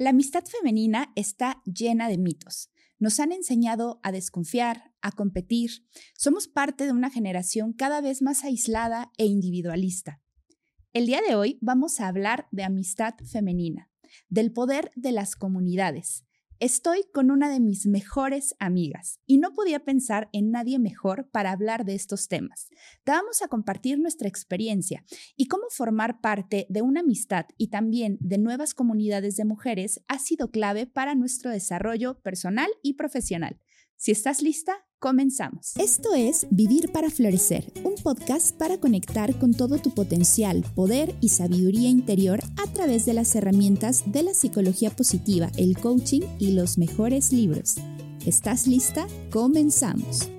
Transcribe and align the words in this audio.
La 0.00 0.10
amistad 0.10 0.44
femenina 0.46 1.12
está 1.14 1.60
llena 1.66 2.08
de 2.08 2.16
mitos. 2.16 2.70
Nos 2.98 3.20
han 3.20 3.32
enseñado 3.32 4.00
a 4.02 4.12
desconfiar, 4.12 4.94
a 5.02 5.12
competir. 5.12 5.86
Somos 6.16 6.48
parte 6.48 6.86
de 6.86 6.92
una 6.92 7.10
generación 7.10 7.74
cada 7.74 8.00
vez 8.00 8.22
más 8.22 8.42
aislada 8.42 9.12
e 9.18 9.26
individualista. 9.26 10.22
El 10.94 11.04
día 11.04 11.20
de 11.20 11.34
hoy 11.34 11.58
vamos 11.60 12.00
a 12.00 12.08
hablar 12.08 12.48
de 12.50 12.64
amistad 12.64 13.12
femenina, 13.30 13.90
del 14.30 14.52
poder 14.52 14.90
de 14.96 15.12
las 15.12 15.36
comunidades, 15.36 16.24
Estoy 16.60 17.04
con 17.14 17.30
una 17.30 17.48
de 17.48 17.58
mis 17.58 17.86
mejores 17.86 18.54
amigas 18.58 19.18
y 19.24 19.38
no 19.38 19.54
podía 19.54 19.82
pensar 19.82 20.28
en 20.34 20.50
nadie 20.50 20.78
mejor 20.78 21.26
para 21.30 21.52
hablar 21.52 21.86
de 21.86 21.94
estos 21.94 22.28
temas. 22.28 22.68
Te 23.02 23.12
vamos 23.12 23.40
a 23.40 23.48
compartir 23.48 23.98
nuestra 23.98 24.28
experiencia 24.28 25.02
y 25.38 25.46
cómo 25.46 25.64
formar 25.70 26.20
parte 26.20 26.66
de 26.68 26.82
una 26.82 27.00
amistad 27.00 27.46
y 27.56 27.68
también 27.68 28.18
de 28.20 28.36
nuevas 28.36 28.74
comunidades 28.74 29.36
de 29.36 29.46
mujeres 29.46 30.02
ha 30.06 30.18
sido 30.18 30.50
clave 30.50 30.86
para 30.86 31.14
nuestro 31.14 31.50
desarrollo 31.50 32.20
personal 32.20 32.68
y 32.82 32.92
profesional. 32.92 33.58
Si 33.96 34.12
estás 34.12 34.42
lista, 34.42 34.86
comenzamos. 35.00 35.72
Esto 35.78 36.14
es 36.14 36.46
Vivir 36.50 36.92
para 36.92 37.10
Florecer, 37.10 37.72
un 37.84 37.94
podcast 37.94 38.54
para 38.56 38.78
conectar 38.78 39.36
con 39.38 39.54
todo 39.54 39.78
tu 39.78 39.92
potencial, 39.92 40.62
poder 40.74 41.14
y 41.20 41.30
sabiduría 41.30 41.88
interior 41.88 42.40
a 42.62 42.72
través 42.72 43.06
de 43.06 43.14
las 43.14 43.34
herramientas 43.34 44.04
de 44.12 44.22
la 44.22 44.34
psicología 44.34 44.90
positiva, 44.90 45.50
el 45.56 45.76
coaching 45.78 46.20
y 46.38 46.52
los 46.52 46.76
mejores 46.76 47.32
libros. 47.32 47.76
¿Estás 48.26 48.66
lista? 48.66 49.06
Comenzamos. 49.30 50.30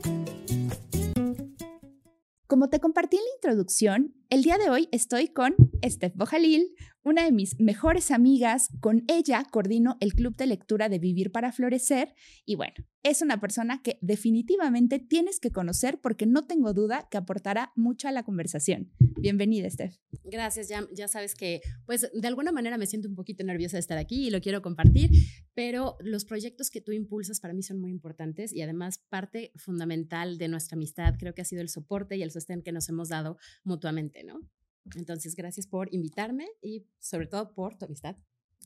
Como 2.45 2.69
te 2.69 2.79
compartí 2.79 3.17
en 3.17 3.23
la 3.23 3.35
introducción, 3.37 4.13
el 4.29 4.43
día 4.43 4.57
de 4.57 4.69
hoy 4.69 4.89
estoy 4.91 5.29
con 5.29 5.55
Steph 5.83 6.15
Bojalil, 6.15 6.75
una 7.03 7.25
de 7.25 7.31
mis 7.31 7.59
mejores 7.59 8.11
amigas. 8.11 8.69
Con 8.79 9.03
ella 9.07 9.45
coordino 9.51 9.97
el 9.99 10.13
club 10.13 10.35
de 10.35 10.45
lectura 10.45 10.89
de 10.89 10.99
Vivir 10.99 11.31
para 11.31 11.51
Florecer 11.51 12.13
y 12.45 12.55
bueno, 12.55 12.75
es 13.03 13.21
una 13.21 13.39
persona 13.39 13.81
que 13.81 13.97
definitivamente 14.01 14.99
tienes 14.99 15.39
que 15.39 15.51
conocer 15.51 15.99
porque 16.01 16.25
no 16.25 16.45
tengo 16.45 16.73
duda 16.73 17.07
que 17.09 17.17
aportará 17.17 17.71
mucho 17.75 18.07
a 18.07 18.11
la 18.11 18.23
conversación. 18.23 18.91
Bienvenida, 19.19 19.69
Steph. 19.69 19.95
Gracias, 20.23 20.67
ya, 20.67 20.87
ya 20.93 21.07
sabes 21.07 21.35
que 21.35 21.61
pues 21.85 22.09
de 22.13 22.27
alguna 22.27 22.51
manera 22.51 22.77
me 22.77 22.85
siento 22.85 23.09
un 23.09 23.15
poquito 23.15 23.43
nerviosa 23.43 23.77
de 23.77 23.81
estar 23.81 23.97
aquí 23.97 24.27
y 24.27 24.29
lo 24.29 24.39
quiero 24.41 24.61
compartir, 24.61 25.09
pero 25.53 25.97
los 26.01 26.25
proyectos 26.25 26.69
que 26.69 26.81
tú 26.81 26.91
impulsas 26.91 27.39
para 27.39 27.53
mí 27.53 27.63
son 27.63 27.79
muy 27.79 27.91
importantes 27.91 28.53
y 28.53 28.61
además 28.61 28.99
parte 29.09 29.51
fundamental 29.55 30.37
de 30.37 30.47
nuestra 30.47 30.75
amistad 30.75 31.15
creo 31.17 31.33
que 31.33 31.41
ha 31.41 31.45
sido 31.45 31.61
el 31.61 31.69
soporte 31.69 32.17
y 32.17 32.23
el 32.23 32.31
sostén 32.31 32.61
que 32.61 32.71
nos 32.71 32.87
hemos 32.89 33.09
dado 33.09 33.37
mutuamente, 33.63 34.23
¿no? 34.23 34.39
Entonces, 34.95 35.35
gracias 35.35 35.67
por 35.67 35.93
invitarme 35.93 36.47
y 36.61 36.87
sobre 36.99 37.27
todo 37.27 37.53
por 37.53 37.77
tu 37.77 37.85
amistad 37.85 38.15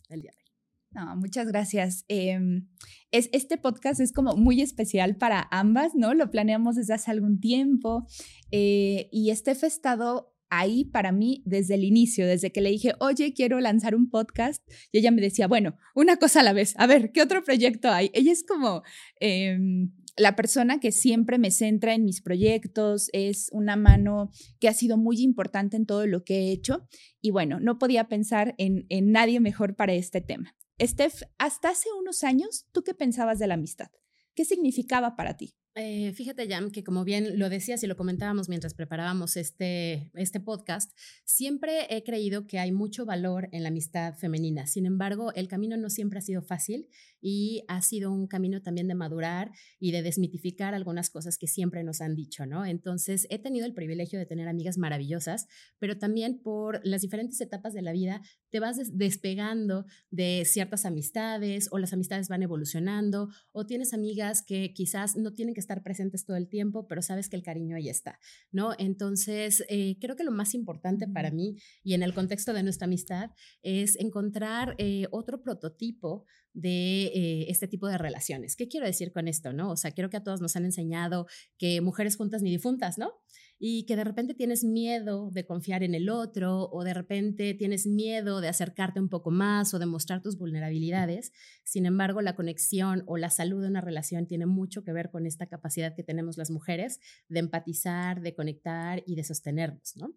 el 0.10 0.22
día 0.22 0.32
de 0.32 0.38
hoy. 0.38 0.46
No, 0.92 1.16
muchas 1.18 1.48
gracias. 1.48 2.06
Em, 2.08 2.70
es, 3.12 3.30
este 3.34 3.58
podcast 3.58 4.00
es 4.00 4.14
como 4.14 4.38
muy 4.38 4.62
especial 4.62 5.18
para 5.18 5.46
ambas, 5.52 5.94
¿no? 5.94 6.14
Lo 6.14 6.32
planeamos 6.32 6.76
desde 6.76 6.94
hace 6.94 7.12
algún 7.12 7.42
tiempo 7.42 8.08
eh, 8.52 9.10
y 9.12 9.30
este 9.32 9.52
ha 9.52 9.54
estado 9.54 10.34
ahí 10.50 10.86
para 10.86 11.12
mí 11.12 11.44
desde 11.46 11.76
el 11.76 11.84
inicio, 11.84 12.26
desde 12.26 12.52
que 12.52 12.62
le 12.62 12.70
dije, 12.70 12.94
oye, 13.00 13.34
quiero 13.34 13.60
lanzar 13.60 13.96
un 13.96 14.10
podcast, 14.10 14.64
y 14.92 15.00
ella 15.00 15.12
me 15.12 15.22
decía, 15.22 15.48
bueno, 15.48 15.76
una 15.96 16.18
cosa 16.18 16.40
a 16.42 16.44
la 16.44 16.54
vez, 16.54 16.76
a 16.78 16.88
ver, 16.88 17.12
¿qué 17.12 17.22
otro 17.22 17.44
proyecto 17.44 17.90
hay? 17.90 18.10
Ella 18.14 18.32
es 18.32 18.44
como... 18.46 18.84
Em, 19.20 19.92
la 20.18 20.36
persona 20.36 20.80
que 20.80 20.92
siempre 20.92 21.38
me 21.38 21.52
centra 21.52 21.94
en 21.94 22.06
mis 22.06 22.22
proyectos, 22.22 23.10
es 23.14 23.50
una 23.52 23.76
mano 23.76 24.32
que 24.60 24.70
ha 24.70 24.74
sido 24.74 24.98
muy 24.98 25.22
importante 25.22 25.76
en 25.76 25.86
todo 25.86 26.08
lo 26.08 26.24
que 26.24 26.36
he 26.36 26.52
hecho 26.52 26.88
y 27.22 27.32
bueno, 27.32 27.60
no 27.60 27.78
podía 27.78 28.08
pensar 28.08 28.56
en, 28.58 28.86
nadie 29.12 29.40
mejor 29.40 29.76
para 29.76 29.94
este 29.94 30.22
tema. 30.22 30.56
Steph, 30.82 31.24
hasta 31.38 31.70
hace 31.70 31.90
unos 32.00 32.24
años, 32.24 32.68
¿tú 32.72 32.84
qué 32.84 32.94
pensabas 32.94 33.40
de 33.40 33.48
la 33.48 33.56
amistad? 33.56 33.90
¿Qué 34.34 34.46
significaba 34.46 35.16
para 35.16 35.38
ti? 35.38 35.56
Eh, 35.78 36.14
fíjate, 36.14 36.48
Jam, 36.48 36.72
que 36.72 36.86
como 36.86 37.04
bien 37.04 37.38
lo 37.38 37.50
decías 37.50 37.84
y 37.84 37.88
lo 37.88 37.98
comentábamos 37.98 38.48
mientras 38.48 38.74
preparábamos 38.74 39.36
este, 39.36 40.10
este 40.14 40.40
podcast, 40.40 40.98
siempre 41.26 41.94
he 41.94 42.02
creído 42.06 42.48
que 42.48 42.60
hay 42.60 42.72
mucho 42.72 43.06
valor 43.06 43.50
en 43.52 43.62
la 43.64 43.70
amistad 43.70 44.16
femenina. 44.16 44.68
Sin 44.68 44.86
embargo, 44.86 45.34
el 45.34 45.50
camino 45.50 45.76
no 45.76 45.90
siempre 45.90 46.20
ha 46.20 46.22
sido 46.22 46.42
fácil 46.42 46.88
y 47.20 47.66
ha 47.68 47.82
sido 47.82 48.14
un 48.14 48.28
camino 48.28 48.62
también 48.62 48.88
de 48.88 48.96
madurar 48.96 49.52
y 49.78 49.92
de 49.92 50.02
desmitificar 50.02 50.76
algunas 50.76 51.10
cosas 51.10 51.38
que 51.38 51.48
siempre 51.48 51.84
nos 51.84 52.00
han 52.00 52.16
dicho, 52.16 52.46
¿no? 52.46 52.66
Entonces, 52.66 53.28
he 53.30 53.38
tenido 53.38 53.66
el 53.66 53.74
privilegio 53.74 54.18
de 54.18 54.26
tener 54.26 54.48
amigas 54.48 54.78
maravillosas, 54.78 55.48
pero 55.78 55.98
también 55.98 56.40
por 56.42 56.80
las 56.86 57.02
diferentes 57.02 57.42
etapas 57.42 57.74
de 57.74 57.82
la 57.82 57.92
vida 57.92 58.22
te 58.50 58.62
vas 58.62 58.78
despegando 58.98 59.86
de 60.10 60.44
ciertas 60.46 60.86
amistades 60.86 61.68
o 61.72 61.80
las 61.80 61.92
amistades 61.92 62.30
van 62.30 62.44
evolucionando 62.44 63.28
o 63.52 63.66
tienes 63.66 63.94
amigas 63.94 64.42
que 64.42 64.72
quizás 64.74 65.18
no 65.18 65.34
tienen 65.34 65.54
que 65.54 65.65
estar 65.66 65.84
presentes 65.84 66.26
todo 66.26 66.38
el 66.38 66.48
tiempo, 66.48 66.88
pero 66.88 67.02
sabes 67.02 67.30
que 67.30 67.36
el 67.36 67.44
cariño 67.44 67.76
ahí 67.76 67.90
está, 67.90 68.20
¿no? 68.52 68.74
Entonces, 68.78 69.64
eh, 69.68 69.98
creo 70.00 70.16
que 70.16 70.24
lo 70.24 70.32
más 70.32 70.54
importante 70.54 71.08
para 71.08 71.32
mí 71.32 71.58
y 71.84 71.94
en 71.94 72.04
el 72.04 72.14
contexto 72.14 72.54
de 72.54 72.64
nuestra 72.64 72.86
amistad 72.86 73.32
es 73.62 73.96
encontrar 73.98 74.76
eh, 74.78 75.08
otro 75.12 75.42
prototipo 75.42 76.26
de 76.54 77.08
eh, 77.08 77.46
este 77.50 77.68
tipo 77.68 77.88
de 77.88 77.98
relaciones. 77.98 78.56
¿Qué 78.56 78.68
quiero 78.68 78.86
decir 78.86 79.12
con 79.12 79.28
esto, 79.28 79.52
no? 79.52 79.72
O 79.72 79.76
sea, 79.76 79.92
creo 79.92 80.10
que 80.10 80.18
a 80.18 80.24
todos 80.24 80.40
nos 80.40 80.56
han 80.56 80.66
enseñado 80.66 81.28
que 81.58 81.82
mujeres 81.82 82.16
juntas 82.16 82.42
ni 82.42 82.52
difuntas, 82.52 82.98
¿no? 82.98 83.12
Y 83.58 83.86
que 83.86 83.96
de 83.96 84.04
repente 84.04 84.34
tienes 84.34 84.64
miedo 84.64 85.30
de 85.32 85.46
confiar 85.46 85.84
en 85.84 85.96
el 85.96 86.10
otro 86.10 86.70
o 86.72 86.84
de 86.84 86.94
repente 86.94 87.54
tienes 87.54 87.88
miedo 87.88 88.42
de 88.42 88.50
acercarte 88.50 89.00
un 89.00 89.10
poco 89.10 89.32
más 89.32 89.74
o 89.74 89.80
de 89.80 89.86
mostrar 89.86 90.22
tus 90.22 90.38
vulnerabilidades. 90.38 91.32
Sin 91.64 91.86
embargo, 91.86 92.22
la 92.22 92.36
conexión 92.36 93.04
o 93.08 93.18
la 93.18 93.30
salud 93.30 93.62
de 93.62 93.70
una 93.70 93.82
relación 93.82 94.28
tiene 94.28 94.46
mucho 94.46 94.84
que 94.84 94.94
ver 94.94 95.10
con 95.10 95.26
esta 95.26 95.48
capacidad 95.48 95.96
que 95.96 96.04
tenemos 96.04 96.38
las 96.38 96.52
mujeres 96.52 97.00
de 97.30 97.40
empatizar, 97.40 98.22
de 98.22 98.36
conectar 98.36 99.04
y 99.06 99.16
de 99.16 99.24
sostenernos, 99.24 99.96
¿no? 99.96 100.14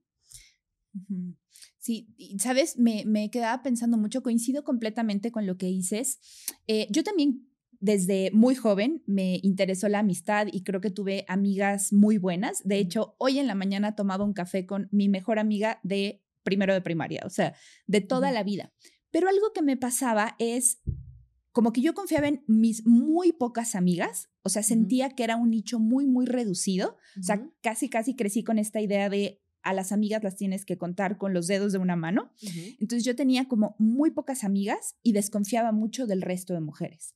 Sí, 1.78 2.14
sabes, 2.38 2.78
me, 2.78 3.04
me, 3.06 3.30
quedaba 3.30 3.62
pensando 3.62 3.96
mucho, 3.96 4.22
coincido 4.22 4.64
completamente 4.64 5.30
con 5.30 5.46
lo 5.46 5.56
que 5.56 5.66
dices. 5.66 6.18
Eh, 6.66 6.88
yo 6.90 7.04
también 7.04 7.47
desde 7.80 8.30
muy 8.32 8.54
joven 8.54 9.02
me 9.06 9.40
interesó 9.42 9.88
la 9.88 10.00
amistad 10.00 10.48
y 10.50 10.62
creo 10.62 10.80
que 10.80 10.90
tuve 10.90 11.24
amigas 11.28 11.92
muy 11.92 12.18
buenas. 12.18 12.66
De 12.66 12.78
hecho, 12.78 13.14
hoy 13.18 13.38
en 13.38 13.46
la 13.46 13.54
mañana 13.54 13.94
tomaba 13.94 14.24
un 14.24 14.32
café 14.32 14.66
con 14.66 14.88
mi 14.90 15.08
mejor 15.08 15.38
amiga 15.38 15.80
de 15.82 16.24
primero 16.42 16.72
de 16.74 16.80
primaria, 16.80 17.22
o 17.24 17.30
sea, 17.30 17.54
de 17.86 18.00
toda 18.00 18.32
la 18.32 18.42
vida. 18.42 18.72
Pero 19.10 19.28
algo 19.28 19.52
que 19.52 19.62
me 19.62 19.76
pasaba 19.76 20.34
es 20.38 20.80
como 21.52 21.72
que 21.72 21.80
yo 21.80 21.94
confiaba 21.94 22.28
en 22.28 22.42
mis 22.46 22.86
muy 22.86 23.32
pocas 23.32 23.74
amigas, 23.74 24.30
o 24.42 24.48
sea, 24.48 24.62
sentía 24.62 25.10
que 25.10 25.24
era 25.24 25.36
un 25.36 25.50
nicho 25.50 25.78
muy, 25.78 26.06
muy 26.06 26.26
reducido, 26.26 26.96
o 27.18 27.22
sea, 27.22 27.48
casi, 27.62 27.88
casi 27.88 28.14
crecí 28.16 28.44
con 28.44 28.58
esta 28.58 28.80
idea 28.80 29.08
de 29.08 29.42
a 29.62 29.72
las 29.72 29.92
amigas 29.92 30.22
las 30.22 30.36
tienes 30.36 30.64
que 30.64 30.78
contar 30.78 31.18
con 31.18 31.34
los 31.34 31.46
dedos 31.46 31.72
de 31.72 31.78
una 31.78 31.96
mano. 31.96 32.32
Entonces 32.80 33.04
yo 33.04 33.16
tenía 33.16 33.48
como 33.48 33.74
muy 33.78 34.10
pocas 34.10 34.44
amigas 34.44 34.96
y 35.02 35.12
desconfiaba 35.12 35.72
mucho 35.72 36.06
del 36.06 36.22
resto 36.22 36.54
de 36.54 36.60
mujeres 36.60 37.14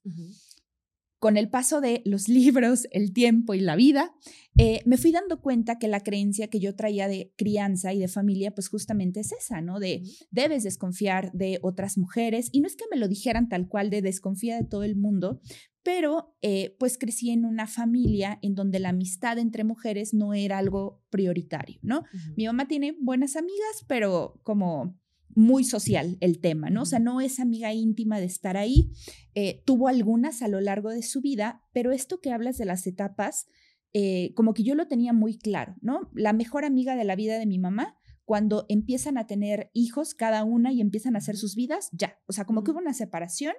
con 1.22 1.36
el 1.36 1.48
paso 1.48 1.80
de 1.80 2.02
los 2.04 2.28
libros, 2.40 2.88
el 2.90 3.12
tiempo 3.12 3.54
y 3.54 3.60
la 3.60 3.76
vida, 3.76 4.12
eh, 4.58 4.80
me 4.86 4.98
fui 4.98 5.12
dando 5.12 5.40
cuenta 5.40 5.78
que 5.78 5.86
la 5.86 6.00
creencia 6.00 6.48
que 6.48 6.58
yo 6.58 6.74
traía 6.74 7.06
de 7.06 7.32
crianza 7.36 7.92
y 7.92 8.00
de 8.00 8.08
familia, 8.08 8.52
pues 8.56 8.68
justamente 8.68 9.20
es 9.20 9.30
esa, 9.30 9.60
¿no? 9.60 9.78
De 9.78 10.02
debes 10.32 10.64
desconfiar 10.64 11.30
de 11.30 11.60
otras 11.62 11.96
mujeres. 11.96 12.48
Y 12.50 12.60
no 12.60 12.66
es 12.66 12.74
que 12.74 12.86
me 12.90 12.96
lo 12.96 13.06
dijeran 13.06 13.48
tal 13.48 13.68
cual 13.68 13.88
de 13.88 14.02
desconfía 14.02 14.56
de 14.56 14.64
todo 14.64 14.82
el 14.82 14.96
mundo, 14.96 15.40
pero 15.84 16.34
eh, 16.42 16.74
pues 16.80 16.98
crecí 16.98 17.30
en 17.30 17.44
una 17.44 17.68
familia 17.68 18.40
en 18.42 18.56
donde 18.56 18.80
la 18.80 18.88
amistad 18.88 19.38
entre 19.38 19.62
mujeres 19.62 20.14
no 20.14 20.34
era 20.34 20.58
algo 20.58 21.04
prioritario, 21.08 21.78
¿no? 21.82 22.02
Mi 22.36 22.46
mamá 22.46 22.66
tiene 22.66 22.96
buenas 23.00 23.36
amigas, 23.36 23.84
pero 23.86 24.40
como 24.42 25.00
muy 25.34 25.64
social 25.64 26.16
el 26.20 26.40
tema, 26.40 26.70
¿no? 26.70 26.82
O 26.82 26.86
sea, 26.86 26.98
no 26.98 27.20
es 27.20 27.40
amiga 27.40 27.72
íntima 27.72 28.18
de 28.20 28.26
estar 28.26 28.56
ahí. 28.56 28.90
Eh, 29.34 29.62
tuvo 29.64 29.88
algunas 29.88 30.42
a 30.42 30.48
lo 30.48 30.60
largo 30.60 30.90
de 30.90 31.02
su 31.02 31.20
vida, 31.20 31.62
pero 31.72 31.92
esto 31.92 32.20
que 32.20 32.32
hablas 32.32 32.58
de 32.58 32.64
las 32.64 32.86
etapas, 32.86 33.46
eh, 33.92 34.32
como 34.34 34.54
que 34.54 34.62
yo 34.62 34.74
lo 34.74 34.88
tenía 34.88 35.12
muy 35.12 35.38
claro, 35.38 35.76
¿no? 35.80 36.10
La 36.14 36.32
mejor 36.32 36.64
amiga 36.64 36.96
de 36.96 37.04
la 37.04 37.16
vida 37.16 37.38
de 37.38 37.46
mi 37.46 37.58
mamá, 37.58 37.96
cuando 38.24 38.66
empiezan 38.68 39.18
a 39.18 39.26
tener 39.26 39.70
hijos 39.74 40.14
cada 40.14 40.44
una 40.44 40.72
y 40.72 40.80
empiezan 40.80 41.14
a 41.14 41.18
hacer 41.18 41.36
sus 41.36 41.54
vidas, 41.54 41.88
ya, 41.92 42.18
o 42.26 42.32
sea, 42.32 42.44
como 42.44 42.62
que 42.64 42.70
hubo 42.70 42.78
una 42.78 42.94
separación 42.94 43.54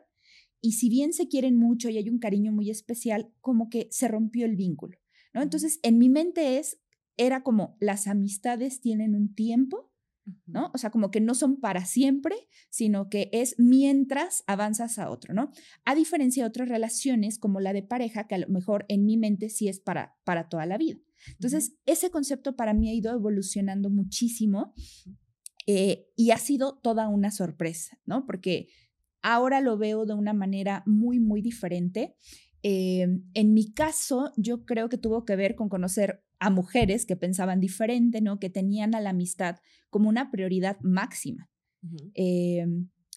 y 0.62 0.74
si 0.74 0.90
bien 0.90 1.14
se 1.14 1.28
quieren 1.28 1.58
mucho 1.58 1.90
y 1.90 1.98
hay 1.98 2.10
un 2.10 2.20
cariño 2.20 2.52
muy 2.52 2.70
especial, 2.70 3.34
como 3.42 3.70
que 3.70 3.88
se 3.92 4.08
rompió 4.08 4.46
el 4.46 4.56
vínculo, 4.56 4.98
¿no? 5.34 5.42
Entonces, 5.42 5.80
en 5.84 5.98
mi 5.98 6.10
mente 6.10 6.58
es, 6.58 6.80
era 7.18 7.44
como 7.44 7.78
las 7.80 8.08
amistades 8.08 8.82
tienen 8.82 9.14
un 9.14 9.36
tiempo 9.36 9.93
¿no? 10.46 10.72
O 10.74 10.78
sea, 10.78 10.90
como 10.90 11.12
que 11.12 11.22
no 11.22 11.36
son 11.36 11.60
para 11.60 11.86
siempre, 11.86 12.36
sino 12.70 13.10
que 13.10 13.30
es 13.34 13.56
mientras 13.58 14.44
avanzas 14.48 15.00
a 15.00 15.10
otro, 15.10 15.34
¿no? 15.34 15.52
A 15.86 15.96
diferencia 15.96 16.44
de 16.44 16.50
otras 16.50 16.70
relaciones 16.70 17.40
como 17.40 17.60
la 17.60 17.74
de 17.74 17.84
pareja, 17.84 18.28
que 18.28 18.36
a 18.36 18.40
lo 18.40 18.48
mejor 18.48 18.86
en 18.88 19.06
mi 19.06 19.18
mente 19.18 19.50
sí 19.50 19.68
es 19.68 19.80
para, 19.80 20.16
para 20.24 20.50
toda 20.50 20.66
la 20.66 20.78
vida. 20.78 21.00
Entonces, 21.32 21.76
ese 21.86 22.10
concepto 22.10 22.56
para 22.56 22.74
mí 22.74 22.90
ha 22.90 22.94
ido 22.94 23.14
evolucionando 23.14 23.90
muchísimo 23.90 24.74
eh, 25.68 26.08
y 26.16 26.32
ha 26.32 26.38
sido 26.38 26.80
toda 26.80 27.08
una 27.08 27.32
sorpresa, 27.32 27.98
¿no? 28.06 28.26
Porque 28.26 28.68
Ahora 29.24 29.62
lo 29.62 29.78
veo 29.78 30.06
de 30.06 30.14
una 30.14 30.34
manera 30.34 30.84
muy, 30.86 31.20
muy 31.22 31.42
diferente. 31.42 32.18
Eh, 32.62 33.08
en 33.34 33.54
mi 33.54 33.74
caso, 33.74 34.34
yo 34.36 34.66
creo 34.66 34.90
que 34.90 34.98
tuvo 34.98 35.24
que 35.24 35.38
ver 35.38 35.56
con 35.56 35.70
conocer 35.70 36.26
a 36.44 36.50
mujeres 36.50 37.06
que 37.06 37.16
pensaban 37.16 37.62
diferente, 37.62 38.20
¿no? 38.20 38.38
Que 38.38 38.50
tenían 38.50 38.96
a 38.96 39.00
la 39.00 39.12
amistad 39.12 39.60
como 39.90 40.10
una 40.10 40.30
prioridad 40.30 40.78
máxima. 40.82 41.50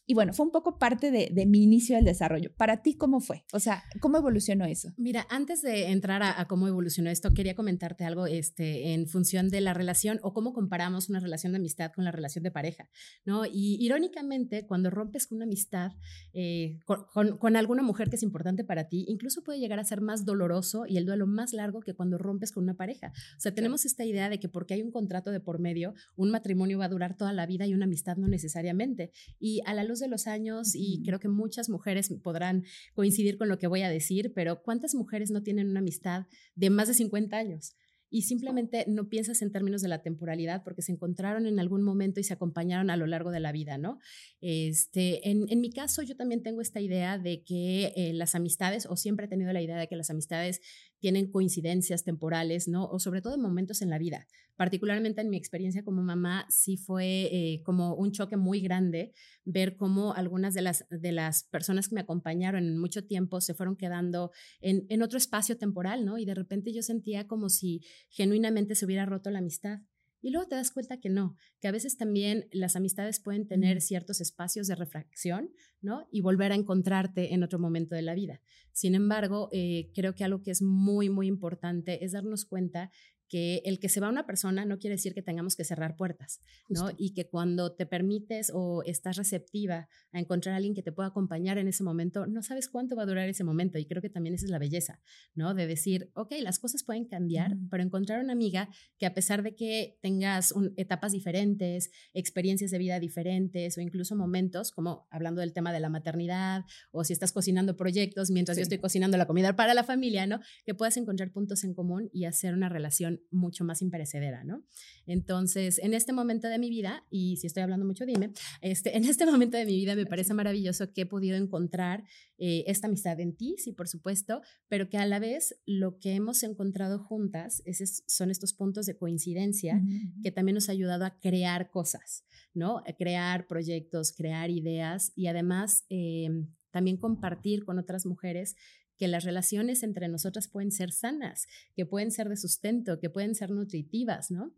Y 0.06 0.14
bueno, 0.14 0.32
fue 0.32 0.46
un 0.46 0.52
poco 0.52 0.78
parte 0.78 1.10
de, 1.10 1.46
mi 1.46 1.64
inicio 1.64 1.96
del 1.96 2.04
desarrollo. 2.04 2.52
¿Para 2.56 2.82
ti 2.82 2.94
cómo 2.94 3.20
fue? 3.20 3.44
O 3.52 3.58
sea, 3.58 3.82
¿cómo 4.00 4.18
evolucionó 4.18 4.64
eso? 4.64 4.92
Mira, 4.96 5.26
antes 5.30 5.62
de 5.62 5.90
entrar 5.90 6.22
a, 6.22 6.44
cómo 6.46 6.68
evolucionó 6.68 7.10
esto, 7.10 7.32
quería 7.34 7.56
comentarte 7.56 8.04
algo 8.04 8.26
este, 8.26 8.94
en 8.94 9.08
función 9.08 9.48
de 9.48 9.60
la 9.60 9.74
relación 9.74 10.20
o 10.22 10.32
cómo 10.32 10.52
comparamos 10.52 11.08
una 11.08 11.18
relación 11.18 11.52
de 11.52 11.58
amistad 11.58 11.90
con 11.92 12.04
la 12.04 12.12
relación 12.12 12.44
de 12.44 12.52
pareja, 12.52 12.88
¿no? 13.24 13.46
Y 13.46 13.78
irónicamente, 13.80 14.64
cuando 14.66 14.90
rompes 14.90 15.26
con 15.26 15.36
una 15.36 15.44
amistad 15.44 15.92
eh, 16.32 16.78
con, 16.84 17.56
alguna 17.56 17.82
mujer 17.82 18.08
que 18.08 18.16
es 18.16 18.22
importante 18.22 18.62
para 18.62 18.88
ti, 18.88 19.04
incluso 19.08 19.42
puede 19.42 19.58
llegar 19.58 19.80
a 19.80 19.84
ser 19.84 20.00
más 20.00 20.24
doloroso 20.24 20.84
y 20.86 20.98
el 20.98 21.06
duelo 21.06 21.26
más 21.26 21.52
largo 21.52 21.80
que 21.80 21.94
cuando 21.94 22.16
rompes 22.16 22.52
con 22.52 22.62
una 22.62 22.74
pareja. 22.74 23.12
O 23.36 23.40
sea, 23.40 23.52
tenemos 23.54 23.84
esta 23.84 24.04
idea 24.04 24.28
de 24.28 24.38
que 24.38 24.48
porque 24.48 24.74
hay 24.74 24.82
un 24.82 24.92
contrato 24.92 25.32
de 25.32 25.40
por 25.40 25.58
medio, 25.58 25.94
un 26.14 26.30
matrimonio 26.30 26.78
va 26.78 26.84
a 26.84 26.88
durar 26.88 27.16
toda 27.16 27.32
la 27.32 27.46
vida 27.46 27.66
y 27.66 27.74
una 27.74 27.86
amistad 27.86 28.16
no 28.16 28.28
necesariamente. 28.28 29.10
Y 29.40 29.62
a 29.66 29.74
la 29.74 29.82
luz 29.82 29.95
de 29.98 30.08
los 30.08 30.26
años 30.26 30.74
y 30.74 31.02
creo 31.04 31.20
que 31.20 31.28
muchas 31.28 31.68
mujeres 31.68 32.12
podrán 32.22 32.64
coincidir 32.94 33.38
con 33.38 33.48
lo 33.48 33.58
que 33.58 33.66
voy 33.66 33.82
a 33.82 33.90
decir, 33.90 34.32
pero 34.34 34.62
¿cuántas 34.62 34.94
mujeres 34.94 35.30
no 35.30 35.42
tienen 35.42 35.68
una 35.70 35.80
amistad 35.80 36.26
de 36.54 36.70
más 36.70 36.88
de 36.88 36.94
50 36.94 37.36
años? 37.36 37.74
y 38.08 38.22
simplemente 38.22 38.84
no 38.88 39.08
piensas 39.08 39.42
en 39.42 39.50
términos 39.50 39.82
de 39.82 39.88
la 39.88 40.02
temporalidad 40.02 40.62
porque 40.64 40.82
se 40.82 40.92
encontraron 40.92 41.46
en 41.46 41.58
algún 41.58 41.82
momento 41.82 42.20
y 42.20 42.24
se 42.24 42.32
acompañaron 42.32 42.90
a 42.90 42.96
lo 42.96 43.06
largo 43.06 43.30
de 43.30 43.40
la 43.40 43.52
vida, 43.52 43.78
¿no? 43.78 43.98
Este, 44.40 45.28
en, 45.28 45.60
mi 45.60 45.70
caso, 45.70 46.02
yo 46.02 46.16
también 46.16 46.42
tengo 46.42 46.60
esta 46.60 46.80
idea 46.80 47.18
de 47.18 47.42
que 47.42 47.92
eh, 47.96 48.12
las 48.12 48.34
amistades, 48.34 48.86
o 48.86 48.96
siempre 48.96 49.26
he 49.26 49.28
tenido 49.28 49.52
la 49.52 49.62
idea 49.62 49.76
de 49.76 49.88
que 49.88 49.96
las 49.96 50.10
amistades 50.10 50.60
tienen 51.06 51.30
coincidencias 51.30 52.02
temporales, 52.02 52.66
¿no? 52.66 52.88
O 52.88 52.98
sobre 52.98 53.22
todo 53.22 53.36
en 53.36 53.40
momentos 53.40 53.80
en 53.80 53.90
la 53.90 53.96
vida. 53.96 54.26
Particularmente 54.56 55.20
en 55.20 55.30
mi 55.30 55.36
experiencia 55.36 55.84
como 55.84 56.02
mamá, 56.02 56.46
sí 56.48 56.76
fue 56.76 57.28
eh, 57.30 57.62
como 57.62 57.94
un 57.94 58.10
choque 58.10 58.36
muy 58.36 58.60
grande 58.60 59.12
ver 59.44 59.76
cómo 59.76 60.14
algunas 60.14 60.52
de 60.52 60.62
las, 60.62 60.84
de 60.90 61.12
las 61.12 61.44
personas 61.44 61.86
que 61.86 61.94
me 61.94 62.00
acompañaron 62.00 62.64
en 62.64 62.76
mucho 62.76 63.06
tiempo 63.06 63.40
se 63.40 63.54
fueron 63.54 63.76
quedando 63.76 64.32
en, 64.60 64.84
en 64.88 65.00
otro 65.00 65.16
espacio 65.16 65.56
temporal, 65.56 66.04
¿no? 66.04 66.18
Y 66.18 66.24
de 66.24 66.34
repente 66.34 66.72
yo 66.72 66.82
sentía 66.82 67.28
como 67.28 67.50
si 67.50 67.82
genuinamente 68.08 68.74
se 68.74 68.84
hubiera 68.84 69.06
roto 69.06 69.30
la 69.30 69.38
amistad. 69.38 69.82
Y 70.26 70.32
luego 70.32 70.48
te 70.48 70.56
das 70.56 70.72
cuenta 70.72 70.98
que 70.98 71.08
no, 71.08 71.36
que 71.60 71.68
a 71.68 71.70
veces 71.70 71.96
también 71.96 72.48
las 72.50 72.74
amistades 72.74 73.20
pueden 73.20 73.46
tener 73.46 73.80
ciertos 73.80 74.20
espacios 74.20 74.66
de 74.66 74.74
refracción, 74.74 75.52
¿no? 75.80 76.08
Y 76.10 76.20
volver 76.20 76.50
a 76.50 76.56
encontrarte 76.56 77.32
en 77.32 77.44
otro 77.44 77.60
momento 77.60 77.94
de 77.94 78.02
la 78.02 78.12
vida. 78.12 78.40
Sin 78.72 78.96
embargo, 78.96 79.48
eh, 79.52 79.92
creo 79.94 80.16
que 80.16 80.24
algo 80.24 80.42
que 80.42 80.50
es 80.50 80.62
muy, 80.62 81.10
muy 81.10 81.28
importante 81.28 82.04
es 82.04 82.10
darnos 82.10 82.44
cuenta 82.44 82.90
que 83.28 83.62
el 83.64 83.78
que 83.78 83.88
se 83.88 84.00
va 84.00 84.08
una 84.08 84.26
persona 84.26 84.64
no 84.64 84.78
quiere 84.78 84.96
decir 84.96 85.14
que 85.14 85.22
tengamos 85.22 85.56
que 85.56 85.64
cerrar 85.64 85.96
puertas, 85.96 86.40
¿no? 86.68 86.90
Y 86.96 87.12
que 87.12 87.28
cuando 87.28 87.74
te 87.74 87.86
permites 87.86 88.50
o 88.54 88.82
estás 88.84 89.16
receptiva 89.16 89.88
a 90.12 90.18
encontrar 90.18 90.54
a 90.54 90.56
alguien 90.56 90.74
que 90.74 90.82
te 90.82 90.92
pueda 90.92 91.08
acompañar 91.08 91.58
en 91.58 91.68
ese 91.68 91.82
momento, 91.82 92.26
no 92.26 92.42
sabes 92.42 92.68
cuánto 92.68 92.96
va 92.96 93.02
a 93.02 93.06
durar 93.06 93.28
ese 93.28 93.44
momento. 93.44 93.78
Y 93.78 93.86
creo 93.86 94.02
que 94.02 94.10
también 94.10 94.34
esa 94.34 94.46
es 94.46 94.50
la 94.50 94.58
belleza, 94.58 95.00
¿no? 95.34 95.54
De 95.54 95.66
decir, 95.66 96.10
ok, 96.14 96.34
las 96.40 96.58
cosas 96.58 96.84
pueden 96.84 97.04
cambiar, 97.04 97.56
pero 97.70 97.82
encontrar 97.82 98.22
una 98.22 98.32
amiga 98.32 98.68
que 98.98 99.06
a 99.06 99.14
pesar 99.14 99.42
de 99.42 99.54
que 99.54 99.98
tengas 100.02 100.54
etapas 100.76 101.12
diferentes, 101.12 101.90
experiencias 102.14 102.70
de 102.70 102.78
vida 102.78 103.00
diferentes 103.00 103.76
o 103.76 103.80
incluso 103.80 104.16
momentos, 104.16 104.70
como 104.70 105.06
hablando 105.10 105.40
del 105.40 105.52
tema 105.52 105.72
de 105.72 105.80
la 105.80 105.88
maternidad 105.88 106.64
o 106.92 107.04
si 107.04 107.12
estás 107.12 107.32
cocinando 107.32 107.76
proyectos 107.76 108.30
mientras 108.30 108.56
yo 108.56 108.62
estoy 108.62 108.78
cocinando 108.78 109.16
la 109.16 109.26
comida 109.26 109.56
para 109.56 109.74
la 109.74 109.84
familia, 109.84 110.26
¿no? 110.26 110.40
Que 110.64 110.74
puedas 110.74 110.96
encontrar 110.96 111.32
puntos 111.32 111.64
en 111.64 111.74
común 111.74 112.10
y 112.12 112.24
hacer 112.24 112.54
una 112.54 112.68
relación 112.68 113.15
mucho 113.30 113.64
más 113.64 113.82
imperecedera, 113.82 114.44
¿no? 114.44 114.64
Entonces, 115.06 115.78
en 115.78 115.94
este 115.94 116.12
momento 116.12 116.48
de 116.48 116.58
mi 116.58 116.70
vida, 116.70 117.04
y 117.10 117.36
si 117.36 117.46
estoy 117.46 117.62
hablando 117.62 117.86
mucho, 117.86 118.06
dime, 118.06 118.32
este, 118.60 118.96
en 118.96 119.04
este 119.04 119.26
momento 119.26 119.56
de 119.56 119.66
mi 119.66 119.76
vida 119.76 119.94
me 119.94 120.06
parece 120.06 120.34
maravilloso 120.34 120.92
que 120.92 121.02
he 121.02 121.06
podido 121.06 121.36
encontrar 121.36 122.04
eh, 122.38 122.64
esta 122.66 122.86
amistad 122.86 123.18
en 123.20 123.36
ti, 123.36 123.56
sí, 123.58 123.72
por 123.72 123.88
supuesto, 123.88 124.42
pero 124.68 124.88
que 124.88 124.98
a 124.98 125.06
la 125.06 125.18
vez 125.18 125.58
lo 125.66 125.98
que 125.98 126.12
hemos 126.12 126.42
encontrado 126.42 126.98
juntas 126.98 127.62
es, 127.64 128.04
son 128.06 128.30
estos 128.30 128.52
puntos 128.52 128.86
de 128.86 128.96
coincidencia 128.96 129.82
que 130.22 130.32
también 130.32 130.54
nos 130.54 130.68
ha 130.68 130.72
ayudado 130.72 131.04
a 131.04 131.18
crear 131.20 131.70
cosas, 131.70 132.24
¿no? 132.54 132.78
A 132.78 132.92
crear 132.96 133.46
proyectos, 133.46 134.12
crear 134.12 134.50
ideas 134.50 135.12
y 135.14 135.26
además... 135.26 135.84
Em, 135.88 136.48
también 136.76 136.98
compartir 136.98 137.64
con 137.64 137.78
otras 137.78 138.04
mujeres 138.04 138.54
que 138.98 139.08
las 139.08 139.24
relaciones 139.24 139.82
entre 139.82 140.08
nosotras 140.08 140.48
pueden 140.48 140.72
ser 140.72 140.92
sanas, 140.92 141.46
que 141.74 141.86
pueden 141.86 142.10
ser 142.10 142.28
de 142.28 142.36
sustento, 142.36 142.98
que 142.98 143.10
pueden 143.10 143.34
ser 143.34 143.50
nutritivas, 143.50 144.30
¿no? 144.30 144.54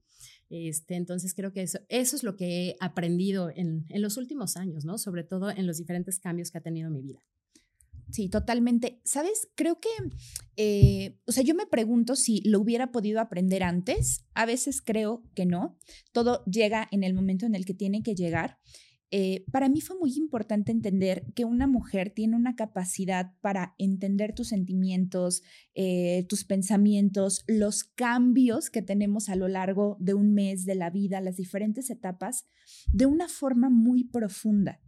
Este, 0.50 0.96
entonces 0.96 1.34
creo 1.34 1.52
que 1.52 1.62
eso, 1.62 1.78
eso 1.88 2.16
es 2.16 2.22
lo 2.22 2.36
que 2.36 2.70
he 2.70 2.76
aprendido 2.80 3.50
en, 3.50 3.86
en 3.88 4.02
los 4.02 4.16
últimos 4.16 4.56
años, 4.56 4.84
¿no? 4.84 4.98
Sobre 4.98 5.24
todo 5.24 5.50
en 5.50 5.66
los 5.66 5.78
diferentes 5.78 6.18
cambios 6.18 6.50
que 6.50 6.58
ha 6.58 6.62
tenido 6.62 6.90
mi 6.90 7.02
vida. 7.02 7.24
Sí, 8.10 8.28
totalmente. 8.28 9.00
¿Sabes? 9.04 9.48
Creo 9.54 9.80
que, 9.80 9.88
eh, 10.56 11.18
o 11.26 11.32
sea, 11.32 11.42
yo 11.42 11.54
me 11.54 11.66
pregunto 11.66 12.16
si 12.16 12.40
lo 12.42 12.60
hubiera 12.60 12.90
podido 12.90 13.20
aprender 13.20 13.62
antes. 13.62 14.24
A 14.34 14.46
veces 14.46 14.80
creo 14.80 15.22
que 15.34 15.44
no. 15.44 15.78
Todo 16.12 16.42
llega 16.46 16.88
en 16.90 17.04
el 17.04 17.12
momento 17.12 17.44
en 17.44 17.54
el 17.54 17.66
que 17.66 17.74
tiene 17.74 18.02
que 18.02 18.14
llegar. 18.14 18.58
Eh, 19.10 19.46
para 19.50 19.70
mí 19.70 19.80
fue 19.80 19.96
muy 19.98 20.12
importante 20.16 20.70
entender 20.70 21.24
que 21.34 21.46
una 21.46 21.66
mujer 21.66 22.10
tiene 22.10 22.36
una 22.36 22.56
capacidad 22.56 23.32
para 23.40 23.74
entender 23.78 24.34
tus 24.34 24.48
sentimientos, 24.48 25.42
eh, 25.74 26.26
tus 26.28 26.44
pensamientos, 26.44 27.42
los 27.46 27.84
cambios 27.84 28.68
que 28.68 28.82
tenemos 28.82 29.30
a 29.30 29.36
lo 29.36 29.48
largo 29.48 29.96
de 29.98 30.12
un 30.12 30.34
mes 30.34 30.66
de 30.66 30.74
la 30.74 30.90
vida, 30.90 31.22
las 31.22 31.36
diferentes 31.36 31.88
etapas, 31.88 32.44
de 32.92 33.06
una 33.06 33.28
forma 33.28 33.70
muy 33.70 34.04
profunda. 34.04 34.80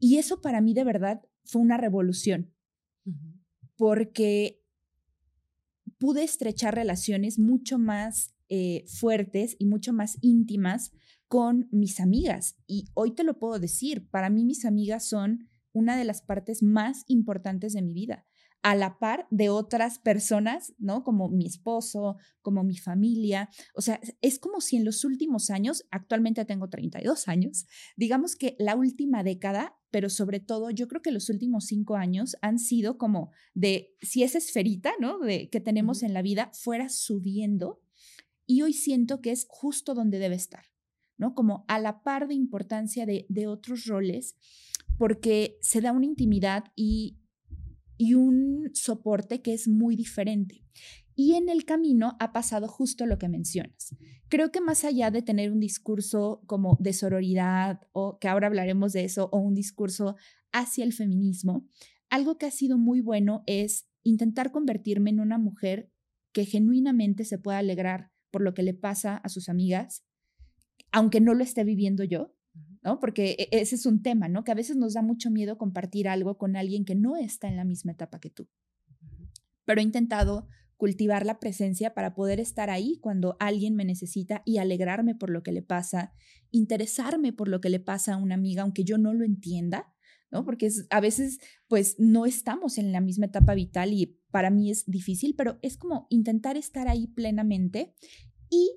Y 0.00 0.16
eso 0.16 0.40
para 0.40 0.60
mí 0.60 0.74
de 0.74 0.84
verdad 0.84 1.22
fue 1.44 1.62
una 1.62 1.76
revolución, 1.76 2.52
porque 3.76 4.60
pude 5.98 6.24
estrechar 6.24 6.74
relaciones 6.74 7.38
mucho 7.38 7.78
más 7.78 8.34
eh, 8.48 8.84
fuertes 8.88 9.54
y 9.58 9.66
mucho 9.66 9.92
más 9.92 10.18
íntimas 10.20 10.92
con 11.28 11.68
mis 11.70 12.00
amigas. 12.00 12.56
Y 12.66 12.88
hoy 12.94 13.14
te 13.14 13.24
lo 13.24 13.38
puedo 13.38 13.58
decir, 13.58 14.08
para 14.10 14.30
mí 14.30 14.44
mis 14.44 14.64
amigas 14.64 15.08
son 15.08 15.48
una 15.72 15.96
de 15.96 16.04
las 16.04 16.22
partes 16.22 16.62
más 16.62 17.04
importantes 17.06 17.74
de 17.74 17.82
mi 17.82 17.92
vida, 17.92 18.26
a 18.62 18.74
la 18.74 18.98
par 18.98 19.26
de 19.30 19.50
otras 19.50 19.98
personas, 19.98 20.74
¿no? 20.78 21.04
Como 21.04 21.28
mi 21.28 21.46
esposo, 21.46 22.16
como 22.40 22.64
mi 22.64 22.78
familia. 22.78 23.50
O 23.74 23.82
sea, 23.82 24.00
es 24.22 24.38
como 24.38 24.60
si 24.60 24.76
en 24.76 24.84
los 24.84 25.04
últimos 25.04 25.50
años, 25.50 25.84
actualmente 25.90 26.44
tengo 26.46 26.68
32 26.68 27.28
años, 27.28 27.66
digamos 27.96 28.36
que 28.36 28.56
la 28.58 28.74
última 28.74 29.22
década, 29.22 29.76
pero 29.90 30.08
sobre 30.08 30.40
todo 30.40 30.70
yo 30.70 30.88
creo 30.88 31.02
que 31.02 31.12
los 31.12 31.28
últimos 31.28 31.66
cinco 31.66 31.96
años 31.96 32.36
han 32.40 32.58
sido 32.58 32.96
como 32.96 33.30
de, 33.54 33.94
si 34.00 34.22
esa 34.22 34.38
esferita, 34.38 34.92
¿no? 34.98 35.18
De, 35.18 35.50
que 35.50 35.60
tenemos 35.60 36.02
en 36.02 36.14
la 36.14 36.22
vida 36.22 36.50
fuera 36.54 36.88
subiendo. 36.88 37.82
Y 38.46 38.62
hoy 38.62 38.72
siento 38.72 39.20
que 39.20 39.32
es 39.32 39.46
justo 39.48 39.94
donde 39.94 40.18
debe 40.18 40.36
estar. 40.36 40.64
¿No? 41.18 41.34
Como 41.34 41.64
a 41.68 41.78
la 41.78 42.02
par 42.02 42.28
de 42.28 42.34
importancia 42.34 43.06
de, 43.06 43.46
otros 43.46 43.86
roles, 43.86 44.36
porque 44.98 45.58
se 45.60 45.80
da 45.80 45.92
una 45.92 46.06
intimidad 46.06 46.64
y, 46.74 47.18
y 47.96 48.14
un 48.14 48.70
soporte 48.74 49.42
que 49.42 49.54
es 49.54 49.68
muy 49.68 49.96
diferente. 49.96 50.64
Y 51.14 51.34
en 51.34 51.48
el 51.48 51.64
camino 51.64 52.16
ha 52.20 52.32
pasado 52.32 52.68
justo 52.68 53.06
lo 53.06 53.18
que 53.18 53.28
mencionas. 53.28 53.96
Creo 54.28 54.52
que 54.52 54.60
más 54.60 54.84
allá 54.84 55.10
de 55.10 55.22
tener 55.22 55.50
un 55.50 55.60
discurso 55.60 56.42
como 56.46 56.76
de 56.80 56.92
sororidad, 56.92 57.80
o 57.92 58.18
que 58.18 58.28
ahora 58.28 58.48
hablaremos 58.48 58.92
de 58.92 59.04
eso, 59.04 59.28
o 59.32 59.38
un 59.38 59.54
discurso 59.54 60.16
hacia 60.52 60.84
el 60.84 60.92
feminismo, 60.92 61.66
algo 62.10 62.38
que 62.38 62.46
ha 62.46 62.50
sido 62.50 62.78
muy 62.78 63.00
bueno 63.00 63.42
es 63.46 63.88
intentar 64.02 64.52
convertirme 64.52 65.10
en 65.10 65.20
una 65.20 65.38
mujer 65.38 65.90
que 66.32 66.44
genuinamente 66.44 67.24
se 67.24 67.38
pueda 67.38 67.58
alegrar 67.58 68.12
por 68.30 68.42
lo 68.42 68.54
que 68.54 68.62
le 68.62 68.74
pasa 68.74 69.16
a 69.16 69.28
sus 69.28 69.48
amigas 69.48 70.05
aunque 70.96 71.20
no 71.20 71.34
lo 71.34 71.44
esté 71.44 71.62
viviendo 71.62 72.04
yo, 72.04 72.34
¿no? 72.82 73.00
Porque 73.00 73.36
e, 73.38 73.48
ese 73.60 73.74
es 73.74 73.84
un 73.84 74.00
tema, 74.00 74.28
¿no? 74.28 74.44
Que 74.44 74.52
a 74.52 74.54
veces 74.54 74.76
nos 74.76 74.94
da 74.94 75.02
mucho 75.02 75.30
miedo 75.30 75.58
compartir 75.58 76.08
algo 76.08 76.38
con 76.38 76.56
alguien 76.56 76.86
que 76.86 76.94
no 76.94 77.18
está 77.18 77.48
en 77.48 77.56
la 77.56 77.66
misma 77.66 77.92
etapa 77.92 78.18
que 78.18 78.30
tú. 78.30 78.48
Pero 79.66 79.82
he 79.82 79.84
intentado 79.84 80.48
cultivar 80.78 81.26
la 81.26 81.38
presencia 81.38 81.92
para 81.92 82.14
poder 82.14 82.40
estar 82.40 82.70
ahí 82.70 82.98
cuando 83.02 83.36
alguien 83.40 83.76
me 83.76 83.84
necesita 83.84 84.40
y 84.46 84.56
alegrarme 84.56 85.14
por 85.14 85.28
lo 85.28 85.42
que 85.42 85.52
le 85.52 85.60
pasa, 85.60 86.14
interesarme 86.50 87.34
por 87.34 87.48
lo 87.48 87.60
que 87.60 87.68
le 87.68 87.80
pasa 87.80 88.14
a 88.14 88.16
una 88.16 88.34
amiga, 88.34 88.62
aunque 88.62 88.82
yo 88.82 88.96
no 88.96 89.12
lo 89.12 89.26
entienda, 89.26 89.92
¿no? 90.30 90.46
Porque 90.46 90.70
a 90.88 91.00
veces, 91.00 91.40
pues, 91.68 91.96
no 91.98 92.24
estamos 92.24 92.78
en 92.78 92.92
la 92.92 93.02
misma 93.02 93.26
etapa 93.26 93.54
vital 93.54 93.92
y 93.92 94.18
para 94.30 94.48
mí 94.48 94.70
es 94.70 94.86
difícil, 94.86 95.34
pero 95.36 95.58
es 95.60 95.76
como 95.76 96.06
intentar 96.08 96.56
estar 96.56 96.88
ahí 96.88 97.06
plenamente 97.08 97.94
y 98.48 98.70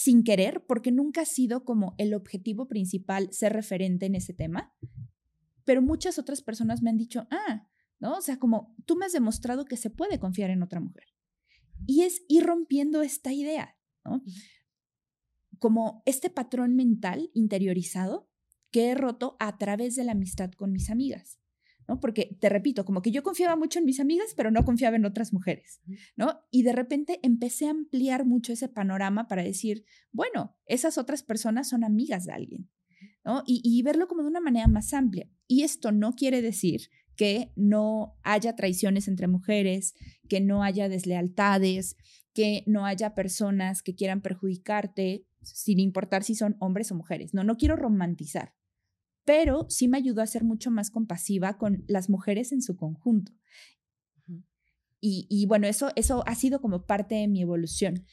sin 0.00 0.24
querer, 0.24 0.64
porque 0.66 0.92
nunca 0.92 1.20
ha 1.20 1.26
sido 1.26 1.62
como 1.62 1.94
el 1.98 2.14
objetivo 2.14 2.68
principal 2.68 3.28
ser 3.32 3.52
referente 3.52 4.06
en 4.06 4.14
ese 4.14 4.32
tema, 4.32 4.74
pero 5.66 5.82
muchas 5.82 6.18
otras 6.18 6.40
personas 6.40 6.80
me 6.80 6.88
han 6.88 6.96
dicho, 6.96 7.28
ah, 7.30 7.68
¿no? 7.98 8.16
O 8.16 8.22
sea, 8.22 8.38
como 8.38 8.74
tú 8.86 8.96
me 8.96 9.04
has 9.04 9.12
demostrado 9.12 9.66
que 9.66 9.76
se 9.76 9.90
puede 9.90 10.18
confiar 10.18 10.48
en 10.48 10.62
otra 10.62 10.80
mujer. 10.80 11.04
Y 11.86 12.04
es 12.04 12.22
ir 12.28 12.46
rompiendo 12.46 13.02
esta 13.02 13.34
idea, 13.34 13.76
¿no? 14.02 14.22
Como 15.58 16.02
este 16.06 16.30
patrón 16.30 16.76
mental 16.76 17.30
interiorizado 17.34 18.30
que 18.70 18.88
he 18.88 18.94
roto 18.94 19.36
a 19.38 19.58
través 19.58 19.96
de 19.96 20.04
la 20.04 20.12
amistad 20.12 20.50
con 20.52 20.72
mis 20.72 20.88
amigas. 20.88 21.38
¿No? 21.90 21.98
Porque 21.98 22.36
te 22.40 22.48
repito, 22.48 22.84
como 22.84 23.02
que 23.02 23.10
yo 23.10 23.24
confiaba 23.24 23.56
mucho 23.56 23.80
en 23.80 23.84
mis 23.84 23.98
amigas, 23.98 24.34
pero 24.36 24.52
no 24.52 24.64
confiaba 24.64 24.94
en 24.94 25.04
otras 25.04 25.32
mujeres, 25.32 25.80
¿no? 26.14 26.38
Y 26.52 26.62
de 26.62 26.70
repente 26.72 27.18
empecé 27.24 27.66
a 27.66 27.70
ampliar 27.70 28.24
mucho 28.24 28.52
ese 28.52 28.68
panorama 28.68 29.26
para 29.26 29.42
decir, 29.42 29.84
bueno, 30.12 30.56
esas 30.66 30.98
otras 30.98 31.24
personas 31.24 31.68
son 31.68 31.82
amigas 31.82 32.26
de 32.26 32.32
alguien, 32.32 32.70
¿no? 33.24 33.42
Y, 33.44 33.60
y 33.64 33.82
verlo 33.82 34.06
como 34.06 34.22
de 34.22 34.28
una 34.28 34.40
manera 34.40 34.68
más 34.68 34.94
amplia. 34.94 35.28
Y 35.48 35.64
esto 35.64 35.90
no 35.90 36.14
quiere 36.14 36.42
decir 36.42 36.82
que 37.16 37.52
no 37.56 38.16
haya 38.22 38.54
traiciones 38.54 39.08
entre 39.08 39.26
mujeres, 39.26 39.94
que 40.28 40.40
no 40.40 40.62
haya 40.62 40.88
deslealtades, 40.88 41.96
que 42.32 42.62
no 42.68 42.86
haya 42.86 43.16
personas 43.16 43.82
que 43.82 43.96
quieran 43.96 44.20
perjudicarte, 44.20 45.26
sin 45.42 45.80
importar 45.80 46.22
si 46.22 46.36
son 46.36 46.54
hombres 46.60 46.92
o 46.92 46.94
mujeres. 46.94 47.34
No, 47.34 47.42
no 47.42 47.56
quiero 47.56 47.74
romantizar, 47.74 48.54
pero 49.30 49.64
sí 49.68 49.86
me 49.86 49.96
ayudó 49.96 50.22
a 50.22 50.26
ser 50.26 50.42
mucho 50.42 50.72
más 50.72 50.90
compasiva 50.90 51.56
con 51.56 51.84
las 51.86 52.10
mujeres 52.10 52.50
en 52.50 52.62
su 52.62 52.76
conjunto. 52.76 53.30
Y, 55.00 55.46
bueno, 55.46 55.68
eso, 55.68 55.92
eso 55.94 56.24
ha 56.26 56.34
sido 56.34 56.60
como 56.60 56.84
parte 56.84 57.14
de 57.14 57.28
mi 57.28 57.40
evolución. 57.40 58.04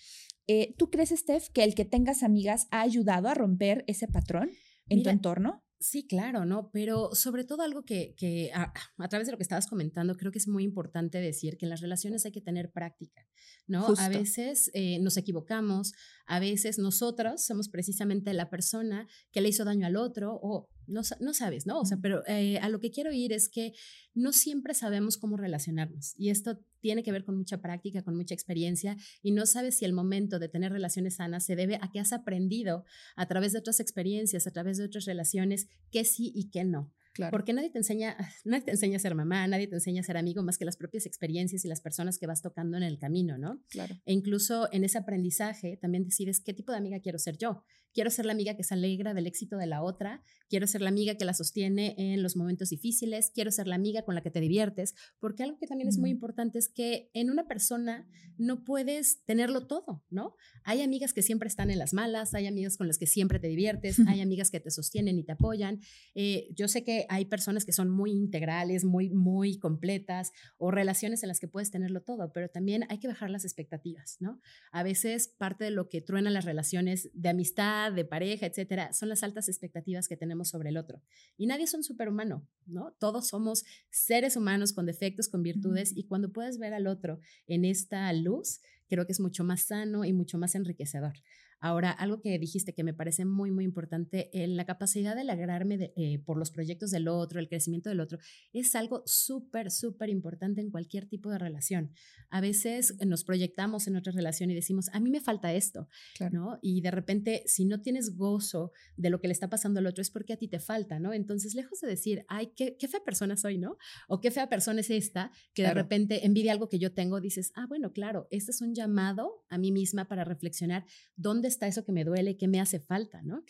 Eh, 0.46 0.76
¿Tú 0.78 0.92
crees, 0.92 1.10
Steph, 1.10 1.50
que 1.50 1.64
el 1.64 1.74
que 1.74 1.86
tengas 1.86 2.22
amigas 2.22 2.68
ha 2.70 2.82
ayudado 2.82 3.30
a 3.30 3.34
romper 3.34 3.84
ese 3.88 4.08
patrón 4.08 4.52
en 4.90 5.02
tu 5.02 5.10
entorno? 5.10 5.64
Sí, 5.80 6.08
claro, 6.08 6.46
¿no? 6.46 6.70
Pero 6.72 7.14
sobre 7.14 7.44
todo 7.44 7.64
algo 7.64 7.84
que, 7.84 8.14
que 8.16 8.52
a, 8.54 8.72
través 9.10 9.28
de 9.28 9.32
lo 9.32 9.38
que 9.38 9.44
estabas 9.44 9.68
comentando, 9.68 10.18
creo 10.18 10.32
que 10.32 10.40
es 10.40 10.48
muy 10.48 10.64
importante 10.64 11.20
decir 11.20 11.58
que 11.58 11.66
en 11.66 11.72
las 11.72 11.82
relaciones 11.82 12.26
hay 12.26 12.32
que 12.32 12.42
tener 12.42 12.72
práctica, 12.72 13.28
¿no? 13.66 13.88
A 13.98 14.10
veces 14.10 14.70
eh, 14.74 15.00
nos 15.00 15.18
equivocamos, 15.18 15.94
a 16.28 16.40
veces 16.40 16.78
nosotros 16.78 17.44
somos 17.44 17.70
precisamente 17.70 18.34
la 18.34 18.50
persona 18.52 19.08
que 19.32 19.42
le 19.42 19.50
hizo 19.50 19.66
daño 19.66 19.88
al 19.88 19.98
otro 19.98 20.40
o 20.42 20.70
no, 20.88 21.02
no 21.20 21.34
sabes, 21.34 21.66
¿no? 21.66 21.80
O 21.80 21.86
sea, 21.86 21.98
pero 22.02 22.24
eh, 22.28 22.58
a 22.60 22.70
lo 22.70 22.80
que 22.80 22.92
quiero 22.92 23.12
ir 23.12 23.34
es 23.34 23.50
que 23.50 23.74
no 24.14 24.34
siempre 24.34 24.74
sabemos 24.74 25.18
cómo 25.18 25.38
relacionarnos 25.38 26.14
y 26.18 26.30
esto 26.30 26.60
tiene 26.80 27.04
que 27.04 27.12
ver 27.12 27.24
con 27.24 27.38
mucha 27.38 27.62
práctica, 27.62 28.04
con 28.04 28.16
mucha 28.16 28.34
experiencia 28.34 28.98
y 29.22 29.32
no 29.32 29.46
sabes 29.46 29.78
si 29.78 29.86
el 29.86 29.94
momento 29.94 30.40
de 30.40 30.50
tener 30.50 30.72
relaciones 30.72 31.16
sanas 31.16 31.46
se 31.46 31.56
debe 31.56 31.78
a 31.82 31.92
que 31.92 32.00
has 32.00 32.14
aprendido 32.14 32.86
a 33.16 33.28
través 33.28 33.54
de 33.54 33.60
otras 33.60 33.80
experiencias, 33.80 34.48
a 34.48 34.52
través 34.52 34.78
de 34.78 34.86
otras 34.86 35.06
relaciones, 35.06 35.68
qué 35.92 36.06
sí 36.06 36.32
y 36.34 36.50
qué 36.50 36.64
no. 36.64 36.94
Porque 37.32 37.54
nadie 37.54 37.70
te 37.70 37.78
enseña, 37.78 38.16
nadie 38.46 38.64
te 38.64 38.72
enseña 38.72 38.98
a 38.98 39.00
ser 39.00 39.16
mamá, 39.16 39.48
nadie 39.48 39.68
te 39.68 39.76
enseña 39.76 40.02
a 40.02 40.04
ser 40.04 40.18
amigo 40.18 40.44
más 40.44 40.58
que 40.58 40.66
las 40.66 40.78
propias 40.78 41.06
experiencias 41.06 41.66
y 41.66 41.68
las 41.68 41.82
personas 41.82 42.18
que 42.18 42.28
vas 42.28 42.42
tocando 42.42 42.78
en 42.78 42.84
el 42.84 42.98
camino, 42.98 43.38
¿no? 43.38 43.62
Claro. 43.70 43.96
E 44.06 44.14
incluso 44.14 44.70
en 44.72 44.84
ese 44.84 44.98
aprendizaje 44.98 45.78
también 45.78 46.04
decides 46.04 46.40
qué 46.42 46.54
tipo 46.54 46.72
de 46.72 46.78
amiga 46.78 47.00
quiero 47.00 47.20
ser 47.20 47.38
yo. 47.38 47.64
Quiero 47.98 48.12
ser 48.12 48.28
la 48.28 48.34
amiga 48.34 48.56
que 48.56 48.64
se 48.64 48.76
alegra 48.76 49.16
del 49.16 49.26
éxito 49.26 49.58
de 49.58 49.66
la 49.66 49.82
otra, 49.82 50.22
quiero 50.50 50.68
ser 50.68 50.82
la 50.82 50.90
amiga 50.90 51.16
que 51.16 51.26
la 51.26 51.34
sostiene 51.34 51.96
en 51.98 52.22
los 52.22 52.36
momentos 52.36 52.70
difíciles, 52.70 53.32
quiero 53.34 53.50
ser 53.50 53.66
la 53.66 53.74
amiga 53.74 54.04
con 54.04 54.14
la 54.14 54.22
que 54.22 54.30
te 54.30 54.40
diviertes, 54.40 54.94
porque 55.18 55.42
algo 55.42 55.58
que 55.58 55.66
también 55.66 55.90
es 55.90 55.98
muy 55.98 56.12
importante 56.12 56.60
es 56.60 56.70
que 56.70 57.10
en 57.16 57.32
una 57.32 57.48
persona 57.48 58.08
no 58.38 58.64
puedes 58.64 59.24
tenerlo 59.26 59.66
todo, 59.66 60.06
¿no? 60.12 60.36
Hay 60.64 60.84
amigas 60.84 61.12
que 61.12 61.24
siempre 61.24 61.48
están 61.48 61.72
en 61.72 61.80
las 61.80 61.96
malas, 61.96 62.36
hay 62.36 62.46
amigas 62.46 62.78
con 62.78 62.86
las 62.86 63.00
que 63.00 63.08
siempre 63.08 63.40
te 63.40 63.48
diviertes, 63.48 63.98
hay 64.08 64.22
amigas 64.22 64.52
que 64.52 64.60
te 64.60 64.70
sostienen 64.70 65.18
y 65.18 65.24
te 65.24 65.32
apoyan. 65.32 65.80
Eh, 66.14 66.50
yo 66.56 66.68
sé 66.68 66.84
que 66.84 67.08
hay 67.10 67.26
personas 67.26 67.66
que 67.66 67.72
son 67.72 67.90
muy 67.90 68.12
integrales, 68.12 68.86
muy, 68.86 69.10
muy 69.10 69.58
completas 69.58 70.34
o 70.60 70.70
relaciones 70.70 71.24
en 71.24 71.30
las 71.30 71.40
que 71.40 71.48
puedes 71.48 71.72
tenerlo 71.72 72.04
todo, 72.04 72.32
pero 72.32 72.48
también 72.50 72.86
hay 72.90 73.00
que 73.00 73.08
bajar 73.08 73.32
las 73.32 73.44
expectativas, 73.44 74.18
¿no? 74.20 74.40
A 74.72 74.84
veces 74.84 75.30
parte 75.30 75.64
de 75.64 75.72
lo 75.72 75.90
que 75.90 76.02
truena 76.02 76.30
las 76.30 76.46
relaciones 76.46 77.10
de 77.14 77.30
amistad, 77.30 77.87
de 77.94 78.06
pareja, 78.06 78.46
etcétera, 78.46 78.94
son 78.94 79.10
las 79.10 79.24
altas 79.24 79.50
expectativas 79.50 80.08
que 80.08 80.18
tenemos 80.18 80.50
sobre 80.50 80.70
el 80.70 80.78
otro. 80.78 81.02
Y 81.38 81.48
nadie 81.48 81.66
es 81.66 81.74
un 81.74 81.84
superhumano, 81.84 82.48
¿no? 82.66 82.96
Todos 83.00 83.28
somos 83.28 83.66
seres 83.90 84.36
humanos 84.36 84.74
con 84.74 84.86
defectos, 84.86 85.30
con 85.30 85.44
virtudes, 85.44 85.96
y 85.96 86.06
cuando 86.06 86.32
puedes 86.32 86.58
ver 86.58 86.74
al 86.74 86.88
otro 86.88 87.20
en 87.48 87.66
esta 87.66 88.12
luz, 88.14 88.62
creo 88.88 89.06
que 89.06 89.12
es 89.12 89.20
mucho 89.20 89.44
más 89.44 89.64
sano 89.64 90.06
y 90.06 90.14
mucho 90.14 90.38
más 90.38 90.56
enriquecedor. 90.56 91.14
Ahora, 91.60 91.92
algo 91.92 92.22
que 92.22 92.38
dijiste 92.38 92.74
que 92.74 92.84
me 92.84 92.94
parece 92.94 93.26
muy, 93.26 93.52
muy 93.52 93.66
importante, 93.66 94.30
eh, 94.34 94.48
la 94.48 94.66
capacidad 94.66 95.16
de 95.16 95.22
alegrarme 95.22 95.92
eh, 95.96 96.20
por 96.20 96.38
los 96.38 96.52
proyectos 96.52 96.92
del 96.92 97.08
otro, 97.08 97.40
el 97.40 97.50
crecimiento 97.50 97.90
del 97.90 98.00
otro, 98.00 98.20
es 98.54 98.76
algo 98.76 99.04
súper, 99.06 99.72
súper 99.72 100.10
importante 100.10 100.62
en 100.62 100.70
cualquier 100.70 101.08
tipo 101.08 101.30
de 101.32 101.40
relación. 101.40 101.92
A 102.30 102.42
veces 102.42 102.96
nos 103.06 103.24
proyectamos 103.24 103.88
en 103.88 103.96
otra 103.96 104.14
relación 104.14 104.52
y 104.52 104.56
decimos, 104.56 104.90
a 104.94 105.00
mí 105.00 105.10
me 105.10 105.22
falta 105.22 105.54
esto, 105.54 105.88
¿no? 106.32 106.60
Y 106.62 106.82
de 106.82 106.92
repente, 106.92 107.44
si 107.48 107.66
no 107.66 107.82
tienes 107.82 108.16
gozo 108.16 108.72
de 108.96 109.10
lo 109.10 109.20
que 109.20 109.28
le 109.28 109.34
está 109.34 109.50
pasando 109.50 109.80
al 109.80 109.88
otro, 109.88 110.02
es 110.02 110.12
porque 110.12 110.34
a 110.34 110.38
ti 110.38 110.48
te 110.48 110.60
falta, 110.60 111.00
¿no? 111.00 111.14
Entonces, 111.14 111.56
lejos 111.56 111.80
de 111.80 111.88
decir, 111.88 112.26
ay, 112.28 112.52
qué, 112.56 112.78
qué 112.78 112.88
fea 112.88 113.04
persona 113.04 113.36
soy, 113.36 113.58
¿no? 113.58 113.78
O 114.08 114.22
qué 114.22 114.30
fea 114.30 114.50
persona 114.50 114.82
es 114.82 114.90
esta, 114.90 115.32
que 115.54 115.64
de 115.64 115.74
repente 115.74 116.26
envidia 116.26 116.52
algo 116.52 116.70
que 116.70 116.80
yo 116.80 116.94
tengo, 116.94 117.20
dices, 117.20 117.52
ah, 117.56 117.66
bueno, 117.68 117.92
claro, 117.92 118.28
este 118.30 118.52
es 118.52 118.62
un 118.62 118.76
llamado 118.76 119.44
a 119.50 119.58
mí 119.58 119.72
misma 119.72 120.08
para 120.08 120.24
reflexionar 120.24 120.86
dónde 121.16 121.47
está 121.48 121.68
eso 121.68 121.84
que 121.84 121.92
me 121.92 122.04
duele, 122.04 122.38
qué 122.38 122.48
me 122.48 122.60
hace 122.60 122.80
falta, 122.80 123.22
¿no? 123.24 123.44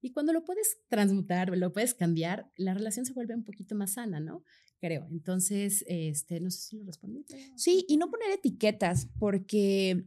Y 0.00 0.12
cuando 0.12 0.32
lo 0.32 0.44
puedes 0.44 0.78
transmutar, 0.88 1.56
lo 1.56 1.72
puedes 1.72 1.94
cambiar, 1.94 2.50
la 2.56 2.74
relación 2.74 3.06
se 3.06 3.12
vuelve 3.12 3.34
un 3.34 3.44
poquito 3.44 3.74
más 3.74 3.94
sana, 3.94 4.20
¿no? 4.20 4.44
Creo. 4.80 5.06
Entonces, 5.10 5.84
este, 5.88 6.40
no 6.40 6.50
sé 6.50 6.58
si 6.58 6.76
lo 6.76 6.84
respondí. 6.84 7.24
Sí, 7.56 7.86
y 7.88 7.96
no 7.96 8.10
poner 8.10 8.30
etiquetas, 8.30 9.08
porque 9.18 10.04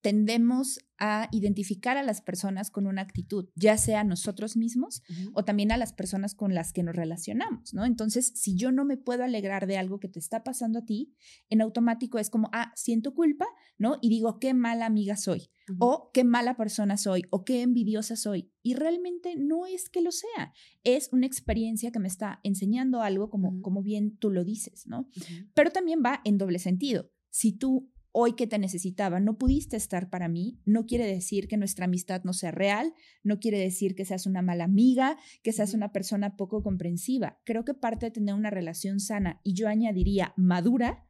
tendemos 0.00 0.80
a 0.98 1.28
identificar 1.32 1.96
a 1.96 2.02
las 2.02 2.20
personas 2.20 2.70
con 2.70 2.86
una 2.86 3.02
actitud, 3.02 3.48
ya 3.54 3.78
sea 3.78 4.04
nosotros 4.04 4.56
mismos 4.56 5.02
o 5.32 5.44
también 5.44 5.72
a 5.72 5.78
las 5.78 5.92
personas 5.92 6.34
con 6.34 6.54
las 6.54 6.72
que 6.72 6.82
nos 6.82 6.94
relacionamos, 6.94 7.72
¿no? 7.72 7.86
Entonces, 7.86 8.32
si 8.34 8.54
yo 8.54 8.70
no 8.70 8.84
me 8.84 8.98
puedo 8.98 9.24
alegrar 9.24 9.66
de 9.66 9.78
algo 9.78 9.98
que 9.98 10.08
te 10.08 10.18
está 10.18 10.44
pasando 10.44 10.80
a 10.80 10.84
ti, 10.84 11.14
en 11.48 11.62
automático 11.62 12.18
es 12.18 12.28
como, 12.28 12.50
ah, 12.52 12.72
siento 12.76 13.14
culpa, 13.14 13.46
¿no? 13.78 13.98
Y 14.02 14.10
digo, 14.10 14.38
qué 14.38 14.52
mala 14.52 14.86
amiga 14.86 15.16
soy, 15.16 15.50
o 15.78 16.10
qué 16.12 16.24
mala 16.24 16.56
persona 16.56 16.96
soy, 16.98 17.24
o 17.30 17.44
qué 17.44 17.62
envidiosa 17.62 18.16
soy. 18.16 18.52
Y 18.62 18.74
realmente 18.74 19.36
no 19.36 19.64
es 19.66 19.88
que 19.88 20.02
lo 20.02 20.12
sea, 20.12 20.52
es 20.84 21.08
una 21.12 21.26
experiencia 21.26 21.92
que 21.92 21.98
me 21.98 22.08
está 22.08 22.40
enseñando 22.42 23.00
algo, 23.02 23.30
como, 23.30 23.62
como 23.62 23.82
bien 23.82 24.16
tú 24.18 24.30
lo 24.30 24.44
dices, 24.44 24.86
¿no? 24.86 25.08
Pero 25.54 25.70
también 25.70 26.02
va 26.04 26.20
en 26.24 26.36
doble 26.36 26.58
sentido. 26.58 27.10
Si 27.30 27.52
tú 27.52 27.90
hoy 28.12 28.34
que 28.34 28.46
te 28.46 28.58
necesitaba, 28.58 29.20
no 29.20 29.38
pudiste 29.38 29.76
estar 29.76 30.10
para 30.10 30.28
mí, 30.28 30.60
no 30.64 30.86
quiere 30.86 31.06
decir 31.06 31.48
que 31.48 31.56
nuestra 31.56 31.84
amistad 31.84 32.22
no 32.24 32.32
sea 32.32 32.50
real, 32.50 32.92
no 33.22 33.38
quiere 33.38 33.58
decir 33.58 33.94
que 33.94 34.04
seas 34.04 34.26
una 34.26 34.42
mala 34.42 34.64
amiga, 34.64 35.16
que 35.42 35.52
seas 35.52 35.74
una 35.74 35.92
persona 35.92 36.36
poco 36.36 36.62
comprensiva. 36.62 37.40
Creo 37.44 37.64
que 37.64 37.74
parte 37.74 38.06
de 38.06 38.12
tener 38.12 38.34
una 38.34 38.50
relación 38.50 39.00
sana, 39.00 39.40
y 39.44 39.54
yo 39.54 39.68
añadiría 39.68 40.34
madura, 40.36 41.06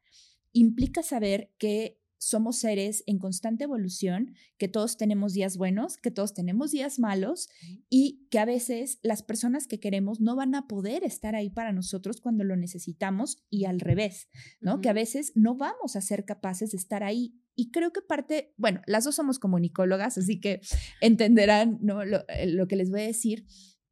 implica 0.52 1.02
saber 1.02 1.52
que 1.59 2.00
somos 2.21 2.59
seres 2.59 3.03
en 3.07 3.19
constante 3.19 3.65
evolución, 3.65 4.35
que 4.59 4.69
todos 4.69 4.99
tenemos 4.99 5.33
días 5.33 5.57
buenos, 5.57 5.97
que 5.97 6.11
todos 6.11 6.35
tenemos 6.35 6.71
días 6.71 6.99
malos 6.99 7.49
y 7.89 8.27
que 8.31 8.39
a 8.39 8.45
veces 8.45 8.99
las 9.03 9.23
personas 9.23 9.67
que 9.67 9.81
queremos 9.81 10.21
no 10.21 10.37
van 10.37 10.55
a 10.55 10.69
poder 10.69 11.03
estar 11.03 11.35
ahí 11.35 11.49
para 11.49 11.73
nosotros 11.73 12.21
cuando 12.21 12.45
lo 12.45 12.57
necesitamos 12.57 13.43
y 13.49 13.65
al 13.65 13.81
revés, 13.81 14.29
¿no? 14.61 14.83
Que 14.83 14.91
a 14.91 14.93
veces 14.93 15.33
no 15.35 15.57
vamos 15.57 15.97
a 15.97 16.03
ser 16.03 16.27
capaces 16.27 16.73
de 16.73 16.77
estar 16.77 17.03
ahí. 17.03 17.41
Y 17.55 17.71
creo 17.71 17.91
que 17.91 18.03
parte, 18.03 18.53
bueno, 18.59 18.83
las 18.87 19.05
dos 19.05 19.15
somos 19.15 19.39
comunicólogas, 19.39 20.19
así 20.19 20.41
que 20.41 20.61
entenderán 21.00 21.79
¿no? 21.81 22.05
lo, 22.05 22.29
eh, 22.29 22.47
lo 22.47 22.69
que 22.69 22.77
les 22.77 22.91
voy 22.91 23.00
a 23.00 23.05
decir. 23.05 23.47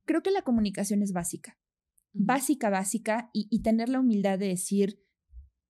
Creo 0.05 0.23
que 0.23 0.31
la 0.31 0.43
comunicación 0.43 1.03
es 1.03 1.13
básica, 1.13 1.59
básica, 2.13 2.69
básica, 2.69 3.31
y, 3.33 3.49
y 3.51 3.63
tener 3.63 3.89
la 3.89 4.01
humildad 4.01 4.39
de 4.39 4.49
decir, 4.49 5.03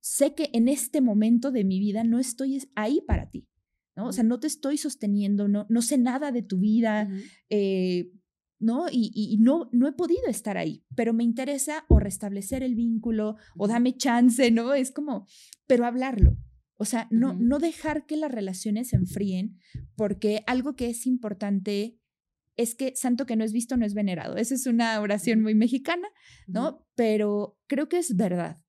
sé 0.01 0.35
que 0.35 0.51
en 0.53 0.69
este 0.69 1.01
momento 1.01 1.51
de 1.51 1.65
mi 1.65 1.79
vida 1.79 2.05
no 2.05 2.19
estoy 2.19 2.63
ahí 2.75 3.01
para 3.07 3.31
ti, 3.31 3.49
¿no? 3.97 4.09
O 4.09 4.13
sea, 4.13 4.25
no 4.25 4.41
te 4.41 4.47
estoy 4.47 4.79
sosteniendo, 4.79 5.49
no, 5.49 5.67
no 5.69 5.83
sé 5.83 5.99
nada 5.99 6.33
de 6.33 6.43
tu 6.43 6.59
vida, 6.59 7.09
eh, 7.51 8.11
¿no? 8.61 8.87
Y, 8.91 9.39
no, 9.41 9.69
no 9.73 9.89
he 9.89 9.93
podido 9.93 10.27
estar 10.29 10.57
ahí, 10.57 10.85
pero 10.95 11.13
me 11.13 11.25
interesa 11.25 11.85
o 11.89 11.99
restablecer 12.01 12.63
el 12.63 12.75
vínculo 12.75 13.37
o 13.57 13.69
dame 13.69 13.97
chance, 13.97 14.51
¿no? 14.51 14.75
Es 14.75 14.91
como, 14.91 15.27
pero 15.67 15.85
hablarlo. 15.85 16.37
O 16.77 16.85
sea, 16.85 17.09
no, 17.11 17.35
no 17.35 17.59
dejar 17.59 18.07
que 18.07 18.17
las 18.17 18.31
relaciones 18.31 18.89
se 18.89 18.97
enfríen, 18.97 19.59
porque 19.97 20.43
algo 20.47 20.77
que 20.77 20.91
es 20.91 21.07
importante 21.07 21.99
es 22.57 22.75
que 22.75 22.95
santo 22.97 23.27
que 23.27 23.37
no 23.37 23.45
es 23.45 23.53
visto 23.53 23.77
no 23.77 23.85
es 23.85 23.95
venerado. 23.95 24.37
Esa 24.37 24.55
es 24.55 24.67
una 24.67 25.01
oración 25.01 25.43
muy 25.43 25.55
mexicana, 25.55 26.09
¿no? 26.47 26.87
Pero 26.95 27.57
creo 27.67 27.89
que 27.89 27.99
es 27.99 28.17
verdad 28.17 28.61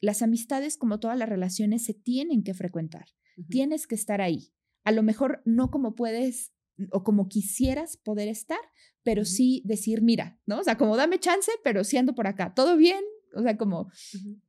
las 0.00 0.22
amistades, 0.22 0.76
como 0.76 1.00
todas 1.00 1.18
las 1.18 1.28
relaciones, 1.28 1.84
se 1.84 1.94
tienen 1.94 2.42
que 2.42 2.54
frecuentar. 2.54 3.06
Tienes 3.48 3.86
que 3.86 3.94
estar 3.94 4.20
ahí. 4.20 4.52
A 4.84 4.92
lo 4.92 5.02
mejor 5.02 5.42
no 5.44 5.70
como 5.70 5.94
puedes 5.94 6.52
o 6.90 7.02
como 7.02 7.28
quisieras 7.28 7.96
poder 7.96 8.28
estar, 8.28 8.58
pero 9.02 9.24
sí 9.24 9.62
decir, 9.64 10.02
mira, 10.02 10.38
¿no? 10.46 10.60
O 10.60 10.64
sea, 10.64 10.76
como 10.76 10.96
dame 10.96 11.18
chance, 11.18 11.50
pero 11.64 11.84
siendo 11.84 12.14
por 12.14 12.26
acá, 12.26 12.54
todo 12.54 12.76
bien, 12.76 13.02
o 13.34 13.42
sea, 13.42 13.56
como, 13.56 13.90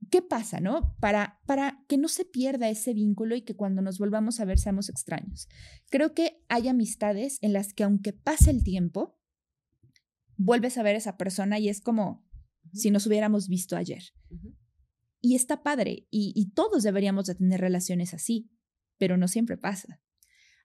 ¿qué 0.09 0.21
pasa, 0.21 0.59
no? 0.59 0.95
Para, 0.99 1.39
para 1.45 1.83
que 1.87 1.97
no 1.97 2.07
se 2.07 2.25
pierda 2.25 2.69
ese 2.69 2.93
vínculo 2.93 3.35
y 3.35 3.41
que 3.41 3.55
cuando 3.55 3.81
nos 3.81 3.99
volvamos 3.99 4.39
a 4.39 4.45
ver 4.45 4.59
seamos 4.59 4.89
extraños. 4.89 5.47
Creo 5.89 6.13
que 6.13 6.41
hay 6.47 6.67
amistades 6.67 7.37
en 7.41 7.53
las 7.53 7.73
que 7.73 7.83
aunque 7.83 8.13
pase 8.13 8.49
el 8.49 8.63
tiempo, 8.63 9.19
vuelves 10.37 10.77
a 10.77 10.83
ver 10.83 10.95
a 10.95 10.99
esa 10.99 11.17
persona 11.17 11.59
y 11.59 11.69
es 11.69 11.81
como 11.81 12.25
si 12.73 12.91
nos 12.91 13.05
hubiéramos 13.07 13.47
visto 13.49 13.75
ayer. 13.75 14.03
Y 15.21 15.35
está 15.35 15.63
padre, 15.63 16.07
y, 16.11 16.51
todos 16.53 16.83
deberíamos 16.83 17.25
de 17.25 17.35
tener 17.35 17.59
relaciones 17.59 18.13
así, 18.13 18.49
pero 18.97 19.17
no 19.17 19.27
siempre 19.27 19.57
pasa. 19.57 20.01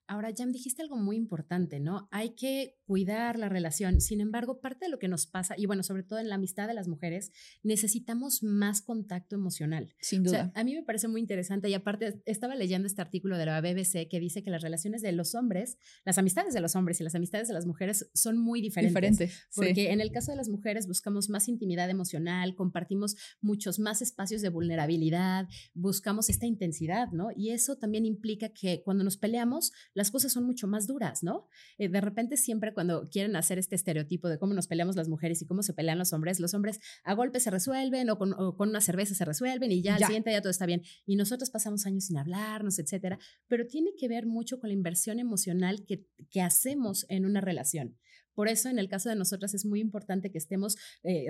Ahora, 0.06 0.30
Jam, 0.36 0.52
dijiste 0.52 0.82
algo 0.82 0.96
muy 0.96 1.16
importante, 1.16 1.80
¿no? 1.80 2.08
Hay 2.10 2.30
que 2.30 2.76
cuidar 2.84 3.38
la 3.38 3.48
relación. 3.48 4.00
Sin 4.00 4.20
embargo, 4.20 4.60
parte 4.60 4.84
de 4.84 4.90
lo 4.90 4.98
que 4.98 5.08
nos 5.08 5.26
pasa, 5.26 5.54
y 5.56 5.66
bueno, 5.66 5.82
sobre 5.82 6.02
todo 6.02 6.18
en 6.18 6.28
la 6.28 6.34
amistad 6.34 6.68
de 6.68 6.74
las 6.74 6.88
mujeres, 6.88 7.32
necesitamos 7.62 8.42
más 8.42 8.82
contacto 8.82 9.36
emocional. 9.36 9.94
Sin 10.00 10.22
duda. 10.22 10.30
O 10.30 10.42
sea, 10.42 10.52
a 10.54 10.64
mí 10.64 10.74
me 10.74 10.82
parece 10.82 11.08
muy 11.08 11.20
interesante 11.20 11.68
y 11.68 11.74
aparte 11.74 12.20
estaba 12.26 12.54
leyendo 12.54 12.86
este 12.86 13.00
artículo 13.00 13.38
de 13.38 13.46
la 13.46 13.60
BBC 13.60 14.08
que 14.08 14.20
dice 14.20 14.42
que 14.42 14.50
las 14.50 14.62
relaciones 14.62 15.02
de 15.02 15.12
los 15.12 15.34
hombres, 15.34 15.78
las 16.04 16.18
amistades 16.18 16.52
de 16.52 16.60
los 16.60 16.76
hombres 16.76 17.00
y 17.00 17.04
las 17.04 17.14
amistades 17.14 17.48
de 17.48 17.54
las 17.54 17.66
mujeres 17.66 18.10
son 18.12 18.36
muy 18.36 18.60
diferentes. 18.60 18.92
Diferentes. 19.18 19.46
Porque 19.54 19.92
en 19.92 20.00
el 20.00 20.12
caso 20.12 20.32
de 20.32 20.36
las 20.36 20.48
mujeres 20.48 20.86
buscamos 20.86 21.30
más 21.30 21.48
intimidad 21.48 21.88
emocional, 21.88 22.54
compartimos 22.54 23.16
muchos 23.40 23.78
más 23.78 24.02
espacios 24.02 24.42
de 24.42 24.48
vulnerabilidad, 24.48 25.48
buscamos 25.74 26.28
esta 26.28 26.46
intensidad, 26.46 27.08
¿no? 27.12 27.28
Y 27.34 27.50
eso 27.50 27.76
también 27.76 28.04
implica 28.04 28.50
que 28.50 28.82
cuando 28.82 29.04
nos 29.04 29.16
peleamos, 29.16 29.72
las 30.02 30.10
cosas 30.10 30.32
son 30.32 30.42
mucho 30.42 30.66
más 30.66 30.88
duras, 30.88 31.22
¿no? 31.22 31.46
Eh, 31.78 31.88
de 31.88 32.00
repente 32.00 32.36
siempre 32.36 32.74
cuando 32.74 33.08
quieren 33.08 33.36
hacer 33.36 33.60
este 33.60 33.76
estereotipo 33.76 34.28
de 34.28 34.36
cómo 34.36 34.52
nos 34.52 34.66
peleamos 34.66 34.96
las 34.96 35.08
mujeres 35.08 35.40
y 35.42 35.46
cómo 35.46 35.62
se 35.62 35.74
pelean 35.74 35.96
los 35.96 36.12
hombres, 36.12 36.40
los 36.40 36.54
hombres 36.54 36.80
a 37.04 37.14
golpes 37.14 37.44
se 37.44 37.52
resuelven 37.52 38.10
o 38.10 38.18
con, 38.18 38.34
una 38.58 38.80
cerveza 38.80 39.14
se 39.14 39.24
resuelven 39.24 39.70
y 39.70 39.80
ya, 39.80 39.94
al 39.94 40.02
siguiente 40.02 40.30
día 40.30 40.40
todo 40.40 40.50
está 40.50 40.66
bien. 40.66 40.82
Y 41.06 41.14
nosotros 41.14 41.50
pasamos 41.50 41.86
años 41.86 42.06
sin 42.06 42.16
hablarnos, 42.16 42.80
etcétera. 42.80 43.20
Pero 43.46 43.68
tiene 43.68 43.90
que 43.96 44.08
ver 44.08 44.26
mucho 44.26 44.58
con 44.58 44.70
la 44.70 44.74
inversión 44.74 45.20
emocional 45.20 45.84
que, 45.86 46.04
que 46.32 46.40
hacemos 46.40 47.06
en 47.08 47.24
una 47.24 47.40
relación. 47.40 47.96
Por 48.34 48.48
eso, 48.48 48.68
en 48.68 48.78
el 48.78 48.88
caso 48.88 49.08
de 49.08 49.16
nosotras, 49.16 49.54
es 49.54 49.64
muy 49.64 49.80
importante 49.80 50.30
que 50.30 50.38
estemos 50.38 50.76
eh, 51.02 51.26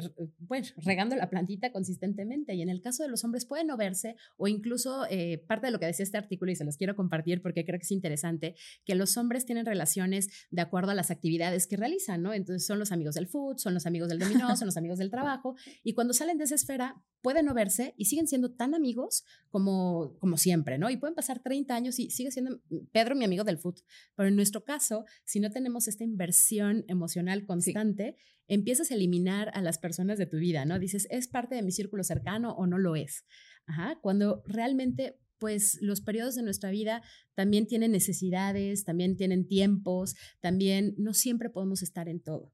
pues, 0.46 0.74
regando 0.76 1.16
la 1.16 1.30
plantita 1.30 1.72
consistentemente. 1.72 2.54
Y 2.54 2.62
en 2.62 2.68
el 2.68 2.80
caso 2.80 3.02
de 3.02 3.08
los 3.08 3.24
hombres, 3.24 3.46
pueden 3.46 3.66
no 3.66 3.76
verse, 3.76 4.16
o 4.36 4.48
incluso 4.48 5.06
eh, 5.10 5.44
parte 5.46 5.66
de 5.66 5.72
lo 5.72 5.78
que 5.78 5.86
decía 5.86 6.04
este 6.04 6.18
artículo, 6.18 6.52
y 6.52 6.56
se 6.56 6.64
los 6.64 6.76
quiero 6.76 6.96
compartir 6.96 7.42
porque 7.42 7.64
creo 7.64 7.78
que 7.78 7.84
es 7.84 7.90
interesante, 7.90 8.54
que 8.84 8.94
los 8.94 9.16
hombres 9.16 9.46
tienen 9.46 9.66
relaciones 9.66 10.28
de 10.50 10.62
acuerdo 10.62 10.90
a 10.90 10.94
las 10.94 11.10
actividades 11.10 11.66
que 11.66 11.76
realizan, 11.76 12.22
¿no? 12.22 12.32
Entonces, 12.32 12.66
son 12.66 12.78
los 12.78 12.92
amigos 12.92 13.14
del 13.14 13.26
food, 13.26 13.58
son 13.58 13.74
los 13.74 13.86
amigos 13.86 14.08
del 14.08 14.18
dominó, 14.18 14.56
son 14.56 14.66
los 14.66 14.76
amigos 14.76 14.98
del 14.98 15.10
trabajo. 15.10 15.56
Y 15.82 15.94
cuando 15.94 16.12
salen 16.14 16.38
de 16.38 16.44
esa 16.44 16.54
esfera, 16.54 17.02
pueden 17.22 17.46
no 17.46 17.54
verse 17.54 17.94
y 17.96 18.06
siguen 18.06 18.26
siendo 18.26 18.50
tan 18.50 18.74
amigos 18.74 19.24
como, 19.48 20.16
como 20.18 20.36
siempre, 20.36 20.76
¿no? 20.78 20.90
Y 20.90 20.96
pueden 20.96 21.14
pasar 21.14 21.40
30 21.40 21.74
años 21.74 21.98
y 21.98 22.10
sigue 22.10 22.30
siendo 22.30 22.60
Pedro 22.92 23.14
mi 23.14 23.24
amigo 23.24 23.44
del 23.44 23.58
food. 23.58 23.80
Pero 24.16 24.28
en 24.28 24.36
nuestro 24.36 24.64
caso, 24.64 25.04
si 25.24 25.40
no 25.40 25.50
tenemos 25.50 25.88
esta 25.88 26.04
inversión 26.04 26.84
emocional 26.92 27.44
constante, 27.44 28.16
empiezas 28.46 28.90
a 28.90 28.94
eliminar 28.94 29.50
a 29.54 29.62
las 29.62 29.78
personas 29.78 30.18
de 30.18 30.26
tu 30.26 30.36
vida, 30.36 30.64
¿no? 30.64 30.78
Dices, 30.78 31.06
¿es 31.10 31.28
parte 31.28 31.54
de 31.54 31.62
mi 31.62 31.72
círculo 31.72 32.04
cercano 32.04 32.52
o 32.52 32.66
no 32.66 32.78
lo 32.78 32.96
es? 32.96 33.24
Ajá, 33.66 33.98
cuando 34.02 34.42
realmente 34.46 35.18
pues 35.42 35.76
los 35.80 36.00
periodos 36.00 36.36
de 36.36 36.44
nuestra 36.44 36.70
vida 36.70 37.02
también 37.34 37.66
tienen 37.66 37.90
necesidades, 37.90 38.84
también 38.84 39.16
tienen 39.16 39.48
tiempos, 39.48 40.14
también 40.40 40.94
no 40.98 41.14
siempre 41.14 41.50
podemos 41.50 41.82
estar 41.82 42.08
en 42.08 42.20
todo. 42.20 42.52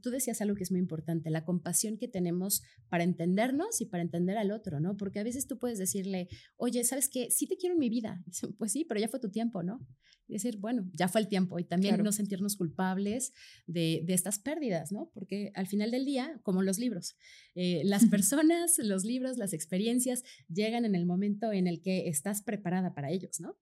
Tú 0.00 0.08
decías 0.08 0.40
algo 0.40 0.54
que 0.54 0.62
es 0.62 0.70
muy 0.70 0.80
importante, 0.80 1.28
la 1.28 1.44
compasión 1.44 1.98
que 1.98 2.08
tenemos 2.08 2.62
para 2.88 3.04
entendernos 3.04 3.82
y 3.82 3.84
para 3.84 4.02
entender 4.02 4.38
al 4.38 4.52
otro, 4.52 4.80
¿no? 4.80 4.96
Porque 4.96 5.20
a 5.20 5.22
veces 5.22 5.46
tú 5.46 5.58
puedes 5.58 5.78
decirle, 5.78 6.28
oye, 6.56 6.82
¿sabes 6.84 7.10
qué? 7.10 7.30
Sí 7.30 7.46
te 7.46 7.58
quiero 7.58 7.74
en 7.74 7.80
mi 7.80 7.90
vida. 7.90 8.24
Pues 8.56 8.72
sí, 8.72 8.86
pero 8.88 9.00
ya 9.00 9.08
fue 9.08 9.20
tu 9.20 9.30
tiempo, 9.30 9.62
¿no? 9.62 9.86
Y 10.26 10.34
decir, 10.34 10.58
bueno, 10.58 10.88
ya 10.94 11.08
fue 11.08 11.20
el 11.20 11.28
tiempo 11.28 11.58
y 11.58 11.64
también 11.64 12.02
no 12.02 12.12
sentirnos 12.12 12.56
culpables 12.56 13.32
de, 13.66 14.04
estas 14.08 14.38
pérdidas, 14.38 14.92
¿no? 14.92 15.10
Porque 15.12 15.50
al 15.54 15.66
final 15.66 15.90
del 15.90 16.04
día, 16.04 16.40
como 16.44 16.62
los 16.62 16.78
libros, 16.78 17.16
eh, 17.54 17.82
las 17.84 18.06
personas, 18.10 18.78
los 18.78 19.04
libros, 19.04 19.36
las 19.38 19.52
experiencias 19.52 20.22
llegan 20.48 20.84
en 20.84 20.94
el 20.94 21.04
momento 21.04 21.52
en 21.52 21.66
el 21.66 21.82
que 21.82 22.08
estás 22.30 22.42
preparada 22.42 22.94
para 22.94 23.10
ellos, 23.10 23.40
¿no? 23.40 23.56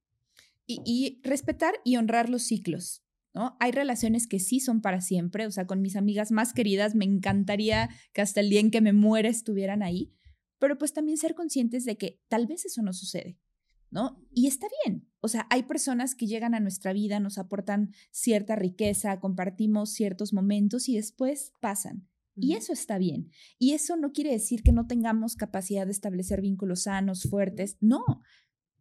Y, 0.67 0.83
y 0.85 1.21
respetar 1.23 1.75
y 1.85 1.97
honrar 1.97 2.29
los 2.29 2.43
ciclos. 2.43 3.05
¿No? 3.35 3.57
Hay 3.61 3.73
relaciones 3.73 4.27
que 4.27 4.41
sí 4.41 4.59
son 4.59 4.81
para 4.81 5.03
siempre, 5.03 5.47
o 5.47 5.51
sea, 5.51 5.67
con 5.67 5.83
mis 5.83 5.97
amigas 5.97 6.33
más 6.33 6.55
queridas 6.55 6.95
me 6.95 7.05
encantaría 7.05 7.91
que 8.15 8.23
hasta 8.23 8.41
el 8.41 8.49
día 8.49 8.61
en 8.61 8.71
que 8.71 8.81
me 8.81 8.95
muera 8.95 9.29
estuvieran 9.29 9.83
ahí, 9.83 10.15
pero 10.59 10.79
pues 10.79 10.95
también 10.95 11.19
ser 11.19 11.35
conscientes 11.35 11.85
de 11.85 11.99
que 11.99 12.21
tal 12.29 12.47
vez 12.47 12.65
eso 12.65 12.81
no 12.83 12.95
sucede, 12.95 13.39
¿no? 13.91 14.27
Y 14.33 14.47
está 14.47 14.67
bien. 14.83 15.09
O 15.21 15.29
sea, 15.29 15.47
hay 15.51 15.65
personas 15.65 16.15
que 16.15 16.27
llegan 16.27 16.55
a 16.55 16.61
nuestra 16.61 16.95
vida, 16.95 17.21
nos 17.21 17.37
aportan 17.37 17.93
cierta 18.11 18.57
riqueza, 18.57 19.21
compartimos 19.21 19.93
ciertos 19.93 20.33
momentos 20.33 20.89
y 20.89 20.97
después 20.97 21.53
pasan. 21.61 22.09
Y 22.41 22.55
eso 22.55 22.73
está 22.73 22.99
bien. 22.99 23.31
Y 23.59 23.73
eso 23.73 23.97
no 23.97 24.13
quiere 24.13 24.31
decir 24.31 24.63
que 24.63 24.73
no 24.73 24.87
tengamos 24.87 25.35
capacidad 25.35 25.87
de 25.87 25.93
establecer 25.93 26.41
vínculos 26.41 26.83
sanos, 26.83 27.25
fuertes. 27.25 27.77
No, 27.81 28.05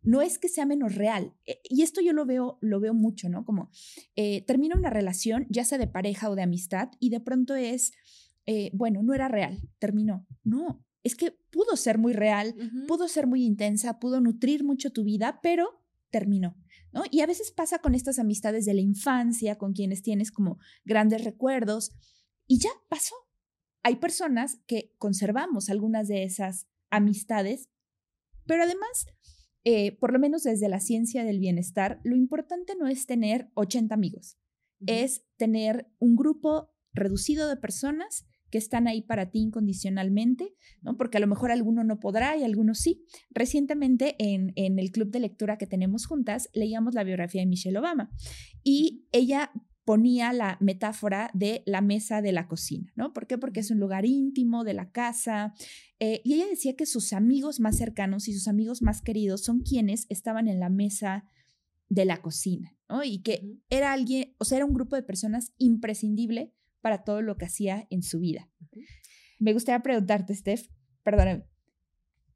no 0.03 0.21
es 0.21 0.39
que 0.39 0.49
sea 0.49 0.65
menos 0.65 0.95
real. 0.95 1.33
E, 1.45 1.59
y 1.63 1.83
esto 1.83 2.01
yo 2.01 2.13
lo 2.13 2.25
veo, 2.25 2.57
lo 2.61 2.79
veo 2.79 2.93
mucho, 2.93 3.29
¿no? 3.29 3.45
Como 3.45 3.69
eh, 4.15 4.43
termina 4.45 4.75
una 4.75 4.89
relación, 4.89 5.45
ya 5.49 5.65
sea 5.65 5.77
de 5.77 5.87
pareja 5.87 6.29
o 6.29 6.35
de 6.35 6.43
amistad, 6.43 6.89
y 6.99 7.09
de 7.09 7.19
pronto 7.19 7.55
es, 7.55 7.91
eh, 8.45 8.71
bueno, 8.73 9.03
no 9.03 9.13
era 9.13 9.27
real, 9.27 9.59
terminó. 9.79 10.25
No, 10.43 10.85
es 11.03 11.15
que 11.15 11.31
pudo 11.51 11.75
ser 11.75 11.97
muy 11.97 12.13
real, 12.13 12.55
pudo 12.87 13.07
ser 13.07 13.27
muy 13.27 13.43
intensa, 13.45 13.99
pudo 13.99 14.19
nutrir 14.19 14.63
mucho 14.63 14.91
tu 14.91 15.03
vida, 15.03 15.39
pero 15.41 15.83
terminó. 16.09 16.57
¿no? 16.91 17.03
Y 17.11 17.21
a 17.21 17.25
veces 17.25 17.51
pasa 17.51 17.79
con 17.79 17.95
estas 17.95 18.19
amistades 18.19 18.65
de 18.65 18.73
la 18.73 18.81
infancia, 18.81 19.57
con 19.57 19.73
quienes 19.73 20.01
tienes 20.01 20.31
como 20.31 20.57
grandes 20.83 21.23
recuerdos, 21.23 21.91
y 22.47 22.59
ya 22.59 22.69
pasó. 22.89 23.15
Hay 23.83 23.97
personas 23.97 24.59
que 24.67 24.93
conservamos 24.97 25.69
algunas 25.69 26.07
de 26.07 26.23
esas 26.23 26.67
amistades, 26.89 27.69
pero 28.45 28.63
además, 28.63 29.05
eh, 29.69 29.97
por 29.97 30.13
lo 30.13 30.19
menos 30.19 30.43
desde 30.43 30.69
la 30.69 30.79
ciencia 30.79 31.25
del 31.25 31.41
bienestar, 31.41 31.99
lo 32.05 32.15
importante 32.15 32.73
no 32.79 32.87
es 32.87 33.05
tener 33.05 33.51
80 33.55 33.93
amigos, 33.93 34.37
es 34.85 35.25
tener 35.35 35.91
un 35.99 36.15
grupo 36.15 36.71
reducido 36.93 37.49
de 37.49 37.57
personas 37.57 38.25
que 38.49 38.59
están 38.59 38.87
ahí 38.87 39.01
para 39.01 39.29
ti 39.29 39.39
incondicionalmente, 39.39 40.55
¿no? 40.81 40.95
Porque 40.95 41.17
a 41.17 41.19
lo 41.19 41.27
mejor 41.27 41.51
alguno 41.51 41.83
no 41.83 41.99
podrá 41.99 42.37
y 42.37 42.45
algunos 42.45 42.79
sí. 42.79 43.03
Recientemente 43.29 44.15
en, 44.19 44.53
en 44.55 44.79
el 44.79 44.89
club 44.89 45.11
de 45.11 45.19
lectura 45.19 45.57
que 45.57 45.67
tenemos 45.67 46.05
juntas, 46.05 46.47
leíamos 46.53 46.93
la 46.93 47.03
biografía 47.03 47.41
de 47.41 47.47
Michelle 47.47 47.77
Obama 47.77 48.09
y 48.63 49.05
ella 49.11 49.51
ponía 49.87 50.33
la 50.33 50.57
metáfora 50.59 51.31
de 51.33 51.63
la 51.65 51.79
mesa 51.79 52.21
de 52.21 52.33
la 52.33 52.49
cocina, 52.49 52.91
¿no? 52.97 53.13
¿Por 53.13 53.25
qué? 53.25 53.37
Porque 53.37 53.61
es 53.61 53.71
un 53.71 53.79
lugar 53.79 54.05
íntimo 54.05 54.65
de 54.65 54.73
la 54.73 54.91
casa. 54.91 55.53
Eh, 56.01 56.19
y 56.25 56.33
ella 56.33 56.45
decía 56.45 56.75
que 56.75 56.85
sus 56.85 57.13
amigos 57.13 57.61
más 57.61 57.77
cercanos 57.77 58.27
y 58.27 58.33
sus 58.33 58.49
amigos 58.49 58.81
más 58.81 59.01
queridos 59.01 59.45
son 59.45 59.61
quienes 59.61 60.05
estaban 60.09 60.49
en 60.49 60.59
la 60.59 60.67
mesa 60.67 61.23
de 61.87 62.03
la 62.03 62.21
cocina, 62.21 62.75
¿no? 62.89 63.05
Y 63.05 63.19
que 63.19 63.61
era 63.69 63.93
alguien, 63.93 64.35
o 64.39 64.43
sea, 64.43 64.57
era 64.57 64.65
un 64.65 64.73
grupo 64.73 64.97
de 64.97 65.03
personas 65.03 65.53
imprescindible 65.57 66.53
para 66.81 67.05
todo 67.05 67.21
lo 67.21 67.37
que 67.37 67.45
hacía 67.45 67.87
en 67.89 68.03
su 68.03 68.19
vida. 68.19 68.51
Me 69.39 69.53
gustaría 69.53 69.83
preguntarte, 69.83 70.35
Steph, 70.35 70.67
perdóname, 71.01 71.45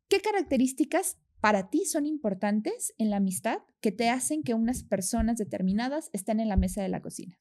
¿qué 0.08 0.22
características 0.22 1.18
para 1.42 1.70
ti 1.70 1.86
son 1.86 2.06
importantes 2.06 2.94
en 2.98 3.10
la 3.10 3.18
amistad 3.18 3.58
que 3.82 3.92
te 3.92 4.10
hacen 4.10 4.44
que 4.44 4.54
unas 4.54 4.84
personas 4.84 5.38
determinadas 5.38 6.10
estén 6.14 6.40
en 6.40 6.48
la 6.48 6.56
mesa 6.56 6.82
de 6.82 6.90
la 6.90 7.02
cocina? 7.02 7.38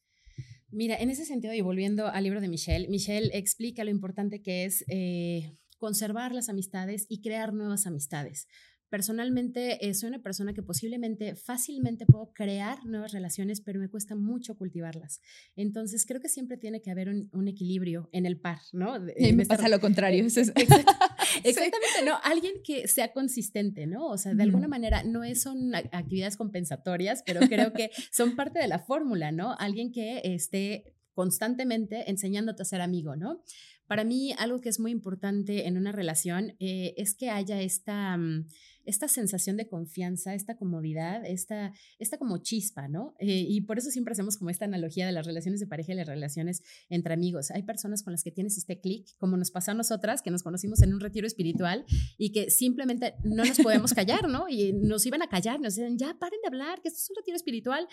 Mira, 0.71 0.97
en 0.97 1.11
ese 1.11 1.25
sentido, 1.25 1.53
y 1.53 1.61
volviendo 1.61 2.07
al 2.07 2.25
libro 2.25 2.41
de 2.41 2.49
Michelle, 2.49 2.89
Michelle 2.89 3.31
explica 3.35 3.85
lo 3.85 3.91
importante 3.91 4.41
que 4.41 4.65
es 4.65 4.85
eh, 4.89 5.53
conservar 5.79 6.33
las 6.33 6.49
amistades 6.49 7.07
y 7.09 7.21
crear 7.21 7.53
nuevas 7.53 7.87
amistades. 7.87 8.47
Personalmente 8.91 9.87
eh, 9.87 9.95
soy 9.95 10.09
una 10.09 10.21
persona 10.21 10.53
que 10.53 10.63
posiblemente 10.63 11.37
fácilmente 11.37 12.07
puedo 12.07 12.33
crear 12.35 12.85
nuevas 12.85 13.13
relaciones, 13.13 13.61
pero 13.61 13.79
me 13.79 13.89
cuesta 13.89 14.17
mucho 14.17 14.57
cultivarlas. 14.57 15.21
Entonces 15.55 16.05
creo 16.07 16.21
que 16.21 16.29
siempre 16.29 16.57
tiene 16.57 16.83
que 16.83 16.91
haber 16.91 17.09
un, 17.09 17.49
equilibrio 17.49 18.09
en 18.13 18.27
el 18.27 18.39
par, 18.39 18.59
¿no? 18.73 18.97
Y 19.17 19.33
me 19.33 19.47
pasa 19.47 19.69
lo 19.69 19.81
contrario. 19.81 20.25
exactamente, 21.45 22.05
¿no? 22.05 22.19
Alguien 22.25 22.55
que 22.65 22.89
sea 22.89 23.13
consistente, 23.13 23.87
¿no? 23.87 24.09
O 24.09 24.19
sea, 24.19 24.35
de 24.35 24.43
alguna 24.43 24.67
manera 24.67 25.05
no 25.05 25.23
es, 25.23 25.43
son 25.43 25.75
actividades 25.75 26.37
compensatorias, 26.37 27.23
pero 27.25 27.41
creo 27.49 27.73
que 27.73 27.91
son 28.11 28.35
parte 28.35 28.59
de 28.59 28.67
la 28.67 28.81
fórmula, 28.81 29.31
¿no? 29.31 29.55
Alguien 29.59 29.93
que 29.93 30.21
esté 30.25 30.97
constantemente 31.15 32.11
enseñándote 32.11 32.63
a 32.63 32.67
ser 32.67 32.81
amigo, 32.81 33.15
¿no? 33.15 33.43
Para 33.87 34.05
mí, 34.05 34.33
algo 34.39 34.61
que 34.61 34.69
es 34.69 34.79
muy 34.79 34.93
importante 34.93 35.67
en 35.67 35.77
una 35.77 35.91
relación 35.91 36.55
eh, 36.61 36.95
es 36.97 37.15
que 37.15 37.31
haya 37.31 37.61
esta... 37.61 38.17
Mm, 38.17 38.47
esta 38.91 39.09
sensación 39.09 39.57
de 39.57 39.69
confianza, 39.69 40.35
esta 40.35 40.57
comodidad, 40.57 41.25
esta, 41.25 41.73
esta 41.99 42.19
como 42.19 42.39
chispa, 42.39 42.89
¿no? 42.89 43.15
Eh, 43.21 43.47
y 43.49 43.63
por 43.63 43.79
eso 43.79 43.91
siempre 43.91 44.13
hacemos 44.13 44.37
como 44.37 44.51
esta 44.51 44.65
analogía 44.65 45.07
de 45.07 45.13
las 45.13 45.27
relaciones 45.27 45.61
de 45.61 45.67
pareja 45.67 45.93
y 45.93 45.97
las 45.97 46.09
relaciones 46.09 46.63
entre 46.89 47.15
amigos. 47.15 47.51
Hay 47.53 47.63
personas 47.63 48.03
con 48.03 48.13
las 48.13 48.23
que 48.23 48.33
tienes 48.33 48.59
este 48.59 48.81
clic, 48.81 49.17
como 49.17 49.37
nos 49.37 49.51
pasó 49.51 49.71
a 49.71 49.75
nosotras, 49.75 50.23
que 50.23 50.31
nos 50.31 50.43
conocimos 50.43 50.83
en 50.83 50.93
un 50.93 51.01
retiro 51.01 51.27
espiritual 51.27 51.87
y 52.19 52.33
que 52.33 52.51
simplemente 52.51 53.15
no 53.25 53.45
nos 53.45 53.59
podemos 53.61 53.95
callar, 53.95 54.29
¿no? 54.29 54.49
Y 54.49 54.73
nos 54.73 55.07
iban 55.07 55.23
a 55.23 55.29
callar, 55.29 55.61
nos 55.61 55.77
decían, 55.77 55.97
ya 55.97 56.19
paren 56.19 56.41
de 56.43 56.49
hablar, 56.49 56.83
que 56.83 56.89
esto 56.89 56.99
es 56.99 57.11
un 57.11 57.17
retiro 57.17 57.37
espiritual, 57.37 57.87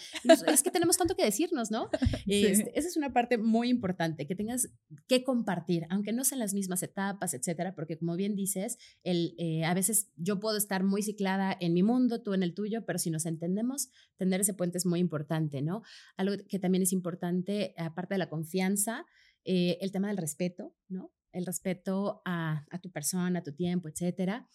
es 0.48 0.64
que 0.64 0.72
tenemos 0.72 0.98
tanto 0.98 1.16
que 1.16 1.24
decirnos, 1.24 1.72
¿no? 1.72 1.90
Este, 2.28 2.78
esa 2.78 2.88
es 2.88 2.98
una 2.98 3.14
parte 3.14 3.38
muy 3.38 3.70
importante, 3.70 4.28
que 4.28 4.36
tengas 4.36 4.70
que 5.08 5.24
compartir, 5.24 5.86
aunque 5.90 6.12
no 6.12 6.24
sean 6.24 6.40
las 6.40 6.54
mismas 6.54 6.84
etapas, 6.84 7.34
etcétera, 7.34 7.74
porque 7.74 7.98
como 7.98 8.16
bien 8.16 8.36
dices, 8.36 8.78
el, 9.04 9.34
eh, 9.38 9.64
a 9.66 9.74
veces 9.74 10.10
yo 10.18 10.40
puedo 10.40 10.58
estar 10.58 10.84
muy 10.88 11.04
ciclada 11.04 11.56
en 11.60 11.74
mi 11.74 11.84
mundo, 11.84 12.22
tú 12.22 12.34
en 12.34 12.44
el 12.44 12.54
tuyo, 12.54 12.86
pero 12.86 13.00
si 13.00 13.12
nos 13.12 13.26
entendemos, 13.26 13.90
tener 14.18 14.42
ese 14.42 14.54
puente 14.54 14.78
es 14.78 14.86
muy 14.86 15.00
importante, 15.00 15.62
¿no? 15.62 15.84
Algo 16.16 16.36
que 16.48 16.60
también 16.60 16.82
es 16.82 16.94
importante, 16.94 17.74
aparte 17.78 18.16
de 18.16 18.20
la 18.20 18.30
confianza, 18.30 19.06
eh, 19.46 19.78
el 19.82 19.92
tema 19.92 20.08
del 20.08 20.18
respeto, 20.18 20.76
¿no? 20.90 21.12
El 21.32 21.46
respeto 21.46 22.22
a, 22.26 22.66
a, 22.70 22.80
tu 22.80 22.92
persona, 22.92 23.40
a 23.40 23.44
tu 23.44 23.54
tiempo, 23.54 23.88
etcétera. 23.88 24.48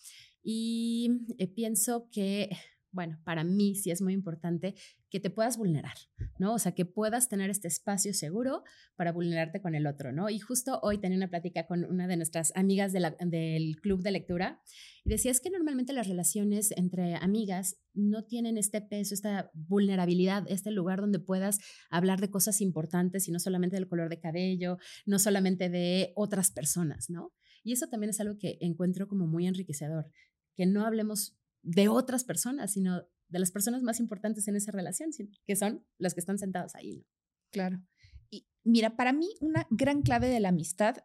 Y 0.42 1.24
eh, 1.38 1.46
pienso 1.46 2.08
que 2.10 2.50
bueno, 2.92 3.18
para 3.24 3.42
mí 3.42 3.74
sí 3.74 3.90
es 3.90 4.02
muy 4.02 4.12
importante 4.12 4.74
que 5.10 5.18
te 5.18 5.30
puedas 5.30 5.58
vulnerar, 5.58 5.96
¿no? 6.38 6.54
O 6.54 6.58
sea, 6.58 6.72
que 6.72 6.84
puedas 6.84 7.28
tener 7.28 7.50
este 7.50 7.68
espacio 7.68 8.14
seguro 8.14 8.62
para 8.96 9.12
vulnerarte 9.12 9.60
con 9.60 9.74
el 9.74 9.86
otro, 9.86 10.12
¿no? 10.12 10.30
Y 10.30 10.38
justo 10.38 10.78
hoy 10.82 10.98
tenía 10.98 11.16
una 11.16 11.28
plática 11.28 11.66
con 11.66 11.84
una 11.84 12.06
de 12.06 12.16
nuestras 12.16 12.52
amigas 12.54 12.92
del 12.92 13.76
club 13.80 14.02
de 14.02 14.10
lectura 14.10 14.62
y 15.04 15.10
decía, 15.10 15.30
es 15.30 15.40
que 15.40 15.50
normalmente 15.50 15.92
las 15.92 16.08
relaciones 16.08 16.70
entre 16.72 17.16
amigas 17.16 17.78
no 17.94 18.24
tienen 18.24 18.56
este 18.56 18.80
peso, 18.80 19.14
esta 19.14 19.50
vulnerabilidad, 19.54 20.44
este 20.48 20.70
lugar 20.70 21.00
donde 21.00 21.18
puedas 21.18 21.58
hablar 21.90 22.20
de 22.20 22.30
cosas 22.30 22.60
importantes 22.60 23.28
y 23.28 23.32
no 23.32 23.38
solamente 23.38 23.76
del 23.76 23.88
color 23.88 24.08
de 24.08 24.20
cabello, 24.20 24.78
no 25.04 25.18
solamente 25.18 25.68
de 25.68 26.12
otras 26.14 26.50
personas, 26.50 27.10
¿no? 27.10 27.32
Y 27.64 27.72
eso 27.72 27.86
también 27.88 28.10
es 28.10 28.20
algo 28.20 28.38
que 28.38 28.58
encuentro 28.60 29.08
como 29.08 29.26
muy 29.26 29.46
enriquecedor, 29.46 30.10
que 30.56 30.66
no 30.66 30.84
hablemos 30.84 31.38
de 31.62 31.88
otras 31.88 32.24
personas, 32.24 32.72
sino 32.72 33.02
de 33.28 33.38
las 33.38 33.50
personas 33.50 33.82
más 33.82 34.00
importantes 34.00 34.46
en 34.48 34.56
esa 34.56 34.72
relación, 34.72 35.10
que 35.46 35.56
son 35.56 35.84
las 35.98 36.14
que 36.14 36.20
están 36.20 36.38
sentados 36.38 36.74
ahí. 36.74 36.98
¿no? 36.98 37.04
Claro. 37.50 37.82
Y 38.30 38.46
mira, 38.64 38.96
para 38.96 39.12
mí 39.12 39.28
una 39.40 39.66
gran 39.70 40.02
clave 40.02 40.28
de 40.28 40.40
la 40.40 40.50
amistad, 40.50 40.96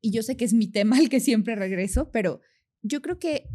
y 0.00 0.12
yo 0.12 0.22
sé 0.22 0.36
que 0.36 0.44
es 0.44 0.54
mi 0.54 0.68
tema 0.68 0.96
al 0.96 1.08
que 1.08 1.20
siempre 1.20 1.56
regreso, 1.56 2.10
pero 2.10 2.40
yo 2.82 3.02
creo 3.02 3.18
que 3.18 3.48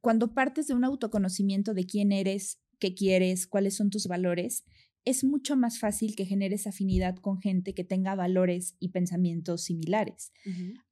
cuando 0.00 0.32
partes 0.34 0.68
de 0.68 0.74
un 0.74 0.84
autoconocimiento 0.84 1.74
de 1.74 1.84
quién 1.84 2.12
eres, 2.12 2.60
qué 2.78 2.94
quieres, 2.94 3.46
cuáles 3.46 3.74
son 3.74 3.90
tus 3.90 4.06
valores, 4.06 4.64
es 5.04 5.24
mucho 5.24 5.56
más 5.56 5.78
fácil 5.78 6.14
que 6.14 6.26
generes 6.26 6.66
afinidad 6.66 7.16
con 7.16 7.40
gente 7.40 7.74
que 7.74 7.84
tenga 7.84 8.14
valores 8.14 8.76
y 8.78 8.90
pensamientos 8.90 9.64
similares. 9.64 10.32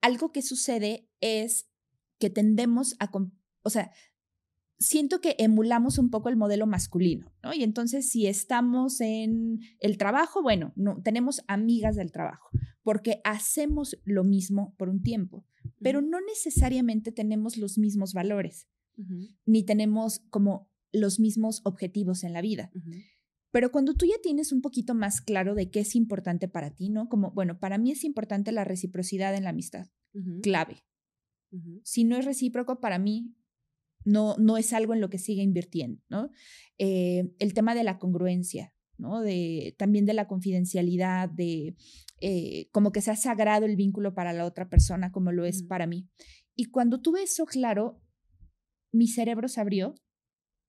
Algo 0.00 0.32
que 0.32 0.42
sucede 0.42 1.08
es 1.20 1.68
que 2.18 2.30
tendemos 2.30 2.96
a, 2.98 3.10
o 3.62 3.70
sea, 3.70 3.92
siento 4.78 5.20
que 5.20 5.36
emulamos 5.38 5.98
un 5.98 6.10
poco 6.10 6.28
el 6.28 6.36
modelo 6.36 6.66
masculino, 6.66 7.32
¿no? 7.42 7.54
Y 7.54 7.62
entonces 7.62 8.10
si 8.10 8.26
estamos 8.26 9.00
en 9.00 9.60
el 9.80 9.96
trabajo, 9.96 10.42
bueno, 10.42 10.72
no, 10.76 11.00
tenemos 11.02 11.42
amigas 11.48 11.96
del 11.96 12.12
trabajo, 12.12 12.50
porque 12.82 13.20
hacemos 13.24 13.98
lo 14.04 14.24
mismo 14.24 14.74
por 14.76 14.88
un 14.88 15.02
tiempo, 15.02 15.46
pero 15.80 16.00
no 16.02 16.20
necesariamente 16.20 17.12
tenemos 17.12 17.56
los 17.56 17.78
mismos 17.78 18.12
valores, 18.12 18.68
ni 19.44 19.62
tenemos 19.64 20.20
como 20.30 20.70
los 20.92 21.20
mismos 21.20 21.60
objetivos 21.64 22.24
en 22.24 22.32
la 22.32 22.40
vida. 22.40 22.70
Pero 23.50 23.72
cuando 23.72 23.94
tú 23.94 24.06
ya 24.06 24.16
tienes 24.22 24.52
un 24.52 24.60
poquito 24.60 24.94
más 24.94 25.20
claro 25.20 25.54
de 25.54 25.70
qué 25.70 25.80
es 25.80 25.94
importante 25.94 26.48
para 26.48 26.74
ti, 26.74 26.90
¿no? 26.90 27.08
Como, 27.08 27.30
bueno, 27.32 27.58
para 27.58 27.78
mí 27.78 27.90
es 27.90 28.04
importante 28.04 28.52
la 28.52 28.64
reciprocidad 28.64 29.34
en 29.34 29.44
la 29.44 29.50
amistad, 29.50 29.88
clave. 30.42 30.84
Si 31.82 32.04
no 32.04 32.16
es 32.16 32.24
recíproco, 32.24 32.80
para 32.80 32.98
mí 32.98 33.34
no, 34.06 34.36
no 34.38 34.56
es 34.56 34.72
algo 34.72 34.94
en 34.94 35.00
lo 35.00 35.10
que 35.10 35.18
siga 35.18 35.42
invirtiendo, 35.42 36.00
¿no? 36.08 36.30
Eh, 36.78 37.34
el 37.40 37.54
tema 37.54 37.74
de 37.74 37.82
la 37.82 37.98
congruencia, 37.98 38.72
¿no? 38.96 39.20
De, 39.20 39.74
también 39.78 40.06
de 40.06 40.14
la 40.14 40.28
confidencialidad, 40.28 41.28
de 41.28 41.76
eh, 42.20 42.68
como 42.70 42.92
que 42.92 43.02
sea 43.02 43.16
sagrado 43.16 43.66
el 43.66 43.74
vínculo 43.74 44.14
para 44.14 44.32
la 44.32 44.46
otra 44.46 44.68
persona 44.68 45.10
como 45.10 45.32
lo 45.32 45.44
es 45.44 45.64
para 45.64 45.88
mí. 45.88 46.08
Y 46.54 46.66
cuando 46.66 47.02
tuve 47.02 47.24
eso 47.24 47.46
claro, 47.46 48.00
mi 48.92 49.08
cerebro 49.08 49.48
se 49.48 49.60
abrió 49.60 49.94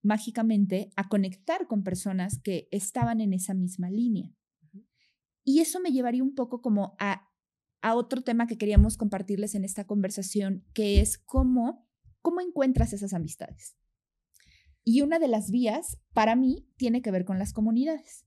mágicamente 0.01 0.89
a 0.95 1.07
conectar 1.07 1.67
con 1.67 1.83
personas 1.83 2.39
que 2.43 2.67
estaban 2.71 3.21
en 3.21 3.33
esa 3.33 3.53
misma 3.53 3.91
línea. 3.91 4.33
Y 5.43 5.59
eso 5.59 5.79
me 5.79 5.91
llevaría 5.91 6.23
un 6.23 6.33
poco 6.33 6.59
como 6.59 6.95
a, 6.99 7.29
a 7.81 7.95
otro 7.95 8.23
tema 8.23 8.47
que 8.47 8.57
queríamos 8.57 8.97
compartirles 8.97 9.53
en 9.53 9.63
esta 9.63 9.85
conversación, 9.85 10.65
que 10.73 11.01
es 11.01 11.19
cómo 11.19 11.86
¿Cómo 12.27 12.41
encuentras 12.41 12.91
esas 12.91 13.13
amistades? 13.13 13.77
Y 14.83 14.99
una 14.99 15.17
de 15.17 15.29
las 15.29 15.49
vías, 15.49 15.97
para 16.11 16.35
mí, 16.35 16.67
tiene 16.75 17.01
que 17.01 17.09
ver 17.09 17.23
con 17.23 17.39
las 17.39 17.53
comunidades, 17.53 18.25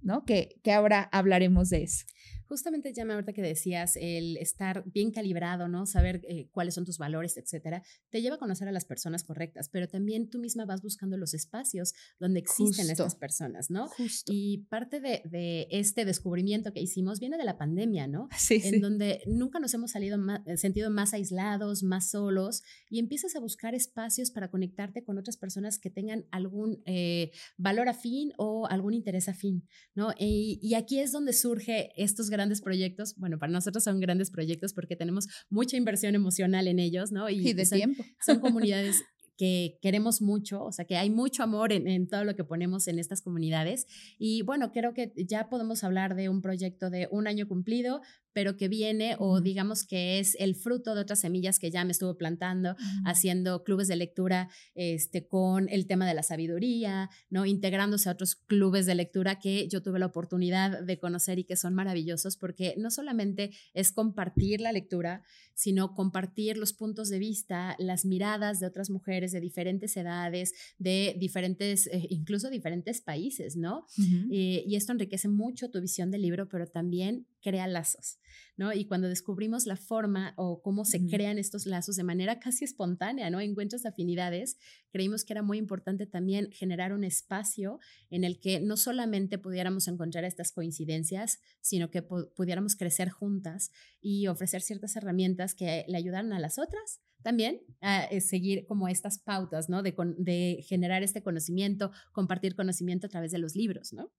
¿no? 0.00 0.24
Que, 0.24 0.60
que 0.64 0.72
ahora 0.72 1.08
hablaremos 1.12 1.68
de 1.68 1.84
eso. 1.84 2.06
Justamente, 2.48 2.92
ya 2.92 3.04
ahorita 3.04 3.32
que 3.32 3.42
decías, 3.42 3.96
el 3.96 4.36
estar 4.36 4.84
bien 4.86 5.10
calibrado, 5.10 5.68
¿no? 5.68 5.86
Saber 5.86 6.20
eh, 6.28 6.48
cuáles 6.52 6.74
son 6.74 6.84
tus 6.84 6.98
valores, 6.98 7.36
etcétera, 7.36 7.82
te 8.10 8.22
lleva 8.22 8.36
a 8.36 8.38
conocer 8.38 8.68
a 8.68 8.72
las 8.72 8.84
personas 8.84 9.24
correctas, 9.24 9.68
pero 9.68 9.88
también 9.88 10.30
tú 10.30 10.38
misma 10.38 10.64
vas 10.64 10.82
buscando 10.82 11.16
los 11.16 11.34
espacios 11.34 11.94
donde 12.20 12.40
existen 12.40 12.88
estas 12.88 13.16
personas, 13.16 13.70
¿no? 13.70 13.88
Justo. 13.88 14.32
Y 14.32 14.66
parte 14.68 15.00
de, 15.00 15.22
de, 15.24 15.66
este 15.70 16.04
descubrimiento 16.04 16.72
que 16.72 16.80
hicimos 16.80 17.18
viene 17.18 17.36
de 17.36 17.44
la 17.44 17.58
pandemia, 17.58 18.06
¿no? 18.06 18.28
Sí, 18.46 18.60
en 18.62 18.80
donde 18.80 19.22
nunca 19.26 19.58
nos 19.58 19.74
hemos 19.74 19.90
salido 19.90 20.18
más, 20.18 20.40
eh, 20.46 20.56
sentido 20.56 20.88
más 20.90 21.14
aislados, 21.14 21.82
más 21.82 22.10
solos, 22.10 22.62
y 22.88 23.00
empiezas 23.00 23.34
a 23.34 23.40
buscar 23.40 23.74
espacios 23.74 24.30
para 24.30 24.50
conectarte 24.50 25.02
con 25.02 25.18
otras 25.18 25.36
personas 25.36 25.80
que 25.80 25.90
tengan 25.90 26.26
algún 26.30 26.80
eh, 26.86 27.32
valor 27.56 27.88
afín 27.88 28.32
o 28.38 28.68
algún 28.68 28.94
interés 28.94 29.28
afín, 29.28 29.66
¿no? 29.96 30.12
Y, 30.16 30.60
y 30.62 30.74
aquí 30.74 31.00
es 31.00 31.10
donde 31.10 31.32
surge 31.32 31.90
estos 31.96 32.30
grandes 32.36 32.60
proyectos, 32.60 33.14
bueno, 33.16 33.38
para 33.38 33.52
nosotros 33.52 33.82
son 33.82 34.00
grandes 34.00 34.30
proyectos 34.30 34.74
porque 34.74 34.96
tenemos 34.96 35.26
mucha 35.48 35.76
inversión 35.76 36.14
emocional 36.14 36.68
en 36.68 36.78
ellos, 36.78 37.12
¿no? 37.12 37.30
Y, 37.30 37.52
de 37.52 37.64
son, 37.64 37.78
tiempo. 37.78 38.04
Son 38.24 38.40
comunidades 38.40 39.02
que 39.38 39.78
queremos 39.82 40.22
mucho, 40.22 40.64
o 40.64 40.72
sea, 40.72 40.86
que 40.86 40.96
hay 40.96 41.10
mucho 41.10 41.42
amor 41.42 41.72
en, 41.72 41.86
en, 41.88 42.08
todo 42.08 42.24
lo 42.24 42.34
que 42.34 42.44
ponemos 42.44 42.88
en 42.88 42.98
estas 42.98 43.20
comunidades. 43.20 43.86
Y 44.18 44.42
bueno, 44.42 44.72
creo 44.72 44.94
que 44.94 45.12
ya 45.16 45.48
podemos 45.48 45.84
hablar 45.84 46.14
de 46.14 46.28
un 46.28 46.40
proyecto 46.40 46.88
de 46.90 47.08
un 47.10 47.26
año 47.26 47.46
cumplido, 47.46 48.00
pero 48.36 48.58
que 48.58 48.68
viene 48.68 49.16
o 49.18 49.40
digamos 49.40 49.82
que 49.82 50.18
es 50.18 50.36
el 50.38 50.56
fruto 50.56 50.94
de 50.94 51.00
otras 51.00 51.20
semillas 51.20 51.58
que 51.58 51.70
ya 51.70 51.86
me 51.86 51.92
estuvo 51.92 52.18
plantando, 52.18 52.76
haciendo 53.06 53.64
clubes 53.64 53.88
de 53.88 53.96
lectura 53.96 54.50
este, 54.74 55.26
con 55.26 55.70
el 55.70 55.86
tema 55.86 56.06
de 56.06 56.12
la 56.12 56.22
sabiduría, 56.22 57.08
¿no? 57.30 57.46
integrándose 57.46 58.10
a 58.10 58.12
otros 58.12 58.36
clubes 58.36 58.84
de 58.84 58.94
lectura 58.94 59.38
que 59.38 59.68
yo 59.68 59.82
tuve 59.82 59.98
la 59.98 60.04
oportunidad 60.04 60.82
de 60.82 60.98
conocer 60.98 61.38
y 61.38 61.44
que 61.44 61.56
son 61.56 61.72
maravillosos 61.72 62.36
porque 62.36 62.74
no 62.76 62.90
solamente 62.90 63.52
es 63.72 63.90
compartir 63.90 64.60
la 64.60 64.72
lectura, 64.72 65.22
sino 65.54 65.94
compartir 65.94 66.58
los 66.58 66.74
puntos 66.74 67.08
de 67.08 67.18
vista, 67.18 67.74
las 67.78 68.04
miradas 68.04 68.60
de 68.60 68.66
otras 68.66 68.90
mujeres 68.90 69.32
de 69.32 69.40
diferentes 69.40 69.96
edades, 69.96 70.52
de 70.76 71.16
diferentes, 71.18 71.86
eh, 71.86 72.06
incluso 72.10 72.50
diferentes 72.50 73.00
países, 73.00 73.56
¿no? 73.56 73.86
Eh, 74.30 74.62
y 74.66 74.76
esto 74.76 74.92
enriquece 74.92 75.28
mucho 75.28 75.70
tu 75.70 75.80
visión 75.80 76.10
del 76.10 76.20
libro, 76.20 76.46
pero 76.50 76.66
también 76.66 77.26
crea 77.46 77.68
lazos, 77.68 78.18
¿no? 78.56 78.72
Y 78.72 78.86
cuando 78.86 79.08
descubrimos 79.08 79.66
la 79.66 79.76
forma 79.76 80.34
o 80.36 80.62
cómo 80.62 80.84
se 80.84 81.06
crean 81.06 81.38
estos 81.38 81.64
lazos 81.64 81.94
de 81.94 82.02
manera 82.02 82.40
casi 82.40 82.64
espontánea, 82.64 83.30
¿no? 83.30 83.40
Encuentros 83.40 83.86
afinidades, 83.86 84.58
creímos 84.90 85.24
que 85.24 85.32
era 85.32 85.42
muy 85.42 85.56
importante 85.56 86.06
también 86.06 86.50
generar 86.50 86.92
un 86.92 87.04
espacio 87.04 87.78
en 88.10 88.24
el 88.24 88.40
que 88.40 88.58
no 88.58 88.76
solamente 88.76 89.38
pudiéramos 89.38 89.86
encontrar 89.86 90.24
estas 90.24 90.50
coincidencias, 90.50 91.38
sino 91.60 91.88
que 91.88 92.02
pudiéramos 92.02 92.74
crecer 92.74 93.10
juntas 93.10 93.70
y 94.00 94.26
ofrecer 94.26 94.60
ciertas 94.60 94.96
herramientas 94.96 95.54
que 95.54 95.84
le 95.86 95.96
ayudaran 95.96 96.32
a 96.32 96.40
las 96.40 96.58
otras 96.58 97.00
también 97.22 97.60
a 97.80 98.04
eh, 98.04 98.20
seguir 98.20 98.66
como 98.66 98.88
estas 98.88 99.18
pautas, 99.18 99.68
¿no? 99.68 99.82
De, 99.84 99.94
de 100.18 100.64
generar 100.66 101.04
este 101.04 101.22
conocimiento, 101.22 101.92
compartir 102.12 102.56
conocimiento 102.56 103.06
a 103.06 103.10
través 103.10 103.30
de 103.30 103.38
los 103.38 103.54
libros, 103.54 103.92
¿no? 103.92 104.12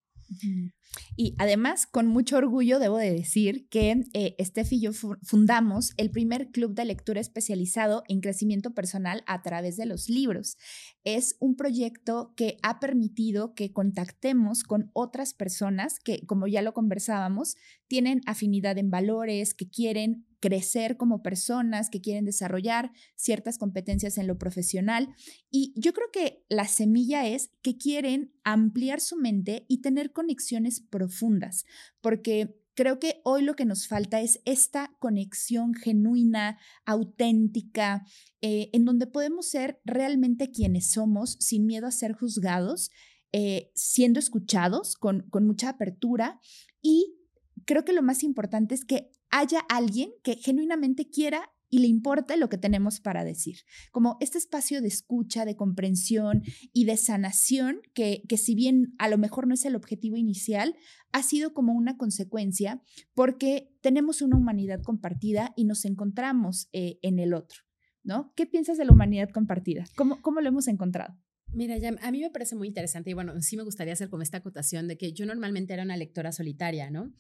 Y 1.15 1.35
además, 1.37 1.85
con 1.85 2.07
mucho 2.07 2.37
orgullo, 2.37 2.79
debo 2.79 2.97
de 2.97 3.11
decir 3.11 3.67
que 3.69 4.03
eh, 4.13 4.35
Steph 4.39 4.73
y 4.73 4.81
yo 4.81 4.91
fundamos 4.93 5.93
el 5.97 6.11
primer 6.11 6.49
club 6.49 6.73
de 6.73 6.85
lectura 6.85 7.19
especializado 7.19 8.03
en 8.07 8.21
crecimiento 8.21 8.73
personal 8.73 9.23
a 9.27 9.41
través 9.41 9.77
de 9.77 9.85
los 9.85 10.09
libros. 10.09 10.57
Es 11.03 11.35
un 11.39 11.55
proyecto 11.55 12.33
que 12.35 12.57
ha 12.63 12.79
permitido 12.79 13.53
que 13.53 13.71
contactemos 13.71 14.63
con 14.63 14.89
otras 14.93 15.33
personas 15.33 15.99
que, 15.99 16.25
como 16.25 16.47
ya 16.47 16.61
lo 16.61 16.73
conversábamos, 16.73 17.55
tienen 17.87 18.21
afinidad 18.25 18.77
en 18.77 18.89
valores, 18.89 19.53
que 19.53 19.69
quieren 19.69 20.25
crecer 20.39 20.97
como 20.97 21.21
personas, 21.21 21.89
que 21.89 22.01
quieren 22.01 22.25
desarrollar 22.25 22.91
ciertas 23.15 23.57
competencias 23.57 24.17
en 24.17 24.27
lo 24.27 24.37
profesional. 24.37 25.09
Y 25.49 25.73
yo 25.75 25.93
creo 25.93 26.07
que 26.11 26.45
la 26.49 26.67
semilla 26.67 27.27
es 27.27 27.51
que 27.61 27.77
quieren 27.77 28.33
ampliar 28.43 29.01
su 29.01 29.17
mente 29.17 29.65
y 29.67 29.81
tener 29.81 30.11
conexiones 30.11 30.81
profundas, 30.81 31.65
porque 32.01 32.55
creo 32.75 32.99
que 32.99 33.21
hoy 33.23 33.41
lo 33.41 33.55
que 33.55 33.65
nos 33.65 33.87
falta 33.87 34.21
es 34.21 34.39
esta 34.45 34.95
conexión 34.99 35.73
genuina, 35.73 36.59
auténtica, 36.85 38.05
eh, 38.41 38.69
en 38.71 38.85
donde 38.85 39.07
podemos 39.07 39.49
ser 39.49 39.81
realmente 39.83 40.51
quienes 40.51 40.91
somos 40.91 41.37
sin 41.39 41.65
miedo 41.65 41.87
a 41.87 41.91
ser 41.91 42.13
juzgados, 42.13 42.91
eh, 43.31 43.71
siendo 43.73 44.19
escuchados 44.19 44.95
con, 44.95 45.27
con 45.29 45.45
mucha 45.45 45.69
apertura 45.69 46.39
y 46.81 47.17
creo 47.65 47.83
que 47.83 47.93
lo 47.93 48.01
más 48.01 48.23
importante 48.23 48.75
es 48.75 48.85
que 48.85 49.11
haya 49.29 49.59
alguien 49.69 50.11
que 50.23 50.35
genuinamente 50.35 51.09
quiera 51.09 51.51
y 51.69 51.79
le 51.79 51.87
importe 51.87 52.37
lo 52.37 52.49
que 52.49 52.57
tenemos 52.57 52.99
para 52.99 53.23
decir. 53.23 53.57
Como 53.91 54.17
este 54.19 54.37
espacio 54.37 54.81
de 54.81 54.87
escucha, 54.87 55.45
de 55.45 55.55
comprensión 55.55 56.43
y 56.73 56.85
de 56.85 56.97
sanación, 56.97 57.81
que, 57.93 58.23
que 58.27 58.37
si 58.37 58.55
bien 58.55 58.93
a 58.99 59.09
lo 59.09 59.17
mejor 59.17 59.47
no 59.47 59.53
es 59.53 59.65
el 59.65 59.75
objetivo 59.75 60.15
inicial, 60.15 60.75
ha 61.11 61.23
sido 61.23 61.53
como 61.53 61.73
una 61.73 61.97
consecuencia 61.97 62.81
porque 63.13 63.75
tenemos 63.81 64.21
una 64.21 64.37
humanidad 64.37 64.81
compartida 64.81 65.53
y 65.55 65.65
nos 65.65 65.85
encontramos 65.85 66.69
eh, 66.73 66.99
en 67.01 67.19
el 67.19 67.33
otro. 67.33 67.61
¿No? 68.03 68.31
¿Qué 68.37 68.45
piensas 68.45 68.77
de 68.77 68.85
la 68.85 68.93
humanidad 68.93 69.29
compartida? 69.31 69.83
¿Cómo, 69.97 70.21
cómo 70.21 70.39
lo 70.39 70.47
hemos 70.47 70.69
encontrado? 70.69 71.17
Mira, 71.53 71.77
ya, 71.77 71.95
a 72.01 72.11
mí 72.11 72.19
me 72.19 72.29
parece 72.29 72.55
muy 72.55 72.67
interesante 72.67 73.09
y 73.09 73.13
bueno, 73.13 73.41
sí 73.41 73.55
me 73.55 73.63
gustaría 73.63 73.93
hacer 73.93 74.09
como 74.09 74.21
esta 74.21 74.37
acotación 74.37 74.87
de 74.87 74.97
que 74.97 75.13
yo 75.13 75.25
normalmente 75.25 75.73
era 75.73 75.83
una 75.83 75.95
lectora 75.95 76.31
solitaria, 76.31 76.91
¿no? 76.91 77.13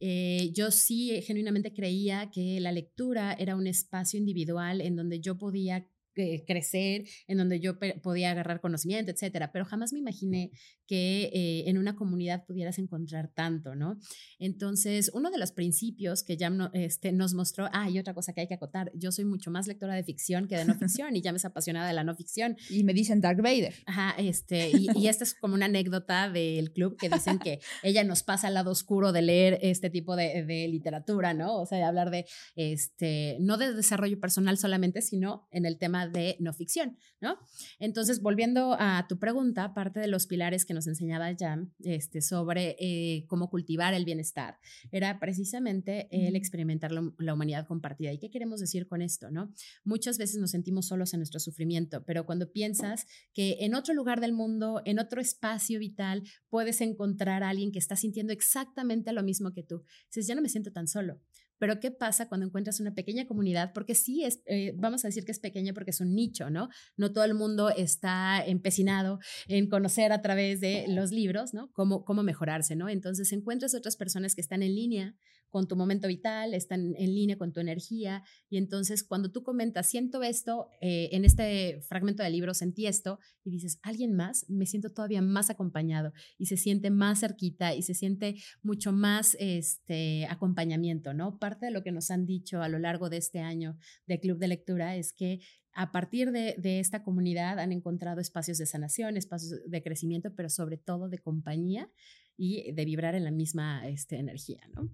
Eh, 0.00 0.50
yo 0.54 0.70
sí 0.70 1.20
genuinamente 1.22 1.72
creía 1.72 2.30
que 2.30 2.60
la 2.60 2.72
lectura 2.72 3.34
era 3.34 3.56
un 3.56 3.66
espacio 3.66 4.18
individual 4.18 4.80
en 4.80 4.96
donde 4.96 5.20
yo 5.20 5.36
podía 5.36 5.86
eh, 6.16 6.44
crecer, 6.46 7.04
en 7.26 7.38
donde 7.38 7.60
yo 7.60 7.78
podía 8.02 8.30
agarrar 8.30 8.60
conocimiento, 8.60 9.10
etcétera, 9.10 9.52
pero 9.52 9.64
jamás 9.64 9.92
me 9.92 9.98
imaginé 9.98 10.50
que 10.86 11.30
eh, 11.32 11.64
en 11.68 11.78
una 11.78 11.96
comunidad 11.96 12.44
pudieras 12.44 12.78
encontrar 12.78 13.32
tanto, 13.34 13.74
¿no? 13.74 13.98
Entonces, 14.38 15.10
uno 15.14 15.30
de 15.30 15.38
los 15.38 15.52
principios 15.52 16.22
que 16.22 16.36
ya 16.36 16.52
este, 16.72 17.12
nos 17.12 17.34
mostró, 17.34 17.68
ah, 17.72 17.88
y 17.88 17.98
otra 17.98 18.14
cosa 18.14 18.32
que 18.32 18.42
hay 18.42 18.48
que 18.48 18.54
acotar, 18.54 18.90
yo 18.94 19.12
soy 19.12 19.24
mucho 19.24 19.50
más 19.50 19.66
lectora 19.66 19.94
de 19.94 20.04
ficción 20.04 20.46
que 20.48 20.56
de 20.56 20.64
no 20.64 20.74
ficción 20.78 21.16
y 21.16 21.22
ya 21.22 21.32
me 21.32 21.38
es 21.38 21.44
apasionada 21.44 21.88
de 21.88 21.94
la 21.94 22.04
no 22.04 22.14
ficción. 22.14 22.56
Y 22.70 22.84
me 22.84 22.92
dicen 22.92 23.20
Dark 23.20 23.42
Vader. 23.42 23.74
Ajá, 23.86 24.14
este, 24.18 24.70
y, 24.70 24.88
y 24.94 25.08
esta 25.08 25.24
es 25.24 25.34
como 25.34 25.54
una 25.54 25.66
anécdota 25.66 26.30
del 26.30 26.72
club 26.72 26.96
que 26.96 27.08
dicen 27.08 27.38
que 27.38 27.60
ella 27.82 28.04
nos 28.04 28.22
pasa 28.22 28.48
al 28.48 28.54
lado 28.54 28.70
oscuro 28.70 29.12
de 29.12 29.22
leer 29.22 29.58
este 29.62 29.90
tipo 29.90 30.16
de, 30.16 30.44
de 30.44 30.68
literatura, 30.68 31.34
¿no? 31.34 31.60
O 31.60 31.66
sea, 31.66 31.78
de 31.78 31.84
hablar 31.84 32.10
de, 32.10 32.26
este, 32.56 33.36
no 33.40 33.56
de 33.56 33.72
desarrollo 33.72 34.20
personal 34.20 34.58
solamente, 34.58 35.02
sino 35.02 35.48
en 35.50 35.66
el 35.66 35.78
tema 35.78 36.03
de 36.12 36.36
no 36.40 36.52
ficción, 36.52 36.96
¿no? 37.20 37.38
Entonces, 37.78 38.20
volviendo 38.20 38.76
a 38.78 39.06
tu 39.08 39.18
pregunta, 39.18 39.74
parte 39.74 40.00
de 40.00 40.08
los 40.08 40.26
pilares 40.26 40.64
que 40.64 40.74
nos 40.74 40.86
enseñaba 40.86 41.34
Jam 41.38 41.72
este, 41.80 42.20
sobre 42.20 42.76
eh, 42.78 43.24
cómo 43.28 43.50
cultivar 43.50 43.94
el 43.94 44.04
bienestar 44.04 44.58
era 44.90 45.18
precisamente 45.18 46.08
el 46.10 46.36
experimentar 46.36 46.92
la, 46.92 47.34
humanidad 47.34 47.66
compartida. 47.66 48.12
¿Y 48.12 48.18
qué 48.18 48.30
queremos 48.30 48.60
decir 48.60 48.86
con 48.86 49.02
esto, 49.02 49.30
no? 49.30 49.52
Muchas 49.84 50.18
veces 50.18 50.40
nos 50.40 50.50
sentimos 50.50 50.86
solos 50.86 51.12
en 51.14 51.20
nuestro 51.20 51.40
sufrimiento, 51.40 52.04
pero 52.04 52.26
cuando 52.26 52.52
piensas 52.52 53.06
que 53.32 53.58
en 53.60 53.74
otro 53.74 53.94
lugar 53.94 54.20
del 54.20 54.32
mundo, 54.32 54.82
en 54.84 54.98
otro 54.98 55.20
espacio 55.20 55.78
vital, 55.78 56.22
puedes 56.48 56.80
encontrar 56.80 57.42
a 57.42 57.48
alguien 57.48 57.72
que 57.72 57.78
está 57.78 57.96
sintiendo 57.96 58.32
exactamente 58.32 59.12
lo 59.12 59.22
mismo 59.22 59.52
que 59.52 59.62
tú, 59.62 59.84
dices, 60.06 60.26
ya 60.26 60.34
no 60.34 60.42
me 60.42 60.48
siento 60.48 60.72
tan 60.72 60.88
solo. 60.88 61.20
Pero 61.64 61.80
¿qué 61.80 61.90
pasa 61.90 62.28
cuando 62.28 62.44
encuentras 62.44 62.78
una 62.78 62.94
pequeña 62.94 63.26
comunidad? 63.26 63.72
Porque 63.72 63.94
sí, 63.94 64.22
es, 64.22 64.42
eh, 64.44 64.74
vamos 64.76 65.02
a 65.02 65.08
decir 65.08 65.24
que 65.24 65.32
es 65.32 65.38
pequeña 65.38 65.72
porque 65.72 65.92
es 65.92 66.00
un 66.02 66.14
nicho, 66.14 66.50
¿no? 66.50 66.68
No 66.98 67.10
todo 67.10 67.24
el 67.24 67.32
mundo 67.32 67.70
está 67.70 68.44
empecinado 68.44 69.18
en 69.48 69.70
conocer 69.70 70.12
a 70.12 70.20
través 70.20 70.60
de 70.60 70.84
los 70.88 71.10
libros, 71.10 71.54
¿no? 71.54 71.72
Cómo, 71.72 72.04
cómo 72.04 72.22
mejorarse, 72.22 72.76
¿no? 72.76 72.90
Entonces 72.90 73.32
encuentras 73.32 73.74
otras 73.74 73.96
personas 73.96 74.34
que 74.34 74.42
están 74.42 74.62
en 74.62 74.74
línea 74.74 75.14
con 75.54 75.68
tu 75.68 75.76
momento 75.76 76.08
vital, 76.08 76.52
están 76.52 76.96
en 76.96 77.14
línea 77.14 77.38
con 77.38 77.52
tu 77.52 77.60
energía. 77.60 78.24
Y 78.50 78.56
entonces 78.56 79.04
cuando 79.04 79.30
tú 79.30 79.44
comentas, 79.44 79.88
siento 79.88 80.24
esto, 80.24 80.68
eh, 80.80 81.10
en 81.12 81.24
este 81.24 81.80
fragmento 81.82 82.24
del 82.24 82.32
libro 82.32 82.54
sentí 82.54 82.88
esto, 82.88 83.20
y 83.44 83.50
dices, 83.50 83.78
alguien 83.84 84.16
más, 84.16 84.50
me 84.50 84.66
siento 84.66 84.90
todavía 84.90 85.22
más 85.22 85.50
acompañado 85.50 86.12
y 86.38 86.46
se 86.46 86.56
siente 86.56 86.90
más 86.90 87.20
cerquita 87.20 87.72
y 87.72 87.82
se 87.82 87.94
siente 87.94 88.34
mucho 88.64 88.90
más 88.90 89.36
este, 89.38 90.26
acompañamiento, 90.26 91.14
¿no? 91.14 91.38
Parte 91.38 91.66
de 91.66 91.70
lo 91.70 91.84
que 91.84 91.92
nos 91.92 92.10
han 92.10 92.26
dicho 92.26 92.60
a 92.60 92.68
lo 92.68 92.80
largo 92.80 93.08
de 93.08 93.18
este 93.18 93.38
año 93.38 93.78
de 94.08 94.18
Club 94.18 94.38
de 94.38 94.48
Lectura 94.48 94.96
es 94.96 95.12
que 95.12 95.38
a 95.72 95.92
partir 95.92 96.32
de, 96.32 96.80
esta 96.80 97.04
comunidad 97.04 97.60
han 97.60 97.70
encontrado 97.70 98.20
espacios 98.20 98.58
de 98.58 98.66
sanación, 98.66 99.16
espacios 99.16 99.60
de 99.64 99.82
crecimiento, 99.84 100.34
pero 100.34 100.48
sobre 100.48 100.78
todo 100.78 101.08
de 101.08 101.18
compañía 101.18 101.88
y 102.36 102.72
de 102.72 102.84
vibrar 102.84 103.14
en 103.14 103.24
la 103.24 103.30
misma 103.30 103.86
este, 103.88 104.16
energía, 104.16 104.62
¿no? 104.74 104.90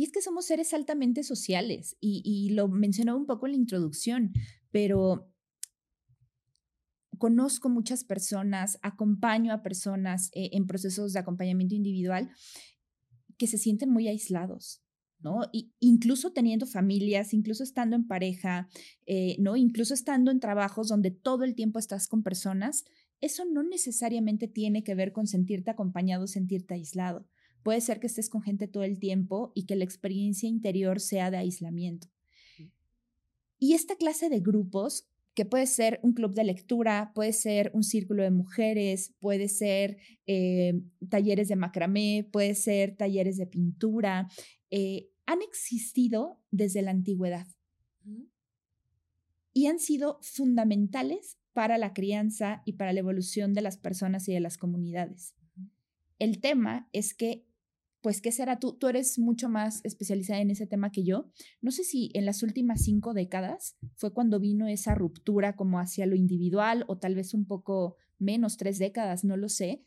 Y 0.00 0.04
es 0.04 0.12
que 0.12 0.22
somos 0.22 0.46
seres 0.46 0.72
altamente 0.72 1.22
sociales 1.22 1.98
y, 2.00 2.48
lo 2.54 2.68
mencionaba 2.68 3.18
un 3.18 3.26
poco 3.26 3.44
en 3.44 3.52
la 3.52 3.58
introducción, 3.58 4.32
pero 4.70 5.30
conozco 7.18 7.68
muchas 7.68 8.02
personas, 8.02 8.78
acompaño 8.80 9.52
a 9.52 9.62
personas 9.62 10.30
eh, 10.32 10.48
en 10.54 10.66
procesos 10.66 11.12
de 11.12 11.18
acompañamiento 11.18 11.74
individual 11.74 12.30
que 13.36 13.46
se 13.46 13.58
sienten 13.58 13.90
muy 13.90 14.08
aislados, 14.08 14.82
¿no? 15.18 15.42
Y 15.52 15.74
incluso 15.80 16.32
teniendo 16.32 16.64
familias, 16.64 17.34
incluso 17.34 17.62
estando 17.62 17.94
en 17.94 18.06
pareja, 18.06 18.70
eh, 19.04 19.36
¿no? 19.38 19.54
Incluso 19.54 19.92
estando 19.92 20.30
en 20.30 20.40
trabajos 20.40 20.88
donde 20.88 21.10
todo 21.10 21.44
el 21.44 21.54
tiempo 21.54 21.78
estás 21.78 22.08
con 22.08 22.22
personas, 22.22 22.86
eso 23.20 23.44
no 23.44 23.62
necesariamente 23.64 24.48
tiene 24.48 24.82
que 24.82 24.94
ver 24.94 25.12
con 25.12 25.26
sentirte 25.26 25.70
acompañado, 25.70 26.26
sentirte 26.26 26.72
aislado. 26.72 27.28
Puede 27.62 27.80
ser 27.80 28.00
que 28.00 28.06
estés 28.06 28.30
con 28.30 28.42
gente 28.42 28.68
todo 28.68 28.84
el 28.84 28.98
tiempo 28.98 29.52
y 29.54 29.66
que 29.66 29.76
la 29.76 29.84
experiencia 29.84 30.48
interior 30.48 31.00
sea 31.00 31.30
de 31.30 31.38
aislamiento. 31.38 32.08
Y 33.58 33.74
esta 33.74 33.96
clase 33.96 34.30
de 34.30 34.40
grupos, 34.40 35.06
que 35.34 35.44
puede 35.44 35.66
ser 35.66 36.00
un 36.02 36.14
club 36.14 36.34
de 36.34 36.44
lectura, 36.44 37.12
puede 37.14 37.32
ser 37.32 37.70
un 37.74 37.84
círculo 37.84 38.22
de 38.22 38.30
mujeres, 38.30 39.14
puede 39.20 39.48
ser 39.48 39.98
eh, 40.26 40.80
talleres 41.08 41.48
de 41.48 41.56
macramé, 41.56 42.28
puede 42.32 42.54
ser 42.54 42.96
talleres 42.96 43.36
de 43.36 43.46
pintura, 43.46 44.28
eh, 44.70 45.10
han 45.26 45.42
existido 45.42 46.40
desde 46.50 46.82
la 46.82 46.90
antigüedad 46.90 47.46
y 49.52 49.66
han 49.66 49.78
sido 49.78 50.18
fundamentales 50.22 51.38
para 51.52 51.78
la 51.78 51.92
crianza 51.92 52.62
y 52.64 52.74
para 52.74 52.92
la 52.92 53.00
evolución 53.00 53.52
de 53.52 53.62
las 53.62 53.76
personas 53.76 54.28
y 54.28 54.32
de 54.32 54.40
las 54.40 54.56
comunidades. 54.56 55.34
El 56.18 56.40
tema 56.40 56.88
es 56.92 57.14
que 57.14 57.46
pues, 58.02 58.20
¿qué 58.20 58.32
será 58.32 58.58
tú? 58.58 58.76
Tú 58.78 58.88
eres 58.88 59.18
mucho 59.18 59.48
más 59.48 59.80
especializada 59.84 60.40
en 60.40 60.50
ese 60.50 60.66
tema 60.66 60.90
que 60.90 61.04
yo. 61.04 61.30
No 61.60 61.70
sé 61.70 61.84
si 61.84 62.10
en 62.14 62.24
las 62.24 62.42
últimas 62.42 62.82
cinco 62.82 63.12
décadas 63.14 63.76
fue 63.96 64.12
cuando 64.12 64.40
vino 64.40 64.66
esa 64.68 64.94
ruptura 64.94 65.54
como 65.56 65.78
hacia 65.78 66.06
lo 66.06 66.16
individual 66.16 66.84
o 66.88 66.98
tal 66.98 67.14
vez 67.14 67.34
un 67.34 67.46
poco 67.46 67.96
menos, 68.18 68.56
tres 68.56 68.78
décadas, 68.78 69.24
no 69.24 69.36
lo 69.36 69.48
sé, 69.48 69.82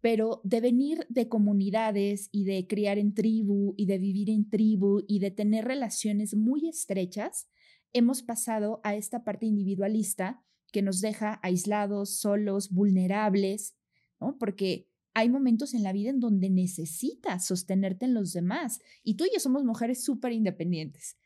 pero 0.00 0.40
de 0.44 0.60
venir 0.60 1.06
de 1.08 1.28
comunidades 1.28 2.28
y 2.32 2.44
de 2.44 2.66
criar 2.66 2.98
en 2.98 3.14
tribu 3.14 3.74
y 3.76 3.86
de 3.86 3.98
vivir 3.98 4.30
en 4.30 4.48
tribu 4.48 5.02
y 5.08 5.18
de 5.18 5.30
tener 5.30 5.64
relaciones 5.64 6.34
muy 6.36 6.68
estrechas, 6.68 7.48
hemos 7.92 8.22
pasado 8.22 8.80
a 8.84 8.94
esta 8.94 9.24
parte 9.24 9.46
individualista 9.46 10.44
que 10.70 10.82
nos 10.82 11.00
deja 11.00 11.40
aislados, 11.42 12.20
solos, 12.20 12.70
vulnerables, 12.70 13.76
¿no? 14.20 14.36
Porque 14.38 14.88
hay 15.18 15.28
momentos 15.28 15.74
en 15.74 15.82
la 15.82 15.92
vida 15.92 16.10
en 16.10 16.20
donde 16.20 16.48
necesitas 16.48 17.44
sostenerte 17.44 18.04
en 18.04 18.14
los 18.14 18.32
demás. 18.32 18.78
Y 19.02 19.14
tú 19.14 19.24
y 19.24 19.30
yo 19.34 19.40
somos 19.40 19.64
mujeres 19.64 20.04
súper 20.04 20.32
independientes. 20.32 21.16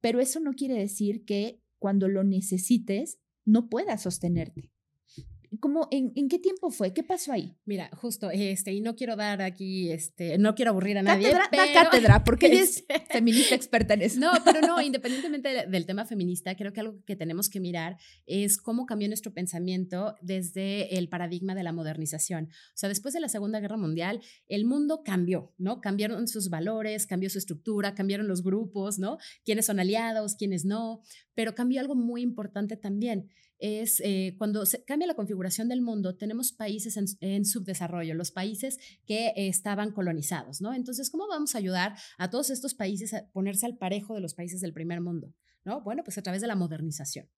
Pero 0.00 0.20
eso 0.20 0.40
no 0.40 0.52
quiere 0.52 0.74
decir 0.74 1.24
que 1.24 1.60
cuando 1.78 2.08
lo 2.08 2.24
necesites 2.24 3.18
no 3.44 3.68
puedas 3.68 4.02
sostenerte. 4.02 4.71
¿Cómo, 5.60 5.88
en, 5.90 6.12
en, 6.16 6.28
qué 6.28 6.38
tiempo 6.38 6.70
fue? 6.70 6.94
¿Qué 6.94 7.02
pasó 7.02 7.32
ahí? 7.32 7.54
Mira, 7.66 7.90
justo, 7.96 8.30
este, 8.30 8.72
y 8.72 8.80
no 8.80 8.96
quiero 8.96 9.16
dar 9.16 9.42
aquí, 9.42 9.90
este, 9.90 10.38
no 10.38 10.54
quiero 10.54 10.70
aburrir 10.70 10.96
a 10.98 11.02
nadie. 11.02 11.30
Cátedra, 11.30 11.48
pero, 11.50 11.72
cátedra, 11.72 12.24
porque 12.24 12.46
ella 12.46 12.60
es 12.62 12.84
feminista 13.10 13.54
experta 13.54 13.94
en 13.94 14.02
eso. 14.02 14.20
No, 14.20 14.32
pero 14.44 14.60
no, 14.60 14.80
independientemente 14.82 15.66
del 15.66 15.86
tema 15.86 16.06
feminista, 16.06 16.56
creo 16.56 16.72
que 16.72 16.80
algo 16.80 17.04
que 17.04 17.16
tenemos 17.16 17.50
que 17.50 17.60
mirar 17.60 17.98
es 18.26 18.56
cómo 18.56 18.86
cambió 18.86 19.08
nuestro 19.08 19.34
pensamiento 19.34 20.14
desde 20.22 20.96
el 20.96 21.08
paradigma 21.08 21.54
de 21.54 21.64
la 21.64 21.72
modernización. 21.72 22.46
O 22.46 22.76
sea, 22.76 22.88
después 22.88 23.12
de 23.12 23.20
la 23.20 23.28
Segunda 23.28 23.60
Guerra 23.60 23.76
Mundial, 23.76 24.20
el 24.48 24.64
mundo 24.64 25.02
cambió, 25.04 25.52
¿no? 25.58 25.80
Cambiaron 25.80 26.28
sus 26.28 26.48
valores, 26.48 27.06
cambió 27.06 27.28
su 27.28 27.38
estructura, 27.38 27.94
cambiaron 27.94 28.26
los 28.26 28.42
grupos, 28.42 28.98
¿no? 28.98 29.18
Quiénes 29.44 29.66
son 29.66 29.80
aliados, 29.80 30.34
quiénes 30.34 30.64
no, 30.64 31.02
pero 31.34 31.54
cambió 31.54 31.80
algo 31.80 31.94
muy 31.94 32.22
importante 32.22 32.76
también 32.76 33.28
es 33.62 34.00
eh, 34.04 34.34
cuando 34.38 34.66
se 34.66 34.84
cambia 34.84 35.06
la 35.06 35.14
configuración 35.14 35.68
del 35.68 35.80
mundo, 35.80 36.16
tenemos 36.16 36.52
países 36.52 36.96
en, 37.20 37.44
subdesarrollo, 37.44 38.14
los 38.14 38.32
países 38.32 38.78
que 39.06 39.32
estaban 39.36 39.92
colonizados, 39.92 40.60
¿no? 40.60 40.74
Entonces, 40.74 41.10
¿cómo 41.10 41.28
vamos 41.28 41.54
a 41.54 41.58
ayudar 41.58 41.94
a 42.18 42.28
todos 42.28 42.50
estos 42.50 42.74
países 42.74 43.14
a 43.14 43.30
ponerse 43.32 43.64
al 43.66 43.78
parejo 43.78 44.14
de 44.14 44.20
los 44.20 44.34
países 44.34 44.60
del 44.60 44.72
primer 44.72 45.00
mundo? 45.00 45.32
¿No? 45.64 45.80
Bueno, 45.80 46.02
pues 46.02 46.18
a 46.18 46.22
través 46.22 46.40
de 46.42 46.48
la 46.48 46.56
modernización. 46.56 47.28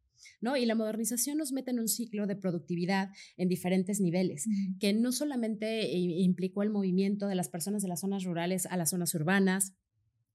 ¿No? 0.41 0.57
Y 0.57 0.65
la 0.65 0.75
modernización 0.75 1.37
nos 1.37 1.53
mete 1.53 1.71
en 1.71 1.81
un 1.81 1.89
ciclo 1.89 2.27
de 2.27 2.37
productividad 2.37 3.11
en 3.37 3.49
diferentes 3.49 4.01
niveles, 4.01 4.47
que 4.81 4.95
no 4.95 5.13
solamente 5.13 5.87
implicó 5.93 6.63
el 6.63 6.71
movimiento 6.71 7.27
de 7.27 7.35
las 7.35 7.51
personas 7.51 7.83
de 7.83 7.89
las 7.89 8.01
zonas 8.01 8.25
rurales 8.25 8.65
a 8.65 8.79
las 8.79 8.91
zonas 8.91 9.15
urbanas, 9.15 9.75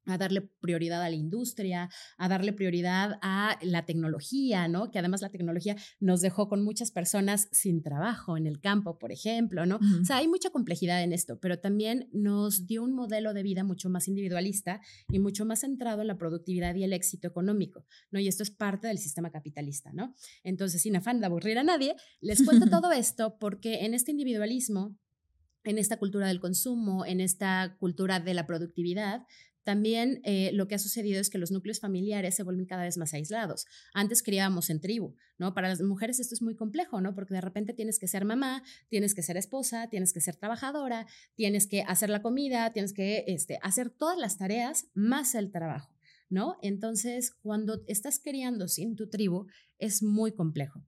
a 0.06 0.18
darle 0.18 0.42
prioridad 0.60 1.02
a 1.04 1.10
la 1.10 1.16
industria, 1.16 1.90
a 2.18 2.28
darle 2.28 2.54
prioridad 2.54 3.20
a 3.22 3.58
la 3.62 3.86
tecnología, 3.86 4.68
¿no? 4.68 4.92
Que 4.92 5.00
además 5.00 5.22
la 5.22 5.30
tecnología 5.30 5.76
nos 6.00 6.22
dejó 6.22 6.48
con 6.50 6.64
muchas 6.64 6.92
personas 6.92 7.48
sin 7.52 7.82
trabajo 7.84 8.38
en 8.38 8.48
el 8.48 8.60
campo, 8.60 8.98
por 8.98 9.12
ejemplo, 9.12 9.66
¿no? 9.66 9.80
O 10.02 10.06
sea, 10.06 10.18
hay 10.18 10.28
mucha 10.28 10.50
complejidad 10.50 11.04
en 11.04 11.14
esto, 11.14 11.40
pero 11.40 11.60
también 11.60 12.10
nos 12.12 12.66
dio 12.66 12.84
un 12.84 12.94
modelo 12.94 13.34
de 13.34 13.44
vida 13.44 13.64
mucho 13.64 13.90
más 13.90 14.08
individualista 14.08 14.82
y 15.12 15.20
mucho 15.20 15.46
más 15.46 15.62
centrado 15.62 16.02
en 16.02 16.08
la 16.08 16.18
productividad 16.18 16.76
y 16.76 16.84
el 16.84 16.94
éxito 16.94 17.28
económico, 17.28 17.86
¿no? 18.12 18.20
Y 18.20 18.28
esto 18.28 18.44
es 18.44 18.52
parte 18.52 18.88
del 18.88 18.98
sistema 18.98 19.32
capitalista, 19.32 19.92
¿no? 19.94 20.16
Entonces, 20.44 20.82
sin 20.82 20.96
afán 20.96 21.20
de 21.20 21.28
aburrir 21.28 21.58
a 21.60 21.64
nadie, 21.64 21.96
les 22.22 22.44
cuento 22.44 22.68
todo 22.70 22.92
esto 22.92 23.38
porque 23.40 23.86
en 23.86 23.94
este 23.94 24.12
individualismo 24.12 24.98
en 25.64 25.78
esta 25.78 25.98
cultura 25.98 26.28
del 26.28 26.40
consumo, 26.40 27.06
en 27.06 27.20
esta 27.20 27.76
cultura 27.80 28.20
de 28.20 28.34
la 28.34 28.48
productividad, 28.48 29.26
también 29.64 30.22
eh, 30.24 30.52
lo 30.54 30.68
que 30.68 30.76
ha 30.76 30.80
sucedido 30.80 31.20
es 31.20 31.30
que 31.30 31.38
los 31.38 31.52
núcleos 31.52 31.80
familiares 31.80 32.36
se 32.36 32.44
vuelven 32.44 32.66
cada 32.66 32.84
vez 32.84 32.98
más 32.98 33.14
aislados. 33.14 33.66
Antes 33.94 34.24
criábamos 34.24 34.70
en 34.70 34.82
tribu, 34.82 35.16
¿no? 35.38 35.54
Para 35.54 35.70
las 35.70 35.82
mujeres 35.82 36.20
esto 36.20 36.36
es 36.36 36.42
muy 36.42 36.56
complejo, 36.56 37.02
¿no? 37.02 37.14
Porque 37.14 37.34
de 37.34 37.42
repente 37.42 37.74
tienes 37.74 38.00
que 38.00 38.08
ser 38.08 38.26
mamá, 38.26 38.64
tienes 38.90 39.14
que 39.14 39.24
ser 39.24 39.38
esposa, 39.38 39.88
tienes 39.90 40.14
que 40.14 40.22
ser 40.22 40.36
trabajadora, 40.36 41.08
tienes 41.36 41.68
que 41.68 41.84
hacer 41.84 42.10
la 42.10 42.22
comida, 42.22 42.72
tienes 42.74 42.94
que 42.94 43.26
este, 43.28 43.60
hacer 43.62 43.90
todas 43.90 44.18
las 44.18 44.38
tareas 44.38 44.88
más 44.94 45.36
el 45.36 45.52
trabajo, 45.52 45.96
¿no? 46.30 46.58
Entonces, 46.62 47.32
cuando 47.32 47.82
estás 47.88 48.20
criando 48.20 48.68
sin 48.68 48.96
tu 48.96 49.10
tribu, 49.10 49.48
es 49.78 50.04
muy 50.04 50.32
complejo. 50.32 50.84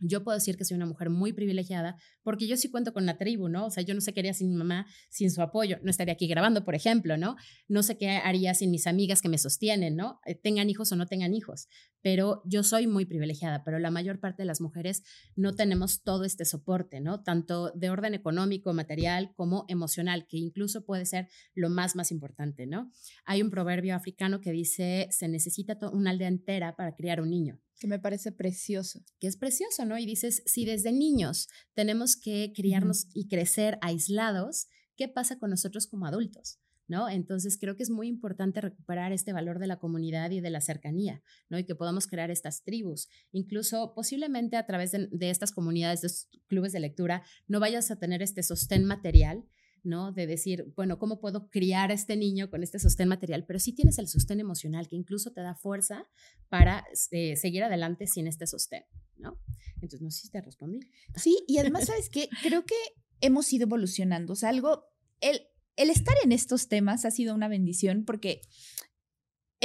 Yo 0.00 0.24
puedo 0.24 0.36
decir 0.36 0.56
que 0.56 0.64
soy 0.64 0.76
una 0.76 0.86
mujer 0.86 1.10
muy 1.10 1.32
privilegiada 1.32 1.96
porque 2.22 2.46
yo 2.46 2.56
sí 2.56 2.70
cuento 2.70 2.92
con 2.92 3.06
la 3.06 3.18
tribu, 3.18 3.48
¿no? 3.48 3.66
O 3.66 3.70
sea, 3.70 3.82
yo 3.82 3.94
no 3.94 4.00
sé 4.00 4.12
qué 4.12 4.20
haría 4.20 4.34
sin 4.34 4.48
mi 4.48 4.56
mamá, 4.56 4.86
sin 5.10 5.30
su 5.30 5.42
apoyo. 5.42 5.78
No 5.82 5.90
estaría 5.90 6.14
aquí 6.14 6.26
grabando, 6.26 6.64
por 6.64 6.74
ejemplo, 6.74 7.16
¿no? 7.16 7.36
No 7.68 7.82
sé 7.82 7.96
qué 7.96 8.10
haría 8.10 8.54
sin 8.54 8.70
mis 8.70 8.86
amigas 8.86 9.22
que 9.22 9.28
me 9.28 9.38
sostienen, 9.38 9.96
¿no? 9.96 10.20
Eh, 10.26 10.34
tengan 10.34 10.68
hijos 10.68 10.92
o 10.92 10.96
no 10.96 11.06
tengan 11.06 11.34
hijos. 11.34 11.68
Pero 12.02 12.42
yo 12.44 12.62
soy 12.62 12.86
muy 12.86 13.04
privilegiada, 13.04 13.64
pero 13.64 13.78
la 13.78 13.90
mayor 13.90 14.20
parte 14.20 14.42
de 14.42 14.46
las 14.46 14.60
mujeres 14.60 15.02
no 15.34 15.54
tenemos 15.54 16.02
todo 16.02 16.24
este 16.24 16.44
soporte, 16.44 17.00
¿no? 17.00 17.22
Tanto 17.22 17.70
de 17.70 17.90
orden 17.90 18.14
económico, 18.14 18.72
material, 18.72 19.32
como 19.34 19.64
emocional, 19.68 20.26
que 20.26 20.36
incluso 20.36 20.84
puede 20.84 21.06
ser 21.06 21.28
lo 21.54 21.70
más, 21.70 21.96
más 21.96 22.10
importante, 22.10 22.66
¿no? 22.66 22.90
Hay 23.24 23.42
un 23.42 23.50
proverbio 23.50 23.94
africano 23.94 24.40
que 24.40 24.52
dice, 24.52 25.08
se 25.10 25.28
necesita 25.28 25.78
una 25.92 26.10
aldea 26.10 26.28
entera 26.28 26.76
para 26.76 26.94
criar 26.94 27.20
un 27.20 27.30
niño. 27.30 27.60
Que 27.78 27.86
me 27.86 27.98
parece 27.98 28.32
precioso. 28.32 29.04
Que 29.20 29.26
es 29.26 29.36
precioso, 29.36 29.84
¿no? 29.84 29.98
Y 29.98 30.06
dices, 30.06 30.42
si 30.46 30.64
desde 30.64 30.92
niños 30.92 31.48
tenemos 31.74 32.16
que 32.16 32.52
criarnos 32.54 33.08
y 33.12 33.28
crecer 33.28 33.78
aislados, 33.82 34.68
¿qué 34.96 35.08
pasa 35.08 35.38
con 35.38 35.50
nosotros 35.50 35.86
como 35.86 36.06
adultos? 36.06 36.58
¿No? 36.88 37.08
Entonces 37.08 37.58
creo 37.58 37.74
que 37.74 37.82
es 37.82 37.90
muy 37.90 38.06
importante 38.06 38.60
recuperar 38.60 39.12
este 39.12 39.32
valor 39.32 39.58
de 39.58 39.66
la 39.66 39.80
comunidad 39.80 40.30
y 40.30 40.40
de 40.40 40.50
la 40.50 40.60
cercanía, 40.60 41.20
¿no? 41.48 41.58
Y 41.58 41.64
que 41.64 41.74
podamos 41.74 42.06
crear 42.06 42.30
estas 42.30 42.62
tribus. 42.62 43.08
Incluso 43.32 43.92
posiblemente 43.94 44.56
a 44.56 44.66
través 44.66 44.92
de, 44.92 45.08
de 45.10 45.30
estas 45.30 45.50
comunidades, 45.50 46.02
de 46.02 46.06
estos 46.06 46.28
clubes 46.46 46.72
de 46.72 46.78
lectura, 46.78 47.24
no 47.48 47.58
vayas 47.58 47.90
a 47.90 47.98
tener 47.98 48.22
este 48.22 48.44
sostén 48.44 48.84
material, 48.84 49.44
¿no? 49.82 50.12
De 50.12 50.26
decir, 50.26 50.72
bueno, 50.76 50.98
¿cómo 50.98 51.20
puedo 51.20 51.48
criar 51.48 51.90
a 51.90 51.94
este 51.94 52.16
niño 52.16 52.50
con 52.50 52.62
este 52.62 52.78
sostén 52.78 53.08
material? 53.08 53.44
Pero 53.46 53.58
sí 53.58 53.72
tienes 53.72 53.98
el 53.98 54.08
sostén 54.08 54.40
emocional 54.40 54.88
que 54.88 54.96
incluso 54.96 55.32
te 55.32 55.40
da 55.40 55.54
fuerza 55.54 56.08
para 56.48 56.84
eh, 57.10 57.36
seguir 57.36 57.62
adelante 57.64 58.06
sin 58.06 58.26
este 58.26 58.46
sostén, 58.46 58.84
¿no? 59.16 59.40
Entonces, 59.74 60.02
no 60.02 60.10
sé 60.10 60.22
si 60.22 60.30
te 60.30 60.40
respondí. 60.40 60.80
Sí, 61.14 61.44
y 61.46 61.58
además, 61.58 61.86
¿sabes 61.86 62.08
qué? 62.08 62.28
Creo 62.42 62.64
que 62.64 62.76
hemos 63.20 63.52
ido 63.52 63.64
evolucionando. 63.64 64.32
O 64.32 64.36
sea, 64.36 64.48
algo, 64.48 64.84
el, 65.20 65.40
el 65.76 65.90
estar 65.90 66.16
en 66.24 66.32
estos 66.32 66.68
temas 66.68 67.04
ha 67.04 67.10
sido 67.10 67.34
una 67.34 67.48
bendición 67.48 68.04
porque 68.04 68.40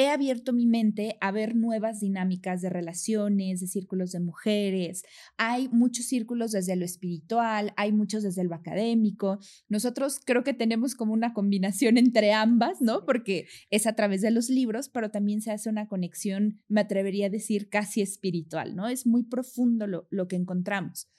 he 0.02 0.10
abierto 0.10 0.54
mi 0.54 0.66
mente 0.66 1.18
a 1.22 1.32
ver 1.32 1.56
nuevas 1.56 2.00
dinámicas 2.00 2.62
de 2.62 2.70
relaciones, 2.70 3.60
de 3.60 3.68
círculos 3.68 4.12
de 4.12 4.20
mujeres. 4.20 5.04
Hay 5.38 5.70
muchos 5.70 6.06
círculos 6.06 6.52
desde 6.52 6.76
lo 6.76 6.86
espiritual, 6.86 7.74
hay 7.78 7.92
muchos 7.92 8.24
desde 8.24 8.44
lo 8.44 8.56
académico. 8.56 9.40
Nosotros 9.70 10.20
creo 10.26 10.44
que 10.44 10.54
tenemos 10.54 10.96
como 10.96 11.14
una 11.14 11.34
combinación 11.34 11.98
entre 12.00 12.34
ambas, 12.34 12.82
¿no? 12.82 13.06
Porque 13.06 13.48
es 13.70 13.88
a 13.88 13.94
través 13.94 14.22
de 14.22 14.32
los 14.32 14.50
libros, 14.50 14.90
pero 14.90 15.12
también 15.12 15.42
se 15.42 15.52
hace 15.52 15.70
una 15.70 15.88
conexión, 15.88 16.62
me 16.68 16.82
atrevería 16.82 17.28
a 17.28 17.30
decir, 17.30 17.70
casi 17.70 18.02
espiritual, 18.02 18.76
¿no? 18.76 18.88
Es 18.88 19.06
muy 19.06 19.24
profundo 19.24 19.88
lo, 19.88 20.08
lo 20.10 20.28
que 20.28 20.36
encontramos. 20.36 21.10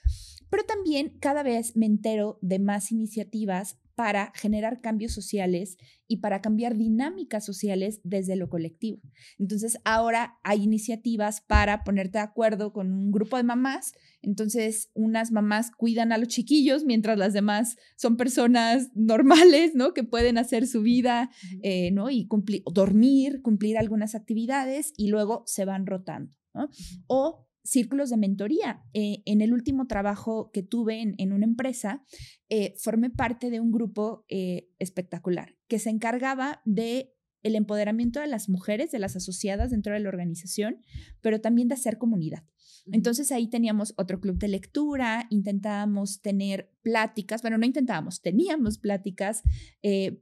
Pero 0.50 0.64
también 0.64 1.16
cada 1.18 1.42
vez 1.42 1.76
me 1.76 1.86
entero 1.86 2.38
de 2.42 2.58
más 2.58 2.92
iniciativas 2.92 3.78
para 3.94 4.32
generar 4.34 4.80
cambios 4.80 5.12
sociales 5.12 5.76
y 6.08 6.18
para 6.18 6.40
cambiar 6.40 6.76
dinámicas 6.76 7.44
sociales 7.44 8.00
desde 8.04 8.36
lo 8.36 8.48
colectivo. 8.48 9.00
Entonces, 9.38 9.78
ahora 9.84 10.38
hay 10.42 10.62
iniciativas 10.62 11.40
para 11.40 11.84
ponerte 11.84 12.18
de 12.18 12.24
acuerdo 12.24 12.72
con 12.72 12.92
un 12.92 13.10
grupo 13.10 13.36
de 13.36 13.42
mamás. 13.42 13.92
Entonces, 14.20 14.90
unas 14.94 15.32
mamás 15.32 15.70
cuidan 15.70 16.12
a 16.12 16.18
los 16.18 16.28
chiquillos 16.28 16.84
mientras 16.84 17.18
las 17.18 17.32
demás 17.32 17.76
son 17.96 18.16
personas 18.16 18.90
normales, 18.94 19.74
¿no? 19.74 19.94
Que 19.94 20.04
pueden 20.04 20.38
hacer 20.38 20.66
su 20.66 20.82
vida, 20.82 21.30
eh, 21.62 21.90
¿no? 21.92 22.10
Y 22.10 22.26
cumplir, 22.26 22.62
dormir, 22.72 23.40
cumplir 23.42 23.78
algunas 23.78 24.14
actividades 24.14 24.92
y 24.96 25.08
luego 25.08 25.44
se 25.46 25.64
van 25.64 25.86
rotando, 25.86 26.34
¿no? 26.54 26.68
O 27.06 27.46
círculos 27.64 28.10
de 28.10 28.16
mentoría. 28.16 28.82
Eh, 28.92 29.22
en 29.24 29.40
el 29.40 29.52
último 29.52 29.86
trabajo 29.86 30.50
que 30.52 30.62
tuve 30.62 31.14
en, 31.16 31.32
una 31.32 31.44
empresa, 31.44 32.04
eh, 32.48 32.74
formé 32.78 33.10
parte 33.10 33.50
de 33.50 33.60
un 33.60 33.72
grupo 33.72 34.24
eh, 34.28 34.68
espectacular 34.78 35.56
que 35.68 35.78
se 35.78 35.90
encargaba 35.90 36.60
de 36.64 37.14
el 37.42 37.56
empoderamiento 37.56 38.20
de 38.20 38.28
las 38.28 38.48
mujeres, 38.48 38.92
de 38.92 39.00
las 39.00 39.16
asociadas 39.16 39.70
dentro 39.70 39.92
de 39.92 40.00
la 40.00 40.08
organización, 40.08 40.80
pero 41.20 41.40
también 41.40 41.66
de 41.66 41.74
hacer 41.74 41.98
comunidad. 41.98 42.44
Entonces 42.92 43.32
ahí 43.32 43.48
teníamos 43.48 43.94
otro 43.96 44.20
club 44.20 44.38
de 44.38 44.48
lectura, 44.48 45.26
intentábamos 45.28 46.20
tener 46.20 46.72
pláticas, 46.82 47.42
bueno, 47.42 47.58
no 47.58 47.66
intentábamos, 47.66 48.22
teníamos 48.22 48.78
pláticas 48.78 49.42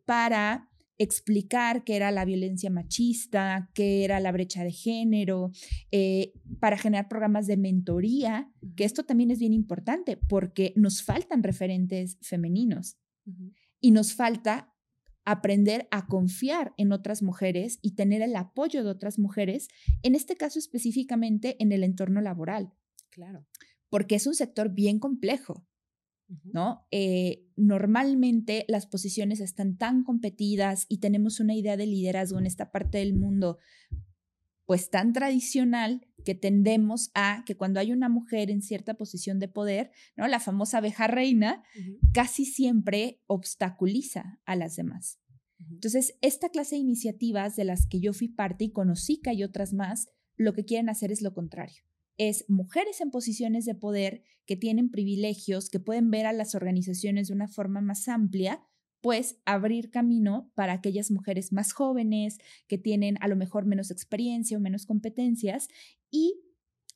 para 0.07 0.70
explicar 1.01 1.83
qué 1.83 1.97
era 1.97 2.11
la 2.11 2.27
violencia 2.27 2.69
machista, 2.69 3.71
qué 3.73 4.05
era 4.05 4.21
la 4.21 4.33
brecha 4.33 4.63
de 4.63 4.71
género, 4.71 5.51
eh, 5.91 6.35
para 6.61 6.77
generar 6.77 7.09
programas 7.09 7.47
de 7.47 7.57
mentoría, 7.57 8.53
que 8.77 8.85
esto 8.85 9.05
también 9.05 9.31
es 9.31 9.39
bien 9.39 9.55
importante 9.55 10.19
porque 10.19 10.75
nos 10.77 11.03
faltan 11.03 11.43
referentes 11.43 12.19
femeninos 12.21 12.99
y 13.81 13.93
nos 13.93 14.13
falta 14.13 14.75
aprender 15.25 15.89
a 15.91 16.07
confiar 16.07 16.75
en 16.77 16.93
otras 16.93 17.23
mujeres 17.23 17.79
y 17.81 17.95
tener 17.95 18.21
el 18.21 18.37
apoyo 18.37 18.85
de 18.85 18.91
otras 18.91 19.19
mujeres, 19.19 19.69
en 20.03 20.15
este 20.15 20.37
caso 20.37 20.59
específicamente 20.59 21.57
en 21.61 21.73
el 21.73 21.83
entorno 21.83 22.21
laboral. 22.21 22.75
Claro. 23.09 23.47
Porque 23.89 24.17
es 24.17 24.27
un 24.27 24.35
sector 24.35 24.69
bien 24.75 24.99
complejo. 24.99 25.67
¿No? 26.45 26.87
Eh, 26.91 27.47
normalmente 27.57 28.65
las 28.69 28.87
posiciones 28.87 29.41
están 29.41 29.77
tan 29.77 30.05
competidas 30.05 30.87
y 30.89 30.99
tenemos 30.99 31.41
una 31.41 31.55
idea 31.55 31.77
de 31.77 31.87
liderazgo 31.87 32.39
en 32.39 32.47
esta 32.47 32.71
parte 32.71 32.99
del 32.99 33.15
mundo 33.15 33.59
pues 34.67 34.89
tan 34.89 35.13
tradicional 35.13 36.07
que 36.25 36.37
tendemos 36.37 37.11
a 37.15 37.43
que 37.45 37.57
cuando 37.57 37.81
hay 37.81 37.91
una 37.91 38.09
mujer 38.09 38.51
en 38.51 38.63
cierta 38.63 38.95
posición 38.95 39.41
de 39.41 39.49
poder, 39.49 39.91
¿no? 40.17 40.29
La 40.29 40.39
famosa 40.39 40.79
abeja 40.79 41.09
reina 41.09 41.65
casi 42.13 42.45
siempre 42.45 43.21
obstaculiza 43.27 44.39
a 44.45 44.55
las 44.55 44.77
demás. 44.77 45.19
Entonces, 45.71 46.17
esta 46.21 46.51
clase 46.51 46.77
de 46.77 46.83
iniciativas 46.83 47.57
de 47.57 47.65
las 47.65 47.89
que 47.89 47.99
yo 47.99 48.13
fui 48.13 48.29
parte 48.29 48.65
y 48.65 48.71
conocí 48.71 49.21
que 49.21 49.31
hay 49.31 49.43
otras 49.43 49.73
más, 49.73 50.09
lo 50.37 50.53
que 50.53 50.65
quieren 50.65 50.89
hacer 50.89 51.11
es 51.11 51.21
lo 51.21 51.35
contrario 51.35 51.83
es 52.21 52.45
mujeres 52.49 53.01
en 53.01 53.11
posiciones 53.11 53.65
de 53.65 53.75
poder 53.75 54.25
que 54.45 54.55
tienen 54.55 54.91
privilegios, 54.91 55.71
que 55.71 55.81
pueden 55.81 56.11
ver 56.11 56.27
a 56.27 56.35
las 56.35 56.55
organizaciones 56.55 57.29
de 57.29 57.35
una 57.35 57.49
forma 57.49 57.81
más 57.81 58.09
amplia, 58.09 58.63
pues 59.01 59.41
abrir 59.47 59.91
camino 59.91 60.53
para 60.55 60.75
aquellas 60.75 61.11
mujeres 61.11 61.51
más 61.51 61.73
jóvenes 61.73 62.37
que 62.69 62.77
tienen 62.77 63.17
a 63.23 63.29
lo 63.29 63.37
mejor 63.37 63.65
menos 63.65 63.91
experiencia 63.91 64.59
o 64.59 64.61
menos 64.61 64.85
competencias. 64.85 65.69
Y 66.11 66.43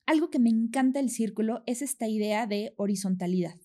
algo 0.04 0.28
que 0.28 0.38
me 0.38 0.50
encanta 0.50 0.98
del 0.98 1.08
círculo 1.08 1.62
es 1.64 1.80
esta 1.80 2.06
idea 2.06 2.46
de 2.46 2.74
horizontalidad. 2.76 3.58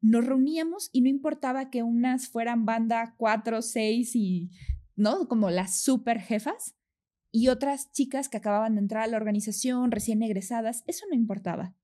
Nos 0.00 0.24
reuníamos 0.24 0.88
y 0.92 1.02
no 1.02 1.10
importaba 1.10 1.68
que 1.68 1.82
unas 1.82 2.28
fueran 2.28 2.64
banda 2.64 3.16
cuatro, 3.18 3.60
seis 3.60 4.16
y, 4.16 4.50
¿no? 4.96 5.28
Como 5.28 5.50
las 5.50 5.78
super 5.78 6.20
jefas, 6.20 6.74
y 7.32 7.48
otras 7.48 7.90
chicas 7.90 8.28
que 8.28 8.36
acababan 8.36 8.74
de 8.74 8.82
entrar 8.82 9.02
a 9.02 9.06
la 9.06 9.16
organización, 9.16 9.90
recién 9.90 10.22
egresadas, 10.22 10.84
eso 10.86 11.06
no 11.08 11.16
importaba. 11.16 11.74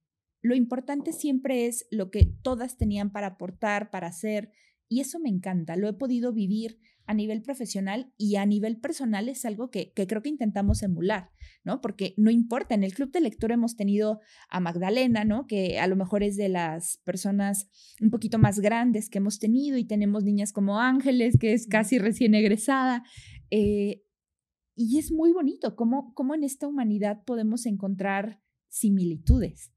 Lo 0.43 0.55
importante 0.55 1.13
siempre 1.13 1.67
es 1.67 1.87
lo 1.91 2.11
que 2.11 2.27
todas 2.43 2.77
tenían 2.77 3.11
para 3.11 3.29
aportar, 3.29 3.91
para 3.91 4.07
hacer, 4.07 4.53
y 4.89 5.01
eso 5.01 5.19
me 5.19 5.29
encanta. 5.29 5.77
Lo 5.77 5.89
he 5.89 5.93
podido 5.95 6.33
vivir 6.33 6.79
a 7.07 7.15
nivel 7.15 7.43
profesional 7.43 8.13
y 8.19 8.37
a 8.37 8.45
nivel 8.45 8.79
personal 8.79 9.31
es 9.31 9.47
algo 9.47 9.71
que, 9.71 9.93
creo 9.95 10.21
que 10.21 10.29
intentamos 10.29 10.83
emular, 10.83 11.31
¿no? 11.65 11.81
Porque 11.81 12.15
no 12.19 12.31
importa, 12.31 12.75
en 12.75 12.85
el 12.85 12.93
club 12.93 13.11
de 13.11 13.21
lectura 13.21 13.55
hemos 13.55 13.77
tenido 13.77 14.21
a 14.51 14.61
Magdalena, 14.61 15.25
¿no? 15.25 15.47
Que 15.47 15.79
a 15.79 15.87
lo 15.87 15.97
mejor 15.97 16.23
es 16.23 16.37
de 16.37 16.51
las 16.51 16.99
personas 17.05 17.71
un 18.01 18.11
poquito 18.11 18.39
más 18.39 18.61
grandes 18.61 19.09
que 19.09 19.19
hemos 19.19 19.39
tenido 19.39 19.79
y 19.79 19.85
tenemos 19.85 20.23
niñas 20.25 20.53
como 20.53 20.81
Ángeles, 20.81 21.39
que 21.41 21.55
es 21.55 21.67
casi 21.67 21.99
recién 21.99 22.35
egresada. 22.35 23.05
Eh, 23.51 24.03
y 24.79 24.99
es 24.99 25.11
muy 25.11 25.33
bonito 25.33 25.75
cómo, 25.75 26.15
cómo 26.15 26.37
en 26.37 26.45
esta 26.45 26.69
humanidad 26.69 27.25
podemos 27.25 27.67
encontrar 27.67 28.41
similitudes. 28.69 29.73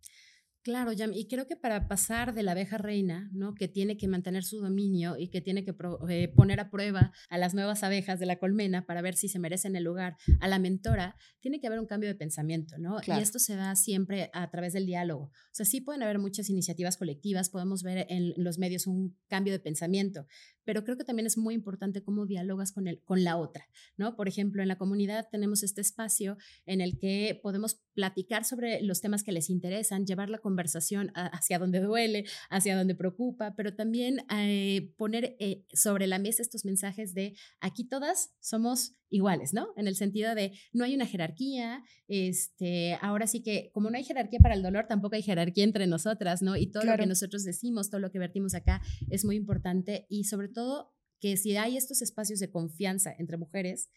Claro, 0.64 0.92
y 0.94 1.28
creo 1.28 1.48
que 1.48 1.56
para 1.56 1.88
pasar 1.88 2.36
de 2.36 2.44
la 2.44 2.52
abeja 2.52 2.78
reina, 2.78 3.32
¿no? 3.34 3.56
que 3.56 3.68
tiene 3.68 3.98
que 3.98 4.08
mantener 4.08 4.44
su 4.44 4.60
dominio 4.60 5.18
y 5.18 5.30
que 5.30 5.42
tiene 5.42 5.66
que 5.66 5.74
eh, 6.08 6.28
poner 6.36 6.60
a 6.60 6.70
prueba 6.70 7.12
a 7.30 7.38
las 7.40 7.56
nuevas 7.56 7.82
abejas 7.82 8.20
de 8.20 8.28
la 8.28 8.38
colmena 8.38 8.86
para 8.86 9.02
ver 9.02 9.16
si 9.16 9.28
se 9.28 9.40
merecen 9.40 9.76
el 9.76 9.84
lugar, 9.84 10.18
a 10.40 10.48
la 10.48 10.60
mentora, 10.60 11.18
tiene 11.40 11.60
que 11.60 11.66
haber 11.66 11.80
un 11.80 11.88
cambio 11.88 12.10
de 12.10 12.16
pensamiento, 12.16 12.78
¿no? 12.78 12.98
Y 13.08 13.12
esto 13.20 13.40
se 13.40 13.56
da 13.56 13.76
siempre 13.76 14.30
a 14.34 14.52
través 14.52 14.74
del 14.74 14.86
diálogo. 14.86 15.24
O 15.24 15.54
sea, 15.54 15.66
sí 15.66 15.82
pueden 15.82 16.04
haber 16.04 16.20
muchas 16.20 16.48
iniciativas 16.52 16.96
colectivas, 16.96 17.50
podemos 17.50 17.82
ver 17.82 18.06
en 18.10 18.34
los 18.38 18.60
medios 18.60 18.86
un 18.86 19.18
cambio 19.28 19.54
de 19.54 19.60
pensamiento, 19.60 20.28
pero 20.64 20.84
creo 20.84 20.96
que 20.96 21.04
también 21.04 21.26
es 21.26 21.40
muy 21.40 21.56
importante 21.56 22.04
cómo 22.04 22.28
dialogas 22.28 22.72
con, 22.72 22.88
el, 22.88 23.02
con 23.04 23.24
la 23.24 23.38
otra, 23.38 23.68
¿no? 23.98 24.16
Por 24.16 24.28
ejemplo, 24.28 24.62
en 24.62 24.68
la 24.68 24.78
comunidad 24.78 25.28
tenemos 25.32 25.64
este 25.64 25.82
espacio 25.82 26.38
en 26.68 26.82
el 26.82 27.00
que 27.00 27.40
podemos 27.42 27.82
platicar 27.96 28.46
sobre 28.46 28.84
los 28.84 29.02
temas 29.02 29.24
que 29.24 29.32
les 29.32 29.50
interesan, 29.50 30.06
llevar 30.06 30.30
la 30.30 30.38
conversación 30.38 30.51
hacia 30.56 31.60
donde 31.60 31.80
duele, 31.80 32.26
hacia 32.50 32.78
donde 32.78 32.96
preocupa, 32.96 33.56
pero 33.56 33.76
también 33.76 34.26
eh, 34.32 34.94
poner 34.98 35.36
eh, 35.40 35.66
sobre 35.74 36.08
la 36.08 36.20
mesa 36.20 36.42
estos 36.42 36.66
mensajes 36.66 37.14
de 37.14 37.36
aquí 37.60 37.84
todas 37.84 38.34
somos 38.40 38.96
iguales, 39.10 39.54
¿no? 39.54 39.68
En 39.76 39.88
el 39.88 39.96
sentido 39.96 40.34
de 40.36 40.54
no 40.72 40.86
hay 40.86 40.96
una 40.96 41.06
jerarquía, 41.06 41.84
este, 42.08 42.98
ahora 43.02 43.28
sí 43.28 43.44
que 43.44 43.70
como 43.74 43.90
no 43.90 43.98
hay 43.98 44.04
jerarquía 44.04 44.40
para 44.40 44.56
el 44.56 44.64
dolor, 44.64 44.88
tampoco 44.88 45.16
hay 45.16 45.22
jerarquía 45.22 45.64
entre 45.64 45.86
nosotras, 45.86 46.42
¿no? 46.42 46.56
Y 46.56 46.68
todo 46.68 46.84
lo 46.84 46.98
que 46.98 47.06
nosotros 47.06 47.44
decimos, 47.44 47.90
todo 47.90 48.00
lo 48.00 48.12
que 48.12 48.20
vertimos 48.20 48.54
acá 48.54 48.82
es 49.10 49.26
muy 49.26 49.36
importante 49.36 50.06
y 50.10 50.24
sobre 50.24 50.48
todo 50.48 50.94
que 51.20 51.38
si 51.38 51.56
hay 51.56 51.78
estos 51.78 52.02
espacios 52.02 52.40
de 52.40 52.50
confianza 52.50 53.14
entre 53.18 53.38
mujeres, 53.38 53.90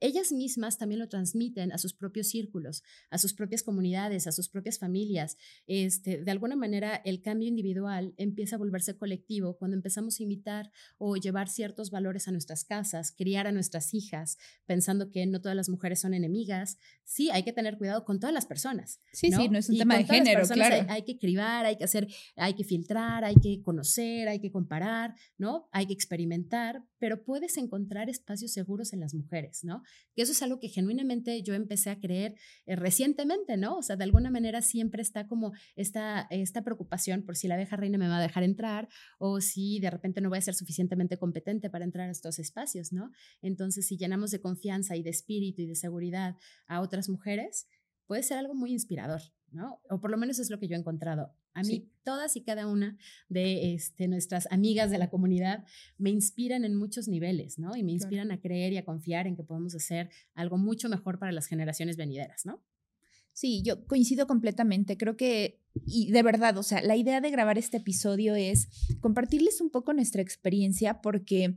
ellas 0.00 0.32
mismas 0.32 0.78
también 0.78 0.98
lo 0.98 1.08
transmiten 1.08 1.72
a 1.72 1.78
sus 1.78 1.92
propios 1.92 2.28
círculos, 2.28 2.82
a 3.10 3.18
sus 3.18 3.34
propias 3.34 3.62
comunidades, 3.62 4.26
a 4.26 4.32
sus 4.32 4.48
propias 4.48 4.78
familias. 4.78 5.36
Este, 5.66 6.22
de 6.22 6.30
alguna 6.30 6.56
manera, 6.56 6.96
el 7.04 7.22
cambio 7.22 7.48
individual 7.48 8.14
empieza 8.16 8.56
a 8.56 8.58
volverse 8.58 8.96
colectivo 8.96 9.56
cuando 9.58 9.76
empezamos 9.76 10.18
a 10.18 10.22
imitar 10.22 10.72
o 10.98 11.16
llevar 11.16 11.48
ciertos 11.48 11.90
valores 11.90 12.28
a 12.28 12.32
nuestras 12.32 12.64
casas, 12.64 13.12
criar 13.12 13.46
a 13.46 13.52
nuestras 13.52 13.94
hijas, 13.94 14.38
pensando 14.66 15.10
que 15.10 15.26
no 15.26 15.40
todas 15.40 15.56
las 15.56 15.68
mujeres 15.68 16.00
son 16.00 16.14
enemigas. 16.14 16.78
Sí, 17.04 17.30
hay 17.30 17.42
que 17.42 17.52
tener 17.52 17.76
cuidado 17.76 18.04
con 18.04 18.20
todas 18.20 18.32
las 18.32 18.46
personas. 18.46 19.00
Sí, 19.12 19.30
sí, 19.32 19.48
no 19.48 19.58
es 19.58 19.68
un 19.68 19.78
tema 19.78 19.98
de 19.98 20.04
género, 20.04 20.46
claro. 20.46 20.76
Hay, 20.76 20.86
hay, 20.88 21.02
que 21.02 21.18
cribar, 21.18 21.66
hay 21.66 21.76
que 21.76 21.84
hacer, 21.84 22.08
hay 22.36 22.54
que 22.54 22.64
filtrar, 22.64 23.24
hay 23.24 23.34
que 23.36 23.62
conocer, 23.62 24.28
hay 24.28 24.40
que 24.40 24.50
comparar, 24.50 25.14
¿no? 25.36 25.68
Hay 25.72 25.86
que 25.86 25.92
experimentar, 25.92 26.84
pero 26.98 27.24
puedes 27.24 27.56
encontrar 27.56 28.08
espacios 28.08 28.52
seguros 28.52 28.92
en 28.92 29.00
las 29.00 29.14
mujeres, 29.14 29.64
¿no? 29.64 29.82
Que 30.14 30.22
eso 30.22 30.32
es 30.32 30.42
algo 30.42 30.58
que 30.58 30.68
genuinamente 30.68 31.42
yo 31.42 31.54
empecé 31.54 31.90
a 31.90 31.98
creer 31.98 32.34
eh, 32.66 32.76
recientemente, 32.76 33.56
¿no? 33.56 33.76
O 33.78 33.82
sea, 33.82 33.96
de 33.96 34.04
alguna 34.04 34.30
manera 34.30 34.62
siempre 34.62 35.02
está 35.02 35.26
como 35.26 35.52
esta, 35.76 36.26
esta 36.30 36.62
preocupación 36.62 37.22
por 37.24 37.36
si 37.36 37.48
la 37.48 37.54
abeja 37.54 37.76
reina 37.76 37.98
me 37.98 38.08
va 38.08 38.18
a 38.18 38.22
dejar 38.22 38.42
entrar 38.42 38.88
o 39.18 39.40
si 39.40 39.78
de 39.80 39.90
repente 39.90 40.20
no 40.20 40.28
voy 40.28 40.38
a 40.38 40.42
ser 40.42 40.54
suficientemente 40.54 41.18
competente 41.18 41.70
para 41.70 41.84
entrar 41.84 42.08
a 42.08 42.12
estos 42.12 42.38
espacios, 42.38 42.92
¿no? 42.92 43.10
Entonces, 43.42 43.86
si 43.86 43.96
llenamos 43.96 44.30
de 44.30 44.40
confianza 44.40 44.96
y 44.96 45.02
de 45.02 45.10
espíritu 45.10 45.62
y 45.62 45.66
de 45.66 45.74
seguridad 45.74 46.36
a 46.66 46.80
otras 46.80 47.08
mujeres, 47.08 47.66
puede 48.06 48.22
ser 48.22 48.38
algo 48.38 48.54
muy 48.54 48.72
inspirador, 48.72 49.20
¿no? 49.50 49.80
O 49.88 50.00
por 50.00 50.10
lo 50.10 50.18
menos 50.18 50.38
es 50.38 50.50
lo 50.50 50.58
que 50.58 50.66
yo 50.66 50.74
he 50.74 50.78
encontrado. 50.78 51.34
A 51.52 51.62
mí, 51.62 51.90
todas 52.04 52.36
y 52.36 52.42
cada 52.42 52.66
una 52.66 52.96
de 53.28 53.74
este, 53.74 54.08
nuestras 54.08 54.50
amigas 54.50 54.90
de 54.90 54.98
la 54.98 55.10
comunidad 55.10 55.64
me 55.98 56.10
inspiran 56.10 56.64
en 56.64 56.76
muchos 56.76 57.08
niveles, 57.08 57.58
¿no? 57.58 57.76
Y 57.76 57.82
me 57.82 57.92
inspiran 57.92 58.30
a 58.30 58.40
creer 58.40 58.72
y 58.72 58.76
a 58.76 58.84
confiar 58.84 59.26
en 59.26 59.36
que 59.36 59.42
podemos 59.42 59.74
hacer 59.74 60.10
algo 60.34 60.58
mucho 60.58 60.88
mejor 60.88 61.18
para 61.18 61.32
las 61.32 61.46
generaciones 61.46 61.96
venideras, 61.96 62.46
¿no? 62.46 62.62
Sí, 63.32 63.62
yo 63.62 63.86
coincido 63.86 64.26
completamente. 64.26 64.96
Creo 64.96 65.16
que, 65.16 65.60
y 65.86 66.10
de 66.10 66.22
verdad, 66.22 66.56
o 66.58 66.62
sea, 66.62 66.82
la 66.82 66.96
idea 66.96 67.20
de 67.20 67.30
grabar 67.30 67.58
este 67.58 67.78
episodio 67.78 68.34
es 68.34 68.68
compartirles 69.00 69.60
un 69.60 69.70
poco 69.70 69.92
nuestra 69.92 70.22
experiencia 70.22 71.00
porque, 71.00 71.56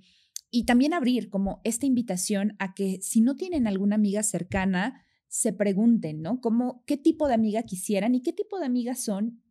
y 0.49 0.65
también 0.65 0.93
abrir 0.93 1.29
como 1.29 1.61
esta 1.63 1.85
invitación 1.85 2.55
a 2.59 2.73
que 2.73 2.99
si 3.01 3.21
no 3.21 3.35
tienen 3.35 3.67
alguna 3.67 3.95
amiga 3.95 4.23
cercana, 4.23 5.03
se 5.27 5.51
pregunten, 5.51 6.21
¿no? 6.21 6.41
¿Cómo, 6.41 6.83
¿Qué 6.85 6.95
tipo 6.95 7.27
de 7.27 7.33
amiga 7.33 7.63
quisieran 7.63 8.13
y 8.13 8.21
qué 8.21 8.33
tipo 8.33 8.59
de 8.59 8.67
amigas 8.67 9.03
son 9.03 9.41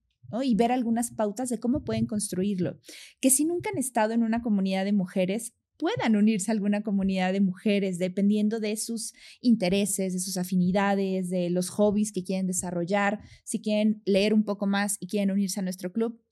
y 0.42 0.54
ver 0.54 0.72
algunas 0.72 1.10
pautas 1.10 1.48
de 1.48 1.58
cómo 1.58 1.84
pueden 1.84 2.06
construirlo. 2.06 2.78
Que 3.20 3.30
si 3.30 3.44
nunca 3.44 3.70
han 3.70 3.78
estado 3.78 4.14
en 4.14 4.22
una 4.22 4.40
comunidad 4.40 4.84
de 4.84 4.92
mujeres, 4.92 5.54
puedan 5.76 6.14
unirse 6.14 6.50
a 6.50 6.54
alguna 6.54 6.82
comunidad 6.82 7.32
de 7.32 7.40
mujeres, 7.40 7.98
dependiendo 7.98 8.60
de 8.60 8.76
sus 8.76 9.14
intereses, 9.40 10.12
de 10.12 10.20
sus 10.20 10.36
afinidades, 10.36 11.28
de 11.28 11.50
los 11.50 11.70
hobbies 11.70 12.12
que 12.12 12.22
quieren 12.22 12.46
desarrollar. 12.46 13.20
Si 13.44 13.60
quieren 13.60 14.00
leer 14.04 14.32
un 14.32 14.44
poco 14.44 14.66
más 14.66 14.96
y 15.00 15.08
quieren 15.08 15.32
unirse 15.32 15.60
a 15.60 15.64
nuestro 15.64 15.92
club, 15.92 16.22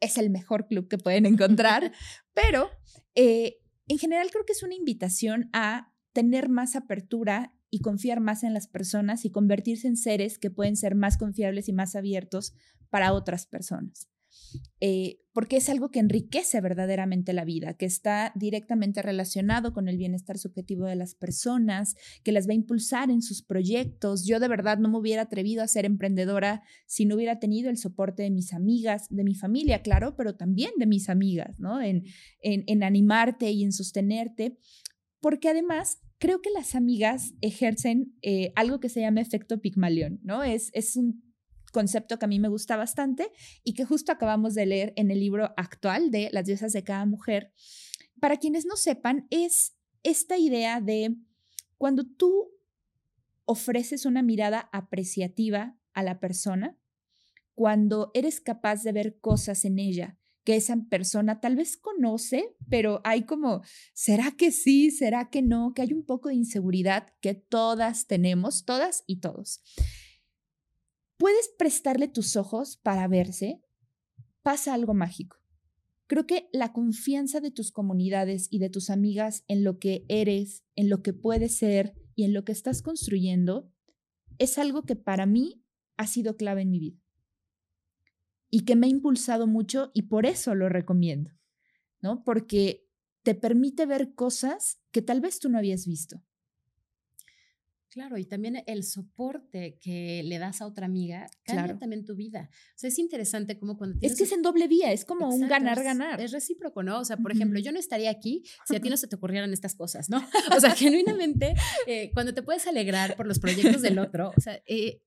es 0.00 0.16
el 0.16 0.30
mejor 0.30 0.68
club 0.68 0.88
que 0.88 0.98
pueden 0.98 1.26
encontrar. 1.26 1.92
Pero 2.34 2.70
eh, 3.14 3.56
en 3.88 3.98
general 3.98 4.30
creo 4.30 4.44
que 4.46 4.52
es 4.52 4.62
una 4.62 4.74
invitación 4.74 5.50
a 5.52 5.92
tener 6.12 6.48
más 6.48 6.76
apertura 6.76 7.54
y 7.70 7.80
confiar 7.80 8.20
más 8.20 8.42
en 8.42 8.54
las 8.54 8.66
personas 8.66 9.24
y 9.24 9.30
convertirse 9.30 9.88
en 9.88 9.96
seres 9.96 10.38
que 10.38 10.50
pueden 10.50 10.76
ser 10.76 10.94
más 10.94 11.16
confiables 11.16 11.68
y 11.68 11.72
más 11.72 11.94
abiertos 11.96 12.54
para 12.90 13.12
otras 13.12 13.46
personas. 13.46 14.08
Eh, 14.80 15.18
porque 15.32 15.58
es 15.58 15.68
algo 15.68 15.90
que 15.90 16.00
enriquece 16.00 16.60
verdaderamente 16.60 17.32
la 17.32 17.44
vida, 17.44 17.74
que 17.74 17.86
está 17.86 18.32
directamente 18.34 19.00
relacionado 19.00 19.72
con 19.72 19.88
el 19.88 19.96
bienestar 19.96 20.38
subjetivo 20.38 20.86
de 20.86 20.96
las 20.96 21.14
personas, 21.14 21.94
que 22.24 22.32
las 22.32 22.48
va 22.48 22.52
a 22.52 22.56
impulsar 22.56 23.10
en 23.10 23.22
sus 23.22 23.42
proyectos. 23.42 24.26
Yo 24.26 24.40
de 24.40 24.48
verdad 24.48 24.78
no 24.78 24.88
me 24.88 24.98
hubiera 24.98 25.22
atrevido 25.22 25.62
a 25.62 25.68
ser 25.68 25.84
emprendedora 25.84 26.62
si 26.86 27.04
no 27.04 27.14
hubiera 27.14 27.38
tenido 27.38 27.70
el 27.70 27.76
soporte 27.76 28.24
de 28.24 28.30
mis 28.30 28.52
amigas, 28.52 29.06
de 29.08 29.22
mi 29.22 29.34
familia, 29.34 29.82
claro, 29.82 30.16
pero 30.16 30.34
también 30.34 30.72
de 30.78 30.86
mis 30.86 31.08
amigas, 31.08 31.60
¿no? 31.60 31.80
En, 31.80 32.04
en, 32.40 32.82
animarte 32.82 33.50
y 33.52 33.62
en 33.62 33.72
sostenerte, 33.72 34.58
porque 35.20 35.48
además 35.48 36.00
creo 36.20 36.42
que 36.42 36.50
las 36.50 36.74
amigas 36.76 37.32
ejercen 37.40 38.14
eh, 38.22 38.52
algo 38.54 38.78
que 38.78 38.90
se 38.90 39.00
llama 39.00 39.22
efecto 39.22 39.60
Pigmalión, 39.60 40.20
¿no? 40.22 40.44
Es, 40.44 40.70
es 40.74 40.94
un 40.94 41.24
concepto 41.72 42.18
que 42.18 42.26
a 42.26 42.28
mí 42.28 42.38
me 42.38 42.48
gusta 42.48 42.76
bastante 42.76 43.32
y 43.64 43.72
que 43.72 43.86
justo 43.86 44.12
acabamos 44.12 44.54
de 44.54 44.66
leer 44.66 44.92
en 44.96 45.10
el 45.10 45.18
libro 45.18 45.54
actual 45.56 46.10
de 46.10 46.28
Las 46.30 46.44
diosas 46.44 46.72
de 46.72 46.84
cada 46.84 47.06
mujer. 47.06 47.52
Para 48.20 48.36
quienes 48.36 48.66
no 48.66 48.76
sepan, 48.76 49.26
es 49.30 49.74
esta 50.02 50.36
idea 50.36 50.80
de 50.80 51.16
cuando 51.78 52.04
tú 52.04 52.50
ofreces 53.46 54.04
una 54.04 54.22
mirada 54.22 54.68
apreciativa 54.72 55.78
a 55.94 56.02
la 56.02 56.20
persona, 56.20 56.78
cuando 57.54 58.10
eres 58.12 58.40
capaz 58.40 58.82
de 58.82 58.92
ver 58.92 59.18
cosas 59.20 59.64
en 59.64 59.78
ella 59.78 60.19
esa 60.56 60.76
persona 60.88 61.40
tal 61.40 61.56
vez 61.56 61.76
conoce, 61.76 62.56
pero 62.68 63.00
hay 63.04 63.24
como, 63.24 63.62
¿será 63.92 64.32
que 64.32 64.52
sí? 64.52 64.90
¿Será 64.90 65.30
que 65.30 65.42
no? 65.42 65.72
Que 65.74 65.82
hay 65.82 65.92
un 65.92 66.04
poco 66.04 66.28
de 66.28 66.36
inseguridad 66.36 67.08
que 67.20 67.34
todas 67.34 68.06
tenemos, 68.06 68.64
todas 68.64 69.04
y 69.06 69.20
todos 69.20 69.62
puedes 71.20 71.50
prestarle 71.58 72.08
tus 72.08 72.34
ojos 72.34 72.78
para 72.78 73.06
verse, 73.06 73.60
pasa 74.40 74.72
algo 74.72 74.94
mágico. 74.94 75.36
Creo 76.06 76.26
que 76.26 76.48
la 76.50 76.72
confianza 76.72 77.40
de 77.40 77.50
tus 77.50 77.72
comunidades 77.72 78.48
y 78.50 78.58
de 78.58 78.70
tus 78.70 78.88
amigas 78.88 79.44
en 79.46 79.62
lo 79.62 79.78
que 79.78 80.06
eres, 80.08 80.64
en 80.76 80.88
lo 80.88 81.02
que 81.02 81.12
puedes 81.12 81.58
ser 81.58 81.94
y 82.16 82.24
en 82.24 82.32
lo 82.32 82.46
que 82.46 82.52
estás 82.52 82.80
construyendo 82.80 83.70
es 84.38 84.56
algo 84.56 84.84
que 84.84 84.96
para 84.96 85.26
mí 85.26 85.62
ha 85.98 86.06
sido 86.06 86.38
clave 86.38 86.62
en 86.62 86.70
mi 86.70 86.80
vida 86.80 86.99
y 88.50 88.64
que 88.64 88.76
me 88.76 88.86
ha 88.86 88.90
impulsado 88.90 89.46
mucho 89.46 89.90
y 89.94 90.02
por 90.02 90.26
eso 90.26 90.54
lo 90.54 90.68
recomiendo, 90.68 91.30
¿no? 92.00 92.24
Porque 92.24 92.86
te 93.22 93.34
permite 93.34 93.86
ver 93.86 94.14
cosas 94.14 94.80
que 94.90 95.02
tal 95.02 95.20
vez 95.20 95.38
tú 95.38 95.48
no 95.48 95.58
habías 95.58 95.86
visto. 95.86 96.22
Claro, 97.90 98.18
y 98.18 98.24
también 98.24 98.62
el 98.66 98.84
soporte 98.84 99.76
que 99.80 100.22
le 100.22 100.38
das 100.38 100.62
a 100.62 100.66
otra 100.66 100.86
amiga 100.86 101.26
cambia 101.42 101.76
también 101.76 102.04
tu 102.04 102.14
vida. 102.14 102.48
O 102.52 102.78
sea, 102.78 102.86
es 102.86 103.00
interesante 103.00 103.58
como 103.58 103.76
cuando... 103.76 103.98
Es 104.00 104.16
que 104.16 104.22
es 104.22 104.32
en 104.32 104.42
doble 104.42 104.68
vía, 104.68 104.92
es 104.92 105.04
como 105.04 105.28
un 105.28 105.48
ganar-ganar. 105.48 106.20
Es, 106.20 106.30
recíproco, 106.30 106.84
¿no? 106.84 107.00
O 107.00 107.04
sea, 107.04 107.16
por 107.16 107.32
ejemplo, 107.32 107.58
yo 107.58 107.72
no 107.72 107.80
estaría 107.80 108.10
aquí 108.10 108.44
si 108.64 108.76
a 108.76 108.80
ti 108.80 108.90
no 108.90 108.96
se 108.96 109.08
te 109.08 109.16
ocurrieran 109.16 109.52
estas 109.52 109.74
cosas, 109.74 110.08
¿no? 110.08 110.24
O 110.56 110.60
sea, 110.60 110.70
genuinamente, 110.76 111.54
eh, 111.88 112.12
cuando 112.14 112.32
te 112.32 112.44
puedes 112.44 112.68
alegrar 112.68 113.16
por 113.16 113.26
los 113.26 113.40
proyectos 113.40 113.82
del 113.82 113.98
otro, 113.98 114.32
o 114.36 114.40
sea, 114.40 114.62
eh, 114.66 115.02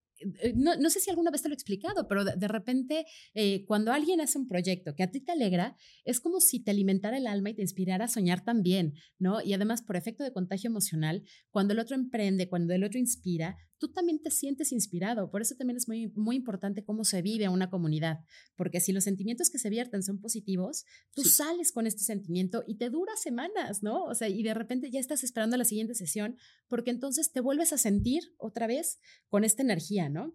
no, 0.56 0.76
no, 0.76 0.90
sé 0.90 1.00
si 1.00 1.10
alguna 1.10 1.32
vez 1.32 1.42
te 1.42 1.50
lo 1.50 1.54
he 1.54 1.56
explicado, 1.56 2.08
pero 2.08 2.24
de, 2.24 2.48
repente 2.48 3.06
eh, 3.34 3.66
cuando 3.66 3.92
alguien 3.92 4.22
hace 4.22 4.38
un 4.38 4.48
proyecto 4.48 4.96
que 4.96 5.04
a 5.04 5.12
ti 5.12 5.20
te 5.20 5.32
alegra, 5.32 5.76
es 6.06 6.20
como 6.20 6.40
si 6.40 6.60
te 6.60 6.72
alimentara 6.72 7.18
el 7.18 7.28
alma 7.28 7.50
y 7.50 7.56
te 7.56 7.62
inspirara 7.62 8.06
a 8.06 8.08
soñar 8.08 8.44
también, 8.44 8.94
¿no? 9.20 9.42
Y 9.42 9.54
además 9.54 9.82
por 9.82 9.96
efecto 9.96 10.24
de 10.24 10.32
contagio 10.32 10.70
emocional, 10.70 11.24
cuando 11.50 11.74
el 11.74 11.80
otro 11.80 11.96
emprende, 11.96 12.50
cuando 12.50 12.74
el 12.74 12.84
otro 12.84 13.00
inspira, 13.00 13.58
tú 13.84 13.90
también 13.90 14.22
te 14.22 14.32
sientes 14.32 14.72
inspirado. 14.72 15.30
Por 15.30 15.42
eso 15.42 15.56
también 15.56 15.76
es 15.76 15.90
muy, 15.90 16.08
muy 16.16 16.38
importante 16.38 16.86
cómo 16.86 17.04
se 17.04 17.22
vive 17.22 17.50
una 17.50 17.70
comunidad, 17.70 18.20
porque 18.56 18.80
si 18.80 18.94
los 18.94 19.04
sentimientos 19.04 19.50
que 19.50 19.60
se 19.60 19.70
vierten 19.70 20.04
son 20.04 20.22
positivos, 20.22 20.86
tú 21.14 21.26
sales 21.26 21.74
con 21.74 21.86
este 21.86 22.02
sentimiento 22.02 22.64
y 22.66 22.78
te 22.78 22.90
dura 22.90 23.12
semanas, 23.18 23.84
¿no? 23.84 24.06
O 24.06 24.16
sea, 24.16 24.30
y 24.30 24.42
de 24.42 24.54
repente 24.54 24.90
ya 24.90 25.02
estás 25.02 25.26
esperando 25.26 25.58
la 25.58 25.66
siguiente 25.66 25.96
sesión, 25.96 26.38
porque 26.70 26.92
entonces 26.92 27.34
te 27.34 27.42
vuelves 27.42 27.74
a 27.74 27.78
sentir 27.78 28.24
otra 28.38 28.68
vez 28.68 29.00
con 29.28 29.44
esta 29.44 29.64
energía, 29.64 30.08
¿no? 30.08 30.34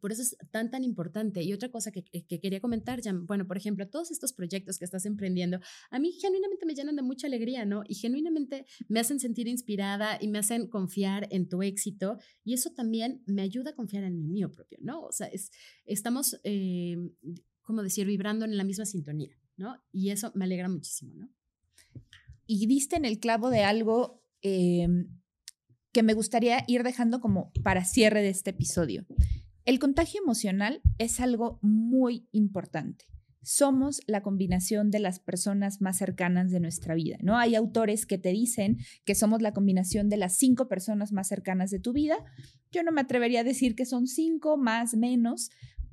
Por 0.00 0.12
eso 0.12 0.22
es 0.22 0.36
tan, 0.50 0.70
tan 0.70 0.84
importante. 0.84 1.42
Y 1.42 1.52
otra 1.52 1.70
cosa 1.70 1.90
que, 1.92 2.02
quería 2.26 2.60
comentar, 2.60 3.00
bueno, 3.22 3.46
por 3.46 3.56
ejemplo, 3.56 3.88
todos 3.88 4.10
estos 4.10 4.32
proyectos 4.32 4.78
que 4.78 4.84
estás 4.84 5.06
emprendiendo, 5.06 5.60
a 5.90 5.98
mí 5.98 6.12
genuinamente 6.12 6.66
me 6.66 6.74
llenan 6.74 6.96
de 6.96 7.02
mucha 7.02 7.26
alegría, 7.26 7.64
¿no? 7.64 7.82
Y 7.86 7.94
genuinamente 7.94 8.66
me 8.88 9.00
hacen 9.00 9.20
sentir 9.20 9.46
inspirada 9.48 10.18
y 10.20 10.28
me 10.28 10.38
hacen 10.38 10.68
confiar 10.68 11.28
en 11.30 11.48
tu 11.48 11.62
éxito. 11.62 12.18
Y 12.44 12.54
eso 12.54 12.70
también 12.70 13.22
me 13.26 13.42
ayuda 13.42 13.70
a 13.70 13.74
confiar 13.74 14.04
en 14.04 14.16
el 14.16 14.28
mío 14.28 14.50
propio, 14.50 14.78
¿no? 14.80 15.02
O 15.02 15.12
sea, 15.12 15.26
es, 15.26 15.50
estamos, 15.84 16.40
eh, 16.44 16.96
como 17.62 17.82
decir, 17.82 18.06
vibrando 18.06 18.44
en 18.44 18.56
la 18.56 18.64
misma 18.64 18.86
sintonía, 18.86 19.36
¿no? 19.56 19.76
Y 19.92 20.10
eso 20.10 20.32
me 20.34 20.44
alegra 20.46 20.68
muchísimo, 20.68 21.14
¿no? 21.14 21.30
Y 22.46 22.66
diste 22.66 22.96
en 22.96 23.04
el 23.04 23.20
clavo 23.20 23.50
de 23.50 23.62
algo 23.62 24.24
eh, 24.42 24.88
que 25.92 26.02
me 26.02 26.14
gustaría 26.14 26.64
ir 26.66 26.82
dejando 26.82 27.20
como 27.20 27.52
para 27.62 27.84
cierre 27.84 28.22
de 28.22 28.28
este 28.28 28.50
episodio. 28.50 29.06
El 29.70 29.78
contagio 29.78 30.20
emocional 30.20 30.82
es 30.98 31.20
algo 31.20 31.60
muy 31.62 32.26
importante. 32.32 33.04
Somos 33.40 34.00
la 34.08 34.20
combinación 34.20 34.90
de 34.90 34.98
las 34.98 35.20
personas 35.20 35.80
más 35.80 35.96
cercanas 35.96 36.50
de 36.50 36.58
nuestra 36.58 36.96
vida, 36.96 37.18
¿no? 37.22 37.38
Hay 37.38 37.54
autores 37.54 38.04
que 38.04 38.18
te 38.18 38.30
dicen 38.30 38.78
que 39.04 39.14
somos 39.14 39.42
la 39.42 39.52
combinación 39.52 40.08
de 40.08 40.16
las 40.16 40.36
cinco 40.36 40.66
personas 40.66 41.12
más 41.12 41.28
cercanas 41.28 41.70
de 41.70 41.78
tu 41.78 41.92
vida. 41.92 42.16
Yo 42.72 42.82
no 42.82 42.90
me 42.90 43.02
atrevería 43.02 43.42
a 43.42 43.44
decir 43.44 43.76
que 43.76 43.86
son 43.86 44.08
cinco, 44.08 44.56
más, 44.56 44.96
menos, 44.96 45.50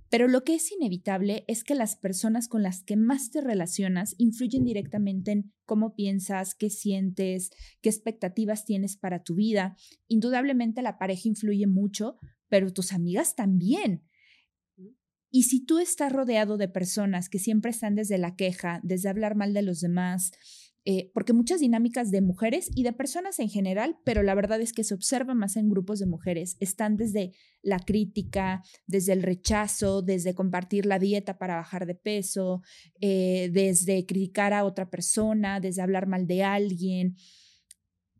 pero 0.09 0.28
lo 0.28 0.43
que 0.43 0.55
es 0.55 0.71
inevitable 0.71 1.43
es 1.47 1.63
que 1.63 1.75
las 1.75 1.97
personas 1.97 2.47
con 2.47 2.63
las 2.63 2.82
que 2.84 2.95
más 2.95 3.30
te 3.30 3.41
relacionas 3.41 4.15
influyen 4.17 4.63
directamente 4.63 5.32
en 5.34 5.53
cómo 5.65 5.93
piensas, 5.93 6.55
qué 6.55 6.71
sientes, 6.71 7.51
qué 7.82 7.89
expectativas 7.89 8.65
tienes 8.65 8.97
para 8.97 9.21
tu 9.21 9.36
vida. 9.36 9.75
Indudablemente 10.07 10.82
la 10.82 10.97
pareja 10.97 11.28
influye 11.28 11.67
mucho, 11.67 12.17
pero 12.50 12.72
tus 12.72 12.93
amigas 12.93 13.36
también. 13.36 14.04
Y 15.30 15.43
si 15.43 15.66
tú 15.66 15.80
estás 15.80 16.12
rodeado 16.12 16.58
de 16.58 16.70
personas 16.70 17.30
que 17.30 17.39
siempre 17.39 17.72
están 17.72 17.95
desde 17.95 18.18
la 18.18 18.36
queja, 18.36 18.80
desde 18.84 19.10
hablar 19.10 19.36
mal 19.36 19.54
de 19.54 19.62
los 19.62 19.82
demás, 19.82 20.32
eh, 20.89 21.12
porque 21.14 21.34
muchas 21.34 21.60
dinámicas 21.60 22.12
de 22.12 22.22
mujeres 22.22 22.70
y 22.74 22.84
de 22.84 22.93
personas 22.93 23.39
en 23.39 23.50
general, 23.50 23.98
pero 24.06 24.24
la 24.24 24.34
verdad 24.36 24.62
es 24.62 24.72
que 24.72 24.86
se 24.86 24.93
observa 24.93 25.34
más 25.34 25.58
en 25.58 25.68
grupos 25.68 26.00
de 26.00 26.06
mujeres, 26.06 26.56
están 26.62 26.95
desde 26.95 27.34
la 27.62 27.80
crítica, 27.80 28.64
desde 28.86 29.12
el 29.12 29.22
rechazo, 29.22 30.02
desde 30.02 30.34
compartir 30.34 30.86
la 30.86 30.98
dieta 30.98 31.38
para 31.38 31.58
bajar 31.58 31.88
de 31.88 31.95
peso, 31.95 32.62
eh, 33.02 33.50
desde 33.52 34.06
criticar 34.06 34.54
a 34.54 34.64
otra 34.64 34.89
persona, 34.89 35.60
desde 35.60 35.82
hablar 35.82 36.08
mal 36.08 36.26
de 36.26 36.43
alguien 36.43 37.18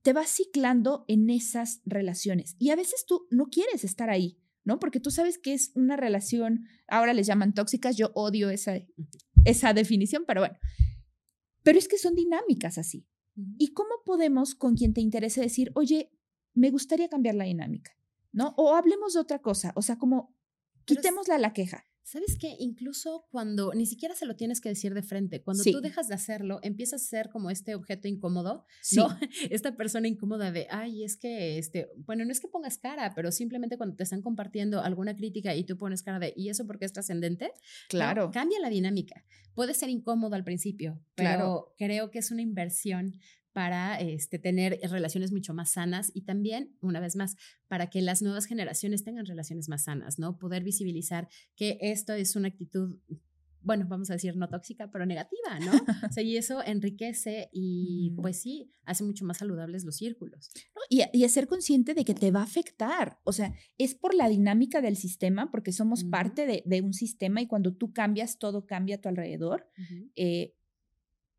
te 0.08 0.14
vas 0.14 0.30
ciclando 0.30 1.04
en 1.10 1.30
esas 1.30 1.82
relaciones 1.84 2.56
y 2.60 2.70
a 2.70 2.78
veces 2.78 3.06
tú 3.06 3.28
no 3.30 3.48
quieres 3.48 3.84
estar 3.84 4.10
ahí, 4.10 4.40
¿no? 4.64 4.80
Porque 4.80 5.02
tú 5.02 5.12
sabes 5.12 5.38
que 5.38 5.54
es 5.54 5.74
una 5.76 5.98
relación, 5.98 6.66
ahora 6.88 7.14
les 7.14 7.28
llaman 7.28 7.54
tóxicas, 7.54 7.98
yo 7.98 8.12
odio 8.16 8.50
esa, 8.50 8.80
esa 9.44 9.74
definición, 9.74 10.24
pero 10.26 10.40
bueno, 10.40 10.58
pero 11.62 11.78
es 11.78 11.90
que 11.90 11.98
son 11.98 12.16
dinámicas 12.16 12.78
así. 12.78 13.06
¿Y 13.58 13.74
cómo 13.74 13.90
podemos 14.06 14.56
con 14.56 14.78
quien 14.78 14.94
te 14.94 15.02
interese 15.02 15.42
decir, 15.42 15.74
oye, 15.76 16.10
me 16.54 16.70
gustaría 16.70 17.10
cambiar 17.10 17.36
la 17.36 17.44
dinámica, 17.44 17.92
¿no? 18.32 18.54
O 18.56 18.76
hablemos 18.76 19.14
de 19.14 19.20
otra 19.20 19.40
cosa, 19.40 19.74
o 19.76 19.82
sea, 19.82 19.98
como 19.98 20.34
quitémosla 20.86 21.38
la 21.38 21.52
queja. 21.52 21.84
¿Sabes 22.08 22.38
qué? 22.40 22.56
Incluso 22.60 23.28
cuando 23.32 23.74
ni 23.74 23.86
siquiera 23.86 24.16
se 24.16 24.26
lo 24.26 24.38
tienes 24.38 24.62
que 24.62 24.70
decir 24.70 24.94
de 24.94 25.04
frente, 25.04 25.42
cuando 25.44 25.62
tú 25.62 25.82
dejas 25.82 26.08
de 26.08 26.16
hacerlo, 26.16 26.62
empiezas 26.64 27.04
a 27.04 27.06
ser 27.06 27.30
como 27.30 27.50
este 27.50 27.76
objeto 27.76 28.08
incómodo, 28.08 28.66
¿no? 28.96 29.08
Esta 29.52 29.76
persona 29.76 30.08
incómoda 30.08 30.54
de, 30.54 30.68
ay, 30.70 31.04
es 31.04 31.18
que, 31.18 31.58
este, 31.58 31.90
bueno, 31.98 32.24
no 32.24 32.32
es 32.32 32.40
que 32.40 32.48
pongas 32.48 32.78
cara, 32.78 33.12
pero 33.14 33.30
simplemente 33.34 33.76
cuando 33.76 33.98
te 33.98 34.04
están 34.04 34.22
compartiendo 34.22 34.80
alguna 34.80 35.18
crítica 35.18 35.54
y 35.54 35.66
tú 35.66 35.78
pones 35.78 36.02
cara 36.02 36.18
de, 36.20 36.34
¿y 36.38 36.48
eso 36.48 36.66
porque 36.66 36.86
es 36.86 36.94
trascendente? 36.94 37.52
Claro. 37.90 38.32
Cambia 38.32 38.62
la 38.62 38.70
dinámica. 38.70 39.26
Puede 39.54 39.74
ser 39.74 39.90
incómodo 39.90 40.34
al 40.34 40.46
principio, 40.46 41.02
pero 41.14 41.30
claro. 41.30 41.74
creo 41.78 42.10
que 42.10 42.20
es 42.20 42.32
una 42.32 42.42
inversión 42.42 43.20
para 43.58 44.00
este, 44.00 44.38
tener 44.38 44.80
relaciones 44.84 45.32
mucho 45.32 45.52
más 45.52 45.72
sanas 45.72 46.12
y 46.14 46.22
también, 46.22 46.78
una 46.80 47.00
vez 47.00 47.16
más, 47.16 47.36
para 47.68 47.90
que 47.90 48.04
las 48.04 48.22
nuevas 48.22 48.46
generaciones 48.46 49.04
tengan 49.04 49.26
relaciones 49.26 49.68
más 49.68 49.86
sanas, 49.86 50.20
¿no? 50.20 50.38
Poder 50.38 50.64
visibilizar 50.64 51.28
que 51.56 51.80
esto 51.82 52.14
es 52.14 52.36
una 52.36 52.50
actitud 52.50 53.00
bueno, 53.64 53.88
vamos 53.90 54.12
a 54.12 54.14
decir 54.14 54.38
no 54.38 54.48
tóxica, 54.48 54.92
pero 54.92 55.08
negativa, 55.08 55.60
¿no? 55.60 55.72
O 56.08 56.14
sea, 56.14 56.24
y 56.24 56.38
eso 56.38 56.64
enriquece 56.64 57.50
y 57.52 58.12
pues 58.16 58.40
sí, 58.40 58.70
hace 58.86 59.04
mucho 59.04 59.26
más 59.26 59.40
saludables 59.40 59.84
los 59.84 59.98
círculos. 59.98 60.52
y, 60.88 61.02
y 61.12 61.28
ser 61.28 61.48
consciente 61.48 61.96
de 61.96 62.06
que 62.06 62.14
te 62.14 62.30
va 62.30 62.42
a 62.42 62.44
afectar, 62.44 63.20
o 63.24 63.34
sea, 63.34 63.56
es 63.80 63.96
por 63.96 64.14
la 64.14 64.30
dinámica 64.30 64.82
del 64.82 64.96
sistema, 64.98 65.50
porque 65.50 65.74
somos 65.74 66.04
parte 66.04 66.46
de, 66.46 66.62
de, 66.66 66.82
un 66.82 66.94
sistema 66.94 67.42
y 67.42 67.48
cuando 67.48 67.74
tú 67.74 67.92
cambias, 67.92 68.38
todo 68.38 68.68
cambia 68.68 68.98
a 68.98 69.02
tu 69.02 69.10
alrededor. 69.10 69.68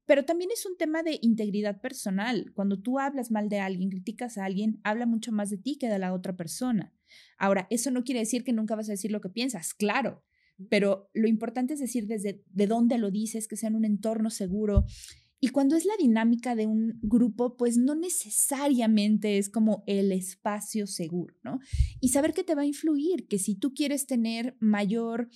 Pero 0.09 0.24
también 0.24 0.50
es 0.50 0.64
un 0.64 0.78
tema 0.78 1.02
de 1.02 1.18
integridad 1.20 1.82
personal. 1.82 2.50
Cuando 2.54 2.80
tú 2.80 2.98
hablas 2.98 3.30
mal 3.30 3.50
de 3.50 3.61
alguien, 3.61 3.90
criticas 3.90 4.38
a 4.38 4.46
alguien, 4.46 4.80
habla 4.82 5.04
mucho 5.04 5.32
más 5.32 5.50
de 5.50 5.59
ti 5.59 5.76
que 5.78 5.90
de 5.90 5.98
la 5.98 6.14
otra 6.14 6.34
persona. 6.34 6.94
Ahora, 7.36 7.66
eso 7.68 7.90
no 7.90 8.04
quiere 8.04 8.20
decir 8.20 8.42
que 8.42 8.54
nunca 8.54 8.74
vas 8.74 8.88
a 8.88 8.92
decir 8.92 9.12
lo 9.12 9.20
que 9.20 9.28
piensas, 9.28 9.74
claro, 9.74 10.24
pero 10.70 11.11
lo 11.12 11.28
importante 11.28 11.74
es 11.74 11.80
decir 11.80 12.06
desde 12.06 12.42
de 12.46 12.66
dónde 12.66 12.96
lo 12.96 13.11
dices, 13.11 13.48
que 13.48 13.56
sea 13.56 13.68
en 13.68 13.76
un 13.76 13.84
entorno 13.84 14.30
seguro. 14.30 14.86
Y 15.40 15.48
cuando 15.48 15.76
es 15.76 15.84
la 15.84 15.96
dinámica 15.98 16.56
de 16.56 16.66
un 16.66 16.98
grupo, 17.02 17.59
pues 17.59 17.76
no 17.76 17.94
necesariamente 17.94 19.36
es 19.36 19.50
como 19.50 19.84
el 19.86 20.11
espacio 20.12 20.86
seguro, 20.86 21.36
¿no? 21.44 21.61
Y 22.00 22.09
saber 22.09 22.32
que 22.32 22.44
te 22.44 22.54
va 22.54 22.62
a 22.62 22.66
influir, 22.66 23.28
que 23.28 23.38
si 23.38 23.56
tú 23.56 23.74
quieres 23.74 24.06
tener 24.06 24.56
mayor 24.59 25.28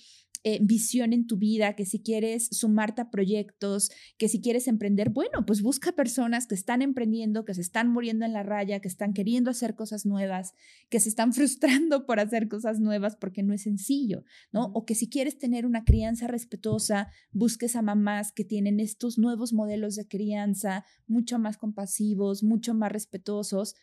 eh, 0.45 0.59
visión 0.61 1.13
en 1.13 1.25
tu 1.25 1.37
vida, 1.37 1.73
que 1.75 1.85
si 1.85 2.01
quieres 2.01 2.49
sumarte 2.51 3.01
a 3.01 3.09
proyectos, 3.09 3.91
que 4.17 4.27
si 4.27 4.41
quieres 4.41 4.67
emprender, 4.67 5.09
bueno, 5.09 5.45
pues 5.45 5.61
busca 5.61 5.93
personas 5.93 6.47
que 6.47 6.55
están 6.55 6.81
emprendiendo, 6.81 7.45
que 7.45 7.53
se 7.53 7.61
están 7.61 7.89
muriendo 7.89 8.25
en 8.25 8.33
la 8.33 8.43
raya, 8.43 8.81
que 8.81 8.89
están 8.89 9.13
queriendo 9.13 9.51
hacer 9.51 9.75
cosas 9.75 10.05
nuevas, 10.05 10.53
que 10.89 10.99
se 10.99 11.09
están 11.09 11.33
frustrando 11.33 12.05
por 12.05 12.19
hacer 12.19 12.49
cosas 12.49 12.79
nuevas 12.79 13.15
porque 13.15 13.41
no 13.41 13.53
es 13.53 13.63
sencillo, 13.63 14.25
¿no? 14.51 14.65
O 14.73 14.85
que 14.85 14.95
si 14.95 15.09
quieres 15.09 15.37
tener 15.37 15.65
una 15.65 15.85
crianza 15.85 16.27
respetuosa, 16.27 17.09
busques 17.31 17.75
a 17.75 17.81
mamás 17.81 18.31
que 18.31 18.43
tienen 18.43 18.79
estos 18.79 19.17
nuevos 19.17 19.53
modelos 19.53 19.95
de 19.95 20.07
crianza 20.07 20.85
mucho 21.07 21.39
más 21.39 21.57
compasivos, 21.57 22.43
mucho 22.43 22.73
más 22.73 22.91
respetuosos 22.91 23.75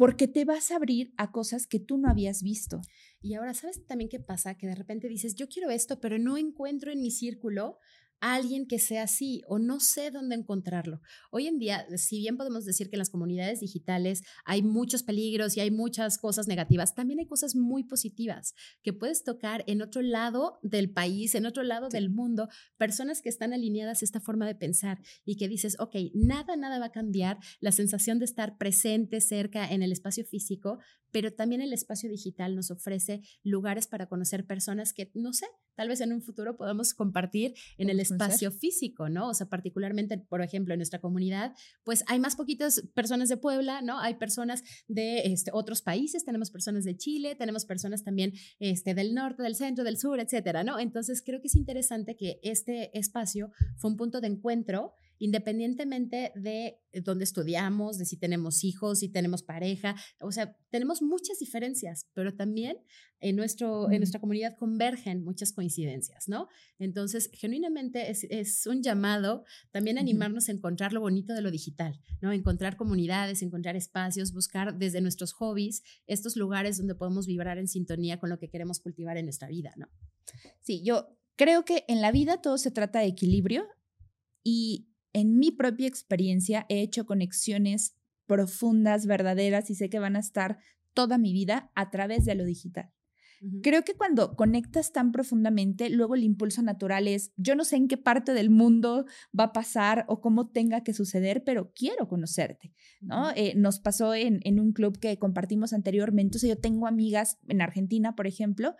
porque 0.00 0.28
te 0.28 0.46
vas 0.46 0.70
a 0.70 0.76
abrir 0.76 1.12
a 1.18 1.30
cosas 1.30 1.66
que 1.66 1.78
tú 1.78 1.98
no 1.98 2.08
habías 2.08 2.42
visto. 2.42 2.80
Y 3.20 3.34
ahora, 3.34 3.52
¿sabes 3.52 3.84
también 3.84 4.08
qué 4.08 4.18
pasa? 4.18 4.56
Que 4.56 4.66
de 4.66 4.74
repente 4.74 5.08
dices, 5.08 5.34
yo 5.34 5.46
quiero 5.46 5.68
esto, 5.68 6.00
pero 6.00 6.18
no 6.18 6.38
encuentro 6.38 6.90
en 6.90 7.02
mi 7.02 7.10
círculo 7.10 7.76
alguien 8.20 8.66
que 8.66 8.78
sea 8.78 9.04
así 9.04 9.42
o 9.46 9.58
no 9.58 9.80
sé 9.80 10.10
dónde 10.10 10.36
encontrarlo. 10.36 11.00
Hoy 11.30 11.46
en 11.46 11.58
día, 11.58 11.86
si 11.96 12.18
bien 12.18 12.36
podemos 12.36 12.64
decir 12.64 12.88
que 12.88 12.96
en 12.96 13.00
las 13.00 13.10
comunidades 13.10 13.60
digitales 13.60 14.22
hay 14.44 14.62
muchos 14.62 15.02
peligros 15.02 15.56
y 15.56 15.60
hay 15.60 15.70
muchas 15.70 16.18
cosas 16.18 16.46
negativas, 16.46 16.94
también 16.94 17.20
hay 17.20 17.26
cosas 17.26 17.56
muy 17.56 17.84
positivas 17.84 18.54
que 18.82 18.92
puedes 18.92 19.24
tocar 19.24 19.64
en 19.66 19.82
otro 19.82 20.02
lado 20.02 20.58
del 20.62 20.90
país, 20.90 21.34
en 21.34 21.46
otro 21.46 21.62
lado 21.62 21.88
del 21.88 22.10
mundo, 22.10 22.48
personas 22.76 23.22
que 23.22 23.28
están 23.28 23.52
alineadas 23.52 24.02
a 24.02 24.04
esta 24.04 24.20
forma 24.20 24.46
de 24.46 24.54
pensar 24.54 25.00
y 25.24 25.36
que 25.36 25.48
dices, 25.48 25.76
ok, 25.78 25.96
nada, 26.14 26.56
nada 26.56 26.78
va 26.78 26.86
a 26.86 26.92
cambiar 26.92 27.38
la 27.60 27.72
sensación 27.72 28.18
de 28.18 28.26
estar 28.26 28.58
presente 28.58 29.20
cerca 29.20 29.70
en 29.70 29.82
el 29.82 29.92
espacio 29.92 30.24
físico, 30.24 30.78
pero 31.12 31.32
también 31.32 31.60
el 31.60 31.72
espacio 31.72 32.10
digital 32.10 32.54
nos 32.54 32.70
ofrece 32.70 33.22
lugares 33.42 33.86
para 33.86 34.06
conocer 34.06 34.46
personas 34.46 34.92
que, 34.92 35.10
no 35.14 35.32
sé, 35.32 35.46
tal 35.74 35.88
vez 35.88 36.00
en 36.00 36.12
un 36.12 36.22
futuro 36.22 36.56
podamos 36.56 36.94
compartir 36.94 37.54
en 37.78 37.88
el 37.88 38.00
espacio 38.00 38.50
físico, 38.50 39.08
¿no? 39.08 39.28
O 39.28 39.34
sea, 39.34 39.48
particularmente, 39.48 40.18
por 40.18 40.42
ejemplo, 40.42 40.74
en 40.74 40.78
nuestra 40.78 41.00
comunidad, 41.00 41.54
pues 41.84 42.04
hay 42.06 42.20
más 42.20 42.36
poquitas 42.36 42.82
personas 42.94 43.28
de 43.28 43.36
Puebla, 43.36 43.82
¿no? 43.82 43.98
Hay 43.98 44.14
personas 44.14 44.62
de 44.88 45.20
este, 45.32 45.50
otros 45.54 45.82
países, 45.82 46.24
tenemos 46.24 46.50
personas 46.50 46.84
de 46.84 46.96
Chile, 46.96 47.34
tenemos 47.34 47.64
personas 47.64 48.04
también 48.04 48.32
este, 48.58 48.94
del 48.94 49.14
norte, 49.14 49.42
del 49.42 49.56
centro, 49.56 49.84
del 49.84 49.96
sur, 49.96 50.20
etcétera, 50.20 50.64
¿no? 50.64 50.78
Entonces, 50.78 51.22
creo 51.24 51.40
que 51.40 51.48
es 51.48 51.54
interesante 51.54 52.16
que 52.16 52.40
este 52.42 52.96
espacio 52.98 53.50
fue 53.76 53.90
un 53.90 53.96
punto 53.96 54.20
de 54.20 54.28
encuentro 54.28 54.92
independientemente 55.20 56.32
de 56.34 56.80
eh, 56.92 57.00
dónde 57.02 57.24
estudiamos, 57.24 57.98
de 57.98 58.06
si 58.06 58.16
tenemos 58.16 58.64
hijos, 58.64 59.00
si 59.00 59.08
tenemos 59.10 59.42
pareja, 59.42 59.94
o 60.18 60.32
sea, 60.32 60.56
tenemos 60.70 61.02
muchas 61.02 61.38
diferencias, 61.38 62.08
pero 62.14 62.34
también 62.34 62.78
en, 63.20 63.36
nuestro, 63.36 63.90
en 63.90 63.98
nuestra 63.98 64.18
comunidad 64.18 64.56
convergen 64.56 65.22
muchas 65.22 65.52
coincidencias, 65.52 66.26
¿no? 66.26 66.48
Entonces, 66.78 67.30
genuinamente 67.34 68.10
es, 68.10 68.66
un 68.66 68.82
llamado 68.82 69.44
también 69.70 69.98
a 69.98 70.00
animarnos 70.00 70.48
a 70.48 70.52
encontrar 70.52 70.94
lo 70.94 71.02
bonito 71.02 71.34
de 71.34 71.42
lo 71.42 71.50
digital, 71.50 72.00
¿no? 72.22 72.32
Encontrar 72.32 72.76
comunidades, 72.76 73.42
encontrar 73.42 73.76
espacios, 73.76 74.32
buscar 74.32 74.78
desde 74.78 75.02
nuestros 75.02 75.32
hobbies 75.32 75.82
estos 76.06 76.34
lugares 76.36 76.78
donde 76.78 76.94
podemos 76.94 77.26
vibrar 77.26 77.58
en 77.58 77.68
sintonía 77.68 78.18
con 78.18 78.30
lo 78.30 78.38
que 78.38 78.48
queremos 78.48 78.80
cultivar 78.80 79.18
en 79.18 79.26
nuestra 79.26 79.48
vida, 79.48 79.74
¿no? 79.76 79.88
Sí, 80.62 80.82
yo 80.82 81.14
creo 81.36 81.66
que 81.66 81.84
en 81.88 82.00
la 82.00 82.10
vida 82.10 82.40
todo 82.40 82.56
se 82.56 82.70
trata 82.70 83.00
de 83.00 83.06
equilibrio 83.06 83.66
y 84.42 84.89
en 85.12 85.38
mi 85.38 85.50
propia 85.50 85.88
experiencia 85.88 86.66
he 86.68 86.80
hecho 86.80 87.06
conexiones 87.06 87.94
profundas, 88.26 89.06
verdaderas 89.06 89.70
y 89.70 89.74
sé 89.74 89.90
que 89.90 89.98
van 89.98 90.16
a 90.16 90.20
estar 90.20 90.58
toda 90.94 91.18
mi 91.18 91.32
vida 91.32 91.70
a 91.74 91.90
través 91.90 92.24
de 92.24 92.34
lo 92.34 92.44
digital. 92.44 92.90
Creo 93.62 93.84
que 93.84 93.94
cuando 93.94 94.36
conectas 94.36 94.92
tan 94.92 95.12
profundamente, 95.12 95.88
luego 95.88 96.14
el 96.14 96.24
impulso 96.24 96.62
natural 96.62 97.08
es, 97.08 97.32
yo 97.36 97.54
no 97.56 97.64
sé 97.64 97.76
en 97.76 97.88
qué 97.88 97.96
parte 97.96 98.34
del 98.34 98.50
mundo 98.50 99.06
va 99.38 99.44
a 99.44 99.52
pasar 99.54 100.04
o 100.08 100.20
cómo 100.20 100.50
tenga 100.50 100.82
que 100.82 100.92
suceder, 100.92 101.42
pero 101.42 101.72
quiero 101.74 102.06
conocerte, 102.06 102.74
¿no? 103.00 103.30
Eh, 103.34 103.54
nos 103.56 103.80
pasó 103.80 104.14
en, 104.14 104.40
en, 104.44 104.60
un 104.60 104.72
club 104.72 104.98
que 104.98 105.18
compartimos 105.18 105.72
anteriormente, 105.72 106.36
o 106.36 106.40
sea, 106.40 106.50
yo 106.50 106.60
tengo 106.60 106.86
amigas 106.86 107.38
en 107.48 107.62
Argentina, 107.62 108.14
por 108.14 108.26
ejemplo, 108.26 108.74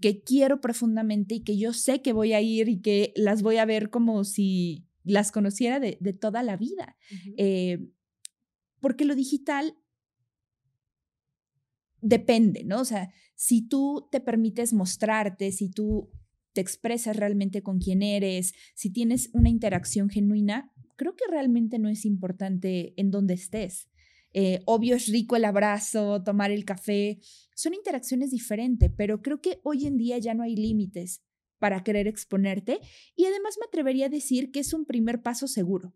que 0.00 0.22
quiero 0.22 0.60
profundamente 0.60 1.34
y 1.34 1.40
que 1.42 1.58
yo 1.58 1.72
sé 1.72 2.00
que 2.00 2.12
voy 2.12 2.32
a 2.32 2.40
ir 2.40 2.68
y 2.68 2.80
que 2.80 3.12
las 3.16 3.42
voy 3.42 3.56
a 3.56 3.64
ver 3.64 3.90
como 3.90 4.22
si 4.22 4.86
las 5.10 5.32
conociera 5.32 5.80
de, 5.80 5.96
toda 6.18 6.42
la 6.42 6.56
vida. 6.56 6.96
Eh, 7.36 7.78
porque 8.80 9.04
lo 9.04 9.14
digital 9.14 9.76
depende, 12.00 12.64
¿no? 12.64 12.80
O 12.80 12.84
sea, 12.84 13.12
si 13.34 13.66
tú 13.66 14.08
te 14.10 14.20
permites 14.20 14.72
mostrarte, 14.72 15.52
si 15.52 15.70
tú 15.70 16.10
te 16.52 16.60
expresas 16.60 17.16
realmente 17.16 17.62
con 17.62 17.78
quién 17.78 18.02
eres, 18.02 18.54
si 18.74 18.90
tienes 18.90 19.30
una 19.32 19.48
interacción 19.48 20.08
genuina, 20.08 20.72
creo 20.96 21.14
que 21.14 21.24
realmente 21.30 21.78
no 21.78 21.88
es 21.88 22.04
importante 22.04 22.94
en 22.96 23.10
dónde 23.10 23.34
estés. 23.34 23.88
Eh, 24.32 24.60
obvio 24.64 24.94
es 24.94 25.08
rico 25.08 25.36
el 25.36 25.44
abrazo, 25.44 26.22
tomar 26.22 26.50
el 26.50 26.64
café, 26.64 27.18
son 27.54 27.74
interacciones 27.74 28.30
diferentes, 28.30 28.90
pero 28.96 29.22
creo 29.22 29.40
que 29.40 29.60
hoy 29.64 29.86
en 29.86 29.96
día 29.96 30.18
ya 30.18 30.34
no 30.34 30.42
hay 30.42 30.54
límites 30.54 31.22
para 31.60 31.84
querer 31.84 32.08
exponerte 32.08 32.80
y 33.14 33.26
además 33.26 33.56
me 33.60 33.66
atrevería 33.66 34.06
a 34.06 34.08
decir 34.08 34.50
que 34.50 34.58
es 34.58 34.74
un 34.74 34.84
primer 34.84 35.22
paso 35.22 35.46
seguro. 35.46 35.94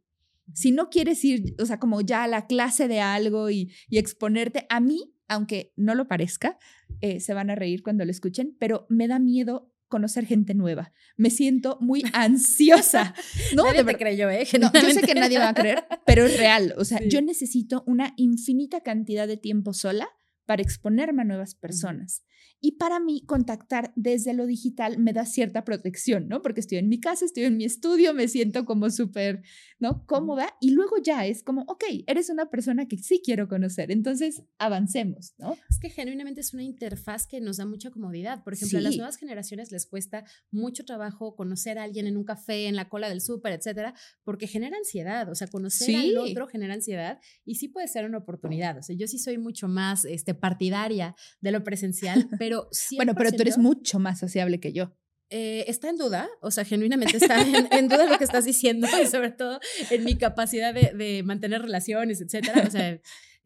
Si 0.53 0.71
no 0.71 0.91
quieres 0.91 1.25
ir, 1.25 1.57
o 1.59 1.67
sea, 1.67 1.81
como 1.81 2.03
ya 2.03 2.23
a 2.23 2.29
la 2.29 2.47
clase 2.47 2.87
de 2.87 3.01
algo 3.01 3.51
y, 3.51 3.73
exponerte, 3.91 4.67
a 4.69 4.79
mí, 4.79 5.15
aunque 5.27 5.73
no 5.75 5.95
lo 5.95 6.07
parezca, 6.07 6.59
eh, 7.01 7.19
se 7.19 7.33
van 7.33 7.51
a 7.51 7.55
reír 7.55 7.83
cuando 7.83 8.05
lo 8.05 8.11
escuchen, 8.11 8.55
pero 8.61 8.87
me 8.91 9.09
da 9.09 9.19
miedo 9.19 9.73
conocer 9.89 10.27
gente 10.27 10.55
nueva. 10.55 10.93
Me 11.17 11.31
siento 11.31 11.79
muy 11.81 12.03
ansiosa. 12.13 13.15
No, 13.57 13.65
nadie 13.65 13.85
te 13.85 13.97
creyó, 13.97 14.29
¿eh? 14.29 14.47
No, 14.61 14.71
yo 14.71 14.91
sé 14.91 15.01
que 15.01 15.15
nadie 15.15 15.39
va 15.39 15.49
a 15.49 15.55
creer, 15.55 15.85
pero 16.05 16.27
es 16.27 16.37
real. 16.37 16.75
O 16.77 16.85
sea, 16.85 17.01
yo 17.09 17.23
necesito 17.23 17.83
una 17.87 18.13
infinita 18.17 18.83
cantidad 18.83 19.27
de 19.27 19.39
tiempo 19.39 19.73
sola 19.73 20.09
para 20.45 20.63
exponerme 20.63 21.23
a 21.23 21.25
nuevas 21.25 21.55
personas. 21.55 22.23
Y 22.61 22.73
para 22.73 22.99
mí, 22.99 23.23
contactar 23.27 23.93
desde 23.95 24.33
lo 24.33 24.47
digital 24.47 24.99
me 24.99 25.13
da 25.13 25.27
cierta 25.27 25.65
protección, 25.65 26.29
¿no? 26.29 26.41
Porque 26.41 26.61
estoy 26.61 26.79
en 26.79 26.89
mi 26.89 26.99
casa, 26.99 27.25
estoy 27.25 27.45
en 27.45 27.57
mi 27.57 27.65
estudio, 27.65 28.15
me 28.15 28.27
siento 28.27 28.65
como 28.65 28.89
súper, 28.91 29.43
¿no? 29.79 30.07
Cómoda. 30.07 30.57
Y 30.61 30.71
luego 30.71 30.97
ya 31.03 31.27
es 31.27 31.43
como, 31.43 31.63
ok, 31.63 31.85
eres 32.07 32.31
una 32.31 32.49
persona 32.51 32.87
que 32.87 32.97
sí 32.99 33.21
quiero 33.23 33.49
conocer. 33.49 33.91
Entonces, 33.91 34.43
avancemos, 34.59 35.35
¿no? 35.39 35.57
Es 35.69 35.79
que 35.79 35.91
genuinamente 35.91 36.41
es 36.41 36.55
una 36.55 36.63
interfaz 36.63 37.27
que 37.27 37.41
nos 37.41 37.59
da 37.59 37.67
mucha 37.67 37.91
comodidad. 37.91 38.43
Por 38.43 38.55
ejemplo, 38.55 38.79
a 38.79 38.83
las 38.83 38.97
nuevas 38.97 39.17
generaciones 39.17 39.71
les 39.71 39.87
cuesta 39.87 40.25
mucho 40.51 40.85
trabajo 40.85 41.37
conocer 41.37 41.79
a 41.79 41.83
alguien 41.83 42.07
en 42.07 42.17
un 42.17 42.25
café, 42.25 42.67
en 42.67 42.77
la 42.77 42.89
cola 42.89 43.09
del 43.09 43.21
súper, 43.21 43.53
etcétera, 43.53 43.95
porque 44.25 44.47
genera 44.47 44.77
ansiedad. 44.77 45.31
O 45.31 45.35
sea, 45.35 45.49
conocer 45.49 45.95
al 45.95 46.17
otro 46.17 46.47
genera 46.47 46.75
ansiedad 46.75 47.21
y 47.45 47.57
sí 47.57 47.69
puede 47.69 47.89
ser 47.89 48.05
una 48.05 48.19
oportunidad. 48.19 48.79
O 48.79 48.83
sea, 48.83 48.97
yo 48.97 49.07
sí 49.07 49.19
soy 49.19 49.39
mucho 49.39 49.69
más 49.69 50.05
este, 50.05 50.35
partidaria 50.35 51.15
de 51.41 51.53
lo 51.53 51.65
presencial, 51.65 52.29
pero 52.39 52.69
bueno, 52.97 53.15
pero 53.15 53.33
tú 53.33 53.43
eres 53.43 53.59
mucho 53.59 53.99
más 53.99 54.19
sociable 54.19 54.61
que 54.61 54.73
yo. 54.73 54.93
Eh, 55.31 55.65
está 55.69 55.89
en 55.89 55.97
duda, 55.97 56.29
o 56.43 56.51
sea, 56.51 56.65
genuinamente 56.65 57.17
está 57.17 57.41
en, 57.41 57.89
duda 57.89 58.07
lo 58.07 58.19
que 58.19 58.25
estás 58.25 58.45
diciendo 58.45 58.87
y 59.03 59.07
sobre 59.07 59.31
todo 59.31 59.59
en 59.91 60.05
mi 60.05 60.17
capacidad 60.17 60.75
de, 60.75 61.23
mantener 61.25 61.63
relaciones, 61.63 62.21
etcétera. 62.21 62.65
O 62.67 62.71
sea, 62.71 63.01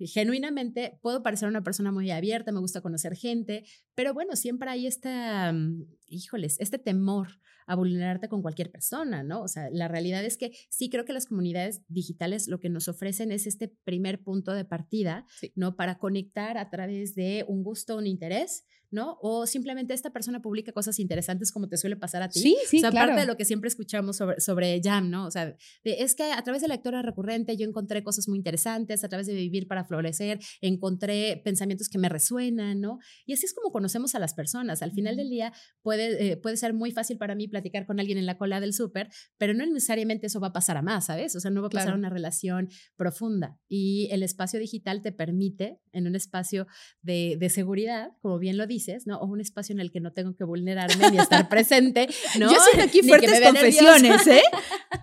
genuinamente 0.07 0.99
puedo 1.03 1.23
parecer 1.23 1.49
una 1.49 1.63
persona 1.63 1.93
muy 1.93 2.11
abierta, 2.11 2.53
me 2.53 2.61
gusta 2.61 2.81
conocer 2.81 3.17
gente, 3.17 3.65
pero 3.95 4.15
bueno, 4.15 4.37
siempre 4.37 4.71
hay 4.71 4.87
esta, 4.87 5.53
mm, 5.53 5.85
híjoles, 6.09 6.57
este 6.61 6.79
temor 6.79 7.29
a 7.69 7.77
vulnerarte 7.77 8.29
con 8.29 8.41
cualquier 8.41 8.71
persona, 8.71 9.23
¿no? 9.23 9.43
O 9.43 9.49
sea, 9.49 9.69
la 9.71 9.89
realidad 9.89 10.25
es 10.25 10.39
que 10.39 10.53
sí 10.71 10.89
creo 10.89 11.05
que 11.05 11.13
las 11.13 11.27
comunidades 11.27 11.83
digitales 11.89 12.49
lo 12.49 12.61
que 12.61 12.71
nos 12.71 12.89
ofrecen 12.89 13.31
es 13.31 13.47
este 13.47 13.69
primer 13.85 14.23
punto 14.23 14.53
de 14.55 14.65
partida, 14.65 15.27
¿no? 15.55 15.77
Para 15.77 15.99
conectar 15.99 16.57
a 16.57 16.71
través 16.71 17.15
de 17.15 17.45
un 17.47 17.63
gusto, 17.63 17.99
un 17.99 18.07
interés, 18.07 18.65
¿no? 18.91 19.19
O 19.21 19.47
simplemente 19.47 19.93
esta 19.93 20.11
persona 20.11 20.41
publica 20.41 20.73
cosas 20.73 20.99
interesantes 20.99 21.53
como 21.53 21.69
te 21.69 21.77
suele 21.77 21.97
pasar 21.97 22.23
a 22.23 22.31
ti. 22.31 22.41
Sí, 22.41 22.57
sí, 22.67 22.79
o 22.79 22.81
sea, 22.81 22.91
claro. 22.91 23.13
aparte 23.13 23.21
de 23.21 23.27
lo 23.27 23.37
que 23.37 23.45
siempre 23.45 23.69
escuchamos 23.69 24.17
sobre, 24.17 24.41
sobre 24.41 24.81
Jam, 24.83 25.11
¿no? 25.11 25.27
O 25.27 25.31
sea, 25.31 25.55
es 25.85 26.15
que 26.15 26.33
a 26.33 26.43
través 26.43 26.63
de 26.63 26.69
la 26.69 26.75
lectura 26.75 27.03
recurrente 27.03 27.55
yo 27.57 27.67
encontré 27.67 28.03
cosas 28.03 28.29
muy 28.29 28.39
interesantes, 28.39 29.05
a 29.05 29.09
través 29.09 29.27
de 29.27 29.35
Vivir 29.35 29.69
para 29.69 29.85
Florecer 29.89 30.39
encontré 30.61 31.41
pensamientos 31.45 31.89
que 31.89 31.99
me 31.99 32.09
resuenan, 32.09 32.81
¿no? 32.81 32.99
Y 33.27 33.33
así 33.33 33.47
es 33.47 33.55
como 33.55 33.73
conocemos 33.73 34.15
a 34.15 34.19
las 34.19 34.35
personas. 34.35 34.83
Al 34.83 34.93
final 34.93 35.17
del 35.17 35.31
día 35.31 35.53
puede, 35.83 36.33
eh, 36.33 36.37
puede 36.37 36.57
ser 36.57 36.75
muy 36.75 36.93
fácil 36.93 37.19
para 37.19 37.35
mí 37.35 37.49
platicar 37.49 37.87
con 37.87 37.99
alguien 37.99 38.19
en 38.19 38.27
la 38.27 38.39
cola 38.39 38.61
del 38.61 38.73
súper, 38.73 39.09
pero 39.39 39.55
no 39.55 39.67
necesariamente 39.67 40.27
eso 40.27 40.41
va 40.41 40.49
a 40.49 40.53
pasar 40.53 40.77
a 40.77 40.83
más, 40.83 41.07
¿sabes? 41.07 41.35
O 41.35 41.41
sea, 41.41 41.51
no 41.51 41.63
va 41.63 41.69
a 41.69 41.71
pasar 41.71 41.95
a 41.95 41.97
una 41.97 42.11
relación 42.11 42.69
profunda. 42.97 43.59
Y 43.69 44.09
el 44.13 44.23
espacio 44.23 44.61
digital 44.61 45.03
te 45.03 45.13
permite, 45.13 45.81
en 45.93 46.07
un 46.07 46.15
espacio 46.15 46.67
de, 47.03 47.37
de 47.39 47.51
seguridad, 47.51 48.11
como 48.21 48.39
bien 48.39 48.57
lo 48.57 48.67
dices, 48.67 49.07
¿no? 49.07 49.19
O 49.19 49.27
un 49.27 49.41
espacio 49.41 49.73
en 49.73 49.81
el 49.81 49.91
que 49.91 50.01
no 50.01 50.13
tengo 50.13 50.35
que 50.35 50.45
vulnerarme 50.45 51.11
ni 51.11 51.19
estar 51.19 51.49
presente, 51.49 52.09
¿no? 52.39 52.53
Yo 52.53 52.59
siento 52.61 52.85
aquí 52.85 53.03
fuertes 53.09 53.41
confesiones, 53.41 54.27
¿eh? 54.27 54.43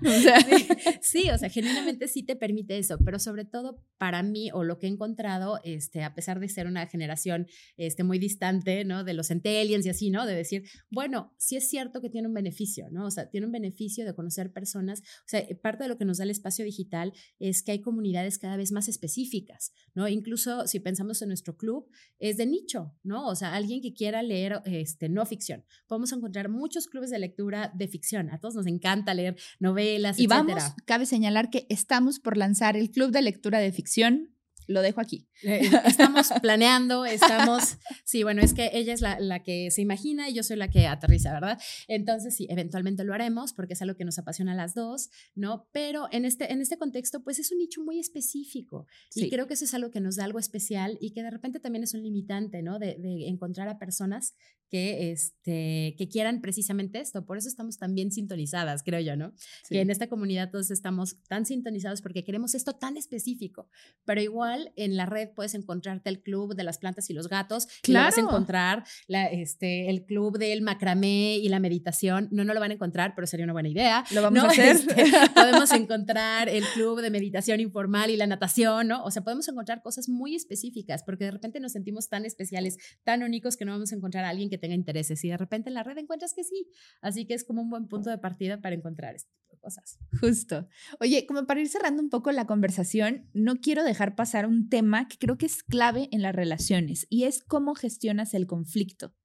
sí, 1.02 1.30
o 1.30 1.38
sea, 1.38 1.50
genuinamente 1.50 2.08
sí 2.08 2.24
te 2.24 2.36
permite 2.36 2.78
eso, 2.78 2.98
pero 3.04 3.20
sobre 3.20 3.46
todo 3.46 3.82
para 3.98 4.24
mí 4.24 4.50
o 4.54 4.64
lo 4.64 4.74
que 4.80 4.88
he 4.88 4.89
encontrado, 4.89 5.59
este, 5.63 6.03
a 6.03 6.13
pesar 6.13 6.39
de 6.39 6.49
ser 6.49 6.67
una 6.67 6.88
generación 6.88 7.47
este, 7.78 8.03
muy 8.03 8.19
distante, 8.19 8.86
¿no? 8.86 9.03
De 9.03 9.13
los 9.13 9.28
centennials 9.28 9.86
y 9.86 9.89
así, 9.89 10.09
¿no? 10.09 10.26
De 10.26 10.36
decir, 10.36 10.63
bueno, 10.89 11.34
sí 11.38 11.55
es 11.55 11.69
cierto 11.69 12.01
que 12.01 12.09
tiene 12.09 12.28
un 12.28 12.34
beneficio, 12.34 12.89
¿no? 12.91 13.05
O 13.05 13.11
sea, 13.11 13.30
tiene 13.30 13.45
un 13.45 13.51
beneficio 13.51 14.05
de 14.05 14.13
conocer 14.13 14.51
personas, 14.51 15.01
o 15.01 15.28
sea, 15.28 15.45
parte 15.61 15.84
de 15.84 15.89
lo 15.89 15.97
que 15.97 16.05
nos 16.05 16.17
da 16.17 16.23
el 16.23 16.30
espacio 16.30 16.65
digital 16.65 17.13
es 17.39 17.63
que 17.63 17.71
hay 17.71 17.82
comunidades 17.82 18.38
cada 18.38 18.57
vez 18.57 18.71
más 18.71 18.88
específicas, 18.88 19.73
¿no? 19.93 20.07
Incluso 20.07 20.67
si 20.67 20.80
pensamos 20.80 21.21
en 21.21 21.30
nuestro 21.30 21.57
club, 21.57 21.89
es 22.19 22.38
de 22.38 22.45
nicho, 22.45 22.93
¿no? 23.03 23.28
O 23.28 23.36
sea, 23.36 23.55
alguien 23.55 23.82
que 23.82 23.93
quiera 23.93 24.23
leer 24.23 24.61
este, 24.65 25.09
no 25.09 25.26
ficción. 25.26 25.63
Podemos 25.88 26.11
encontrar 26.11 26.49
muchos 26.49 26.88
clubes 26.88 27.09
de 27.09 27.19
lectura 27.19 27.71
de 27.73 27.88
ficción. 27.88 28.30
A 28.30 28.39
todos 28.39 28.55
nos 28.55 28.67
encanta 28.67 29.13
leer 29.13 29.36
novelas, 29.59 30.19
y 30.19 30.28
vamos, 30.28 30.63
cabe 30.86 31.05
señalar 31.05 31.49
que 31.49 31.65
estamos 31.69 32.19
por 32.19 32.38
lanzar 32.38 32.78
el 32.78 32.91
club 32.91 33.11
de 33.11 33.21
lectura 33.21 33.59
de 33.59 33.71
ficción 33.71 34.35
lo 34.68 34.82
dejo 34.82 35.01
aquí. 35.01 35.28
Eh, 35.43 35.61
estamos 35.86 36.30
planeando, 36.41 37.05
estamos, 37.05 37.78
sí, 38.03 38.24
bueno, 38.24 38.41
es 38.41 38.53
que 38.53 38.72
ella 38.74 38.93
es 38.93 39.01
la, 39.01 39.20
la, 39.20 39.43
que 39.43 39.72
se 39.72 39.82
imagina 39.82 40.30
y 40.30 40.34
yo 40.34 40.43
soy 40.43 40.57
la 40.57 40.70
que 40.70 40.88
aterriza, 40.88 41.34
¿verdad? 41.34 41.59
Entonces, 41.88 42.36
sí, 42.36 42.47
eventualmente 42.49 43.03
lo 43.03 43.13
haremos 43.13 43.53
porque 43.53 43.74
es 43.74 43.82
algo 43.82 43.95
que 43.95 44.05
nos 44.05 44.18
apasiona 44.18 44.53
a 44.53 44.55
las 44.55 44.74
dos, 44.74 45.09
¿no? 45.36 45.68
Pero 45.72 46.07
en 46.11 46.26
este, 46.26 46.51
en 46.51 46.61
este 46.61 46.78
contexto, 46.78 47.24
pues 47.24 47.39
es 47.39 47.51
un 47.51 47.59
nicho 47.59 47.84
muy 47.84 47.99
específico 47.99 48.88
y 49.13 49.30
creo 49.30 49.47
que 49.47 49.55
eso 49.55 49.66
es 49.66 49.74
algo 49.74 49.91
que 49.91 50.01
nos 50.01 50.16
da 50.16 50.26
algo 50.26 50.39
especial 50.39 50.97
y 50.99 51.11
que 51.11 51.24
de 51.24 51.32
repente 51.32 51.59
también 51.59 51.84
es 51.84 51.93
un 51.93 52.03
limitante, 52.03 52.61
¿no? 52.61 52.80
De, 52.80 52.95
de 52.99 53.28
encontrar 53.28 53.68
a 53.68 53.78
personas 53.78 54.36
que, 54.70 55.11
este, 55.11 55.95
que 55.97 56.07
quieran 56.09 56.41
precisamente 56.41 56.99
esto. 56.99 57.26
Por 57.26 57.38
eso 57.38 57.47
estamos 57.47 57.78
tan 57.78 57.93
bien 57.95 58.11
sintonizadas, 58.11 58.84
creo 58.84 58.99
yo, 58.99 59.16
¿no? 59.16 59.34
Que 59.70 59.82
en 59.82 59.89
esta 59.89 60.07
comunidad 60.07 60.49
todos 60.51 60.72
estamos 60.72 61.18
tan 61.28 61.45
sintonizados 61.45 62.01
porque 62.01 62.24
queremos 62.24 62.55
esto 62.55 62.74
tan 62.74 62.97
específico. 62.97 63.70
Pero 64.05 64.22
igual 64.22 64.55
en 64.76 64.97
la 64.97 65.06
red 65.06 65.30
puedes 65.36 65.56
encontrarte 65.56 66.10
el 66.10 66.22
club 66.22 66.56
de 66.56 66.64
las 66.64 66.78
plantas 66.78 67.10
y 67.10 67.14
los 67.14 67.28
gatos. 67.28 67.68
Claro. 67.82 68.16
A 68.16 68.20
encontrar 68.20 68.84
la, 69.08 69.26
este, 69.28 69.89
el 69.89 70.06
club 70.06 70.38
del 70.38 70.62
macramé 70.62 71.38
y 71.38 71.49
la 71.49 71.60
meditación. 71.60 72.30
No, 72.32 72.43
no 72.43 72.53
lo 72.53 72.60
van 72.60 72.72
a 72.72 72.74
encontrar, 72.76 73.14
pero 73.16 73.28
sería 73.28 73.43
una 73.43 73.53
buena 73.53 73.70
idea. 73.70 74.03
Lo 74.12 74.22
vamos 74.22 74.43
a 74.43 74.47
hacer. 74.47 74.76
Este, 74.76 74.95
podemos 75.36 75.72
encontrar 75.72 76.49
el 76.49 76.64
club 76.74 77.01
de 77.01 77.10
meditación 77.10 77.60
informal 77.60 78.10
y 78.10 78.18
la 78.18 78.28
natación, 78.28 78.88
¿no? 78.88 79.03
O 79.03 79.12
sea, 79.12 79.24
podemos 79.24 79.47
encontrar 79.47 79.82
cosas 79.82 80.10
muy 80.10 80.36
específicas 80.36 81.03
porque 81.03 81.26
de 81.26 81.32
repente 81.32 81.60
nos 81.60 81.74
sentimos 81.74 82.10
tan 82.10 82.26
especiales, 82.26 82.78
tan 83.03 83.24
únicos 83.24 83.58
que 83.58 83.66
no 83.66 83.72
vamos 83.72 83.91
a 83.91 83.95
encontrar 83.95 84.26
a 84.26 84.30
alguien 84.30 84.49
que 84.49 84.58
tenga 84.58 84.76
intereses 84.76 85.24
y 85.24 85.30
de 85.30 85.38
repente 85.38 85.70
en 85.70 85.76
la 85.76 85.84
red 85.84 85.97
encuentras 85.97 86.34
que 86.34 86.43
sí. 86.43 86.70
Así 87.01 87.26
que 87.26 87.34
es 87.34 87.43
como 87.43 87.62
un 87.62 87.70
buen 87.70 87.88
punto 87.88 88.10
de 88.10 88.18
partida 88.18 88.62
para 88.62 88.76
encontrar 88.76 89.16
de 89.51 89.55
cosas. 89.66 89.97
Justo. 90.22 90.68
Oye, 90.99 91.26
como 91.26 91.47
para 91.47 91.59
ir 91.59 91.68
cerrando 91.68 92.03
un 92.03 92.09
poco 92.09 92.32
la 92.32 92.45
conversación, 92.45 93.28
no 93.34 93.57
quiero 93.57 93.84
dejar 93.84 94.16
pasar 94.16 94.45
un 94.45 94.70
tema 94.70 95.07
que 95.07 95.18
creo 95.18 95.38
que 95.38 95.47
es 95.47 95.63
clave 95.63 96.07
en 96.11 96.22
las 96.22 96.36
relaciones 96.36 97.07
y 97.09 97.24
es 97.24 97.41
cómo 97.41 97.74
gestionas 97.74 98.36
el 98.36 98.45
conflicto, 98.45 99.16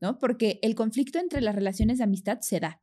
¿no? 0.00 0.18
Porque 0.18 0.58
el 0.62 0.74
conflicto 0.74 1.18
entre 1.18 1.42
las 1.42 1.54
relaciones 1.54 1.98
de 1.98 2.04
amistad 2.04 2.38
se 2.40 2.60
da. 2.60 2.80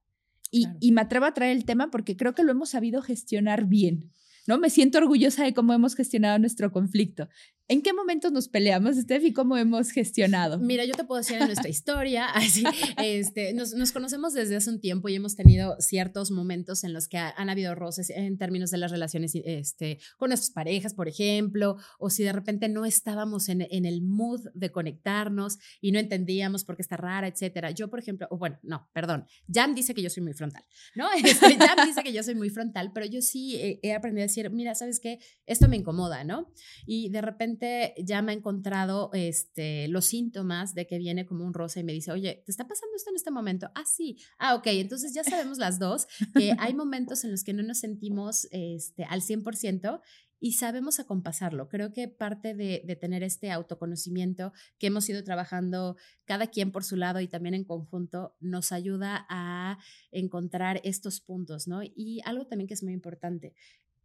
Y, 0.52 0.68
y 0.80 0.92
me 0.92 1.02
atrevo 1.02 1.26
a 1.26 1.34
traer 1.34 1.58
el 1.58 1.66
tema 1.66 1.90
porque 1.90 2.16
creo 2.16 2.34
que 2.34 2.44
lo 2.44 2.52
hemos 2.52 2.70
sabido 2.70 3.02
gestionar 3.02 3.66
bien. 3.66 4.12
¿no? 4.48 4.58
Me 4.58 4.70
siento 4.70 4.98
orgullosa 4.98 5.44
de 5.44 5.54
cómo 5.54 5.74
hemos 5.74 5.94
gestionado 5.94 6.40
nuestro 6.40 6.72
conflicto. 6.72 7.28
¿En 7.70 7.82
qué 7.82 7.92
momentos 7.92 8.32
nos 8.32 8.48
peleamos, 8.48 8.96
Steph, 8.96 9.26
y 9.26 9.34
cómo 9.34 9.58
hemos 9.58 9.92
gestionado? 9.92 10.58
Mira, 10.58 10.86
yo 10.86 10.94
te 10.94 11.04
puedo 11.04 11.20
decir 11.20 11.36
en 11.36 11.48
nuestra 11.48 11.68
historia, 11.68 12.26
así, 12.34 12.64
este, 13.04 13.54
nos, 13.54 13.74
nos, 13.74 13.92
conocemos 13.92 14.34
desde 14.34 14.56
hace 14.56 14.70
un 14.70 14.80
tiempo 14.80 15.10
y 15.10 15.16
hemos 15.16 15.36
tenido 15.36 15.76
ciertos 15.80 16.32
momentos 16.32 16.86
en 16.86 16.94
los 16.94 17.10
que 17.10 17.18
han 17.18 17.50
habido 17.50 17.76
roces 17.76 18.10
en 18.10 18.38
términos 18.38 18.72
de 18.72 18.78
las 18.78 18.92
relaciones 18.92 19.34
este, 19.36 20.00
con 20.16 20.30
nuestras 20.30 20.52
parejas, 20.52 20.94
por 20.94 21.10
ejemplo, 21.10 21.76
o 22.00 22.10
si 22.10 22.24
de 22.24 22.32
repente 22.32 22.70
no 22.70 22.86
estábamos 22.86 23.50
en, 23.50 23.68
en 23.70 23.86
el 23.86 24.02
mood 24.02 24.48
de 24.54 24.72
conectarnos 24.72 25.58
y 25.82 25.92
no 25.92 26.00
entendíamos 26.00 26.64
por 26.64 26.78
qué 26.78 26.84
está 26.84 26.96
rara, 26.96 27.28
etcétera. 27.28 27.72
Yo, 27.72 27.90
por 27.90 28.00
ejemplo, 28.00 28.28
o 28.30 28.38
bueno, 28.38 28.58
no, 28.64 28.90
perdón, 28.94 29.26
Jam 29.54 29.76
dice 29.76 29.94
que 29.94 30.02
yo 30.02 30.10
soy 30.10 30.24
muy 30.24 30.34
frontal, 30.34 30.64
¿no? 30.96 31.08
Este, 31.18 31.58
Jam 31.58 31.86
dice 31.86 32.02
que 32.02 32.14
yo 32.14 32.24
soy 32.24 32.36
muy 32.36 32.50
frontal, 32.50 32.92
pero 32.94 33.06
yo 33.06 33.22
sí 33.22 33.58
he, 33.58 33.80
he 33.84 33.94
aprendido 33.94 34.24
a 34.24 34.28
decir, 34.28 34.50
mira, 34.52 34.74
¿sabes 34.74 35.02
qué? 35.02 35.20
Esto 35.46 35.68
me 35.68 35.76
incomoda, 35.76 36.24
¿no? 36.24 36.50
Y 36.86 37.10
de 37.10 37.22
repente 37.22 37.57
ya 37.98 38.22
me 38.22 38.32
ha 38.32 38.36
encontrado 38.36 39.10
este, 39.14 39.88
los 39.88 40.06
síntomas 40.06 40.74
de 40.74 40.88
que 40.88 40.98
viene 40.98 41.26
como 41.26 41.46
un 41.46 41.54
rosa 41.54 41.80
y 41.80 41.84
me 41.84 41.94
dice, 41.94 42.12
oye, 42.12 42.44
¿te 42.46 42.52
está 42.52 42.68
pasando 42.68 42.96
esto 42.96 43.10
en 43.10 43.16
este 43.16 43.32
momento? 43.32 43.72
Ah, 43.76 43.86
sí. 43.86 44.18
Ah, 44.38 44.56
ok. 44.56 44.68
Entonces 44.68 45.14
ya 45.14 45.24
sabemos 45.24 45.58
las 45.58 45.80
dos 45.80 46.08
que 46.36 46.54
hay 46.60 46.74
momentos 46.76 47.24
en 47.24 47.32
los 47.32 47.44
que 47.44 47.54
no 47.54 47.64
nos 47.64 47.80
sentimos 47.80 48.48
este, 48.52 49.04
al 49.06 49.22
100% 49.22 50.02
y 50.40 50.54
sabemos 50.54 51.00
acompasarlo. 51.00 51.68
Creo 51.68 51.92
que 51.92 52.08
parte 52.08 52.54
de, 52.54 52.84
de, 52.86 52.96
tener 52.96 53.24
este 53.24 53.52
autoconocimiento 53.52 54.54
que 54.78 54.88
hemos 54.88 55.10
ido 55.10 55.24
trabajando 55.24 55.98
cada 56.26 56.48
quien 56.48 56.72
por 56.72 56.84
su 56.84 56.96
lado 56.96 57.22
y 57.22 57.28
también 57.28 57.56
en 57.56 57.64
conjunto 57.64 58.36
nos 58.40 58.72
ayuda 58.72 59.26
a 59.30 59.80
encontrar 60.12 60.80
estos 60.84 61.22
puntos, 61.22 61.68
¿no? 61.68 61.82
Y 61.84 62.22
algo 62.26 62.46
también 62.46 62.68
que 62.68 62.76
es 62.76 62.84
muy 62.84 62.94
importante, 62.94 63.56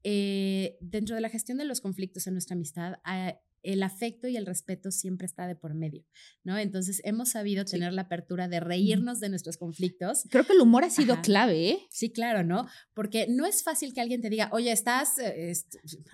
eh, 0.05 0.76
dentro 0.80 1.14
de 1.14 1.20
la 1.20 1.28
gestión 1.28 1.59
de 1.59 1.64
los 1.64 1.80
conflictos 1.80 2.26
en 2.26 2.34
nuestra 2.34 2.55
amistad, 2.55 2.94
ah, 3.05 3.38
el 3.62 3.82
afecto 3.82 4.26
y 4.26 4.36
el 4.36 4.46
respeto 4.46 4.90
siempre 4.90 5.24
está 5.24 5.46
de 5.46 5.55
por 5.55 5.74
medio, 5.74 6.05
¿no? 6.42 6.59
Entonces 6.59 7.00
hemos 7.05 7.30
sabido 7.30 7.64
tener 7.64 7.92
la 7.92 8.03
apertura 8.03 8.48
de 8.48 8.61
reírnos 8.61 9.20
de 9.20 9.28
nuestros 9.28 9.57
conflictos. 9.57 10.24
Creo 10.30 10.44
que 10.44 10.53
el 10.55 10.61
humor 10.61 10.84
ha 10.84 10.90
sido 10.90 11.20
clave, 11.22 11.70
¿eh? 11.70 11.86
Sí, 11.90 12.11
claro, 12.11 12.42
¿no? 12.42 12.66
Porque 12.94 13.26
no 13.28 13.46
es 13.46 13.62
fácil 13.62 13.94
que 13.94 14.00
alguien 14.00 14.20
te 14.20 14.30
diga, 14.30 14.48
oye, 14.53 14.72
estás, 14.72 15.18
eh, 15.18 15.53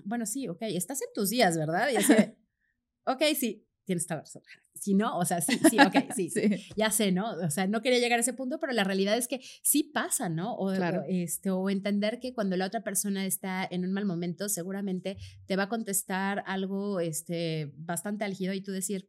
bueno, 0.05 0.27
sí, 0.27 0.49
ok, 0.49 0.63
estás 0.63 1.01
en 1.01 1.09
tus 1.15 1.31
días, 1.31 1.57
¿verdad? 1.57 1.89
Y 1.91 1.97
así, 1.97 2.13
ok, 3.07 3.23
sí, 3.39 3.67
tienes 3.89 4.07
razón. 4.07 4.43
Si 4.75 4.93
no, 4.93 5.19
o 5.19 5.25
sea, 5.25 5.41
sí, 5.41 5.59
sí, 5.71 5.79
ok, 5.81 5.95
sí, 6.15 6.29
sí, 6.29 6.43
ya 6.77 6.91
sé, 6.91 7.11
¿no? 7.11 7.33
O 7.39 7.51
sea, 7.51 7.67
no 7.67 7.81
quería 7.81 7.99
llegar 7.99 8.19
a 8.19 8.21
ese 8.21 8.35
punto, 8.35 8.61
pero 8.61 8.75
la 8.75 8.85
realidad 8.85 9.17
es 9.17 9.29
que 9.29 9.41
sí 9.63 9.83
pasa, 9.83 10.29
¿no? 10.29 10.55
O, 10.57 10.75
claro. 10.75 11.05
este, 11.09 11.51
o 11.51 11.71
entender 11.71 12.21
que 12.21 12.35
cuando 12.35 12.57
la 12.59 12.67
otra 12.67 12.85
persona 12.85 13.25
está 13.25 13.67
en 13.69 13.85
un 13.85 13.93
mal 13.93 14.05
momento, 14.05 14.51
seguramente 14.51 15.17
te 15.47 15.57
va 15.57 15.65
a 15.65 15.69
contestar 15.71 16.45
algo 16.47 17.01
este, 17.01 17.73
bastante 17.77 18.27
álgido 18.27 18.53
y 18.53 18.61
tú 18.61 18.73
decir, 18.73 19.09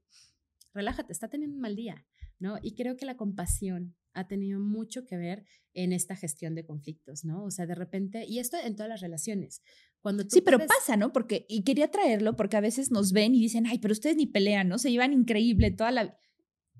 relájate, 0.73 1.11
está 1.11 1.27
teniendo 1.27 1.57
un 1.57 1.61
mal 1.61 1.75
día, 1.75 2.07
¿no? 2.39 2.57
Y 2.61 2.73
creo 2.75 2.95
que 2.95 3.05
la 3.05 3.17
compasión 3.17 3.95
ha 4.13 4.27
tenido 4.27 4.61
mucho 4.61 5.05
que 5.05 5.17
ver 5.17 5.45
en 5.73 5.91
esta 5.91 6.15
gestión 6.15 6.55
de 6.55 6.65
conflictos, 6.65 7.25
¿no? 7.25 7.43
O 7.43 7.51
sea, 7.51 7.65
de 7.65 7.75
repente, 7.75 8.25
y 8.25 8.39
esto 8.39 8.57
en 8.57 8.75
todas 8.75 8.89
las 8.89 9.01
relaciones. 9.01 9.61
Cuando 10.01 10.23
sí, 10.29 10.41
pero 10.41 10.59
pasa, 10.59 10.95
¿no? 10.95 11.11
Porque, 11.11 11.45
y 11.49 11.63
quería 11.63 11.91
traerlo 11.91 12.35
porque 12.35 12.57
a 12.57 12.61
veces 12.61 12.89
nos 12.91 13.11
ven 13.11 13.35
y 13.35 13.41
dicen, 13.41 13.67
ay, 13.67 13.79
pero 13.79 13.91
ustedes 13.91 14.15
ni 14.15 14.27
pelean, 14.27 14.69
¿no? 14.69 14.77
Se 14.77 14.91
llevan 14.91 15.13
increíble 15.13 15.71
toda 15.71 15.91
la... 15.91 16.17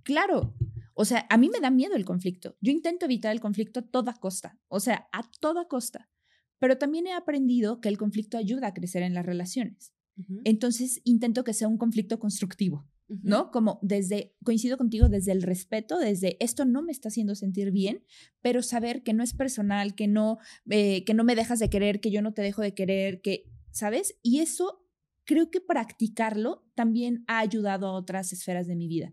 Claro, 0.04 0.56
o 0.94 1.06
sea, 1.06 1.26
a 1.30 1.38
mí 1.38 1.50
me 1.50 1.60
da 1.60 1.70
miedo 1.70 1.96
el 1.96 2.06
conflicto. 2.06 2.58
Yo 2.62 2.72
intento 2.72 3.06
evitar 3.06 3.32
el 3.34 3.42
conflicto 3.42 3.82
a 3.82 3.84
toda 3.84 4.14
costa, 4.14 4.60
o 4.68 4.80
sea, 4.80 5.08
a 5.12 5.30
toda 5.40 5.68
costa. 5.68 6.10
Pero 6.60 6.78
también 6.78 7.08
he 7.08 7.14
aprendido 7.14 7.80
que 7.80 7.90
el 7.90 7.98
conflicto 7.98 8.38
ayuda 8.38 8.68
a 8.68 8.74
crecer 8.74 9.04
en 9.04 9.14
las 9.14 9.26
relaciones. 9.26 9.94
Entonces, 10.44 11.00
intento 11.06 11.46
que 11.46 11.54
sea 11.54 11.70
un 11.70 11.78
conflicto 11.78 12.20
constructivo. 12.20 12.86
¿No? 13.10 13.52
Como 13.52 13.80
desde, 13.82 14.36
coincido 14.44 14.78
contigo, 14.78 15.10
desde 15.10 15.32
el 15.32 15.42
respeto, 15.42 15.98
desde 15.98 16.38
esto 16.40 16.66
no 16.66 16.82
me 16.82 16.92
está 16.92 17.10
haciendo 17.10 17.36
sentir 17.36 17.72
bien, 17.72 18.04
pero 18.42 18.62
saber 18.62 19.04
que 19.04 19.14
no 19.14 19.24
es 19.24 19.34
personal, 19.34 19.96
que 19.96 20.08
no, 20.08 20.38
eh, 20.70 21.04
que 21.06 21.14
no 21.14 21.24
me 21.24 21.36
dejas 21.36 21.60
de 21.60 21.70
querer, 21.70 22.00
que 22.00 22.12
yo 22.12 22.22
no 22.22 22.34
te 22.34 22.42
dejo 22.42 22.62
de 22.62 22.74
querer, 22.74 23.22
que, 23.22 23.46
¿sabes? 23.72 24.16
Y 24.22 24.40
eso 24.40 24.86
creo 25.26 25.52
que 25.52 25.62
practicarlo 25.62 26.64
también 26.76 27.24
ha 27.28 27.40
ayudado 27.40 27.88
a 27.88 27.94
otras 27.94 28.32
esferas 28.34 28.68
de 28.68 28.76
mi 28.76 28.88
vida. 28.88 29.12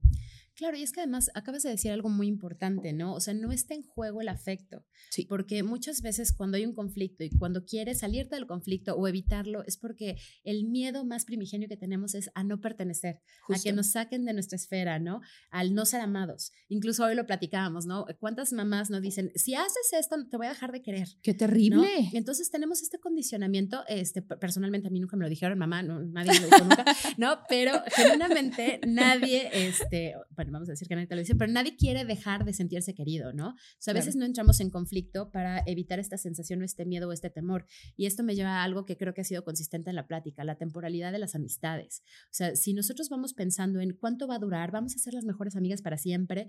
Claro, 0.57 0.77
y 0.77 0.83
es 0.83 0.93
que 0.93 1.01
además 1.01 1.31
acabas 1.35 1.63
de 1.63 1.71
decir 1.71 1.93
algo 1.93 2.09
muy 2.09 2.27
importante, 2.27 2.95
¿no? 2.95 3.15
O 3.15 3.21
sea, 3.21 3.35
no 3.35 3.53
está 3.53 3.75
en 3.75 3.83
juego 3.83 4.23
el 4.23 4.29
afecto. 4.29 4.85
Sí. 5.11 5.27
Porque 5.29 5.63
muchas 5.63 6.01
veces 6.01 6.33
cuando 6.33 6.57
hay 6.57 6.65
un 6.65 6.75
conflicto 6.75 7.25
y 7.25 7.31
cuando 7.31 7.65
quieres 7.67 7.99
salirte 7.99 8.37
del 8.37 8.47
conflicto 8.47 8.95
o 8.95 9.07
evitarlo, 9.07 9.65
es 9.67 9.77
porque 9.77 10.17
el 10.45 10.65
miedo 10.65 11.05
más 11.05 11.27
primigenio 11.27 11.69
que 11.69 11.77
tenemos 11.77 12.15
es 12.15 12.31
a 12.35 12.43
no 12.43 12.61
pertenecer, 12.61 13.21
a 13.49 13.59
que 13.59 13.73
nos 13.73 13.91
saquen 13.93 14.25
de 14.25 14.33
nuestra 14.33 14.57
esfera, 14.57 14.99
¿no? 14.99 15.21
Al 15.51 15.75
no 15.75 15.85
ser 15.85 16.01
amados. 16.01 16.53
Incluso 16.69 17.05
hoy 17.05 17.15
lo 17.15 17.27
platicábamos, 17.27 17.85
¿no? 17.85 18.07
¿Cuántas 18.19 18.53
mamás 18.55 18.89
nos 18.89 19.03
dicen, 19.03 19.33
si 19.35 19.55
haces 19.55 19.93
esto, 19.93 20.17
te 20.27 20.39
voy 20.39 20.47
a 20.47 20.51
dejar 20.51 20.73
de 20.73 20.81
querer? 20.81 21.09
¡Qué 21.23 21.35
terrible! 21.35 21.87
Entonces 22.15 22.51
tenemos 22.51 22.81
este 22.81 22.99
condicionamiento, 22.99 23.85
este, 23.89 24.23
personalmente 24.23 24.89
a 24.89 24.91
mí 24.91 25.01
nunca 25.01 25.17
me 25.17 25.25
lo 25.25 25.29
dijeron, 25.29 25.59
mamá, 25.59 25.83
no, 25.83 26.01
nadie 26.01 26.33
me 26.33 26.41
lo 26.41 26.47
dijo 26.47 26.65
nunca, 26.65 26.85
¿no? 27.19 27.41
Pero 27.49 27.73
genuinamente 27.95 28.81
nadie, 28.87 29.51
este, 29.53 30.15
vamos 30.53 30.69
a 30.69 30.73
decir 30.73 30.89
que 30.89 30.95
nadie 30.95 31.07
te 31.07 31.15
lo 31.15 31.21
dice, 31.21 31.35
pero 31.35 31.53
nadie 31.53 31.77
quiere 31.77 32.05
dejar 32.05 32.45
de 32.45 32.53
sentirse 32.53 32.95
querido, 32.95 33.33
¿no? 33.33 33.51
O 33.51 33.57
sea, 33.79 33.93
a 33.93 33.95
veces 33.95 34.17
no 34.17 34.25
entramos 34.25 34.61
en 34.61 34.71
conflicto 34.71 35.31
para 35.31 35.63
evitar 35.67 35.99
esta 35.99 36.19
sensación 36.19 36.63
o 36.63 36.65
este 36.65 36.85
miedo 36.85 37.09
o 37.09 37.13
este 37.13 37.31
temor. 37.31 37.67
Y 37.97 38.07
esto 38.07 38.23
me 38.23 38.35
lleva 38.35 38.61
a 38.61 38.65
algo 38.65 38.85
que 38.85 38.97
creo 38.97 39.15
que 39.15 39.21
ha 39.21 39.25
sido 39.25 39.45
consistente 39.45 39.91
en 39.91 39.97
la 39.97 40.07
plática, 40.07 40.45
la 40.45 40.57
temporalidad 40.57 41.13
de 41.13 41.19
las 41.19 41.35
amistades. 41.35 42.03
O 42.25 42.35
sea, 42.35 42.57
si 42.57 42.73
nosotros 42.75 43.09
vamos 43.09 43.35
pensando 43.35 43.81
en 43.81 43.93
cuánto 43.93 44.27
va 44.27 44.37
a 44.37 44.39
durar, 44.39 44.71
vamos 44.71 44.95
a 44.95 44.99
ser 44.99 45.15
las 45.15 45.25
mejores 45.25 45.57
amigas 45.57 45.83
para 45.83 45.99
siempre, 45.99 46.49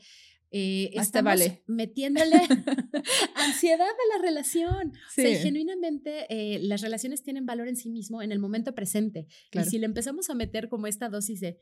eh, 0.52 0.92
estamos 0.94 1.32
vale. 1.32 1.64
metiéndole 1.68 2.36
ansiedad 3.36 3.88
a 3.88 4.18
la 4.18 4.22
relación. 4.22 4.90
O 4.90 5.12
sea, 5.14 5.40
genuinamente 5.40 6.26
eh, 6.30 6.60
las 6.60 6.82
relaciones 6.82 7.24
tienen 7.24 7.46
valor 7.46 7.68
en 7.68 7.76
sí 7.76 7.90
mismo 7.90 8.22
en 8.22 8.32
el 8.32 8.40
momento 8.40 8.74
presente. 8.74 9.28
Y 9.52 9.64
si 9.66 9.78
le 9.78 9.86
empezamos 9.86 10.30
a 10.30 10.36
meter 10.36 10.70
como 10.70 10.88
esta 10.88 11.10
dosis 11.10 11.42
de 11.42 11.60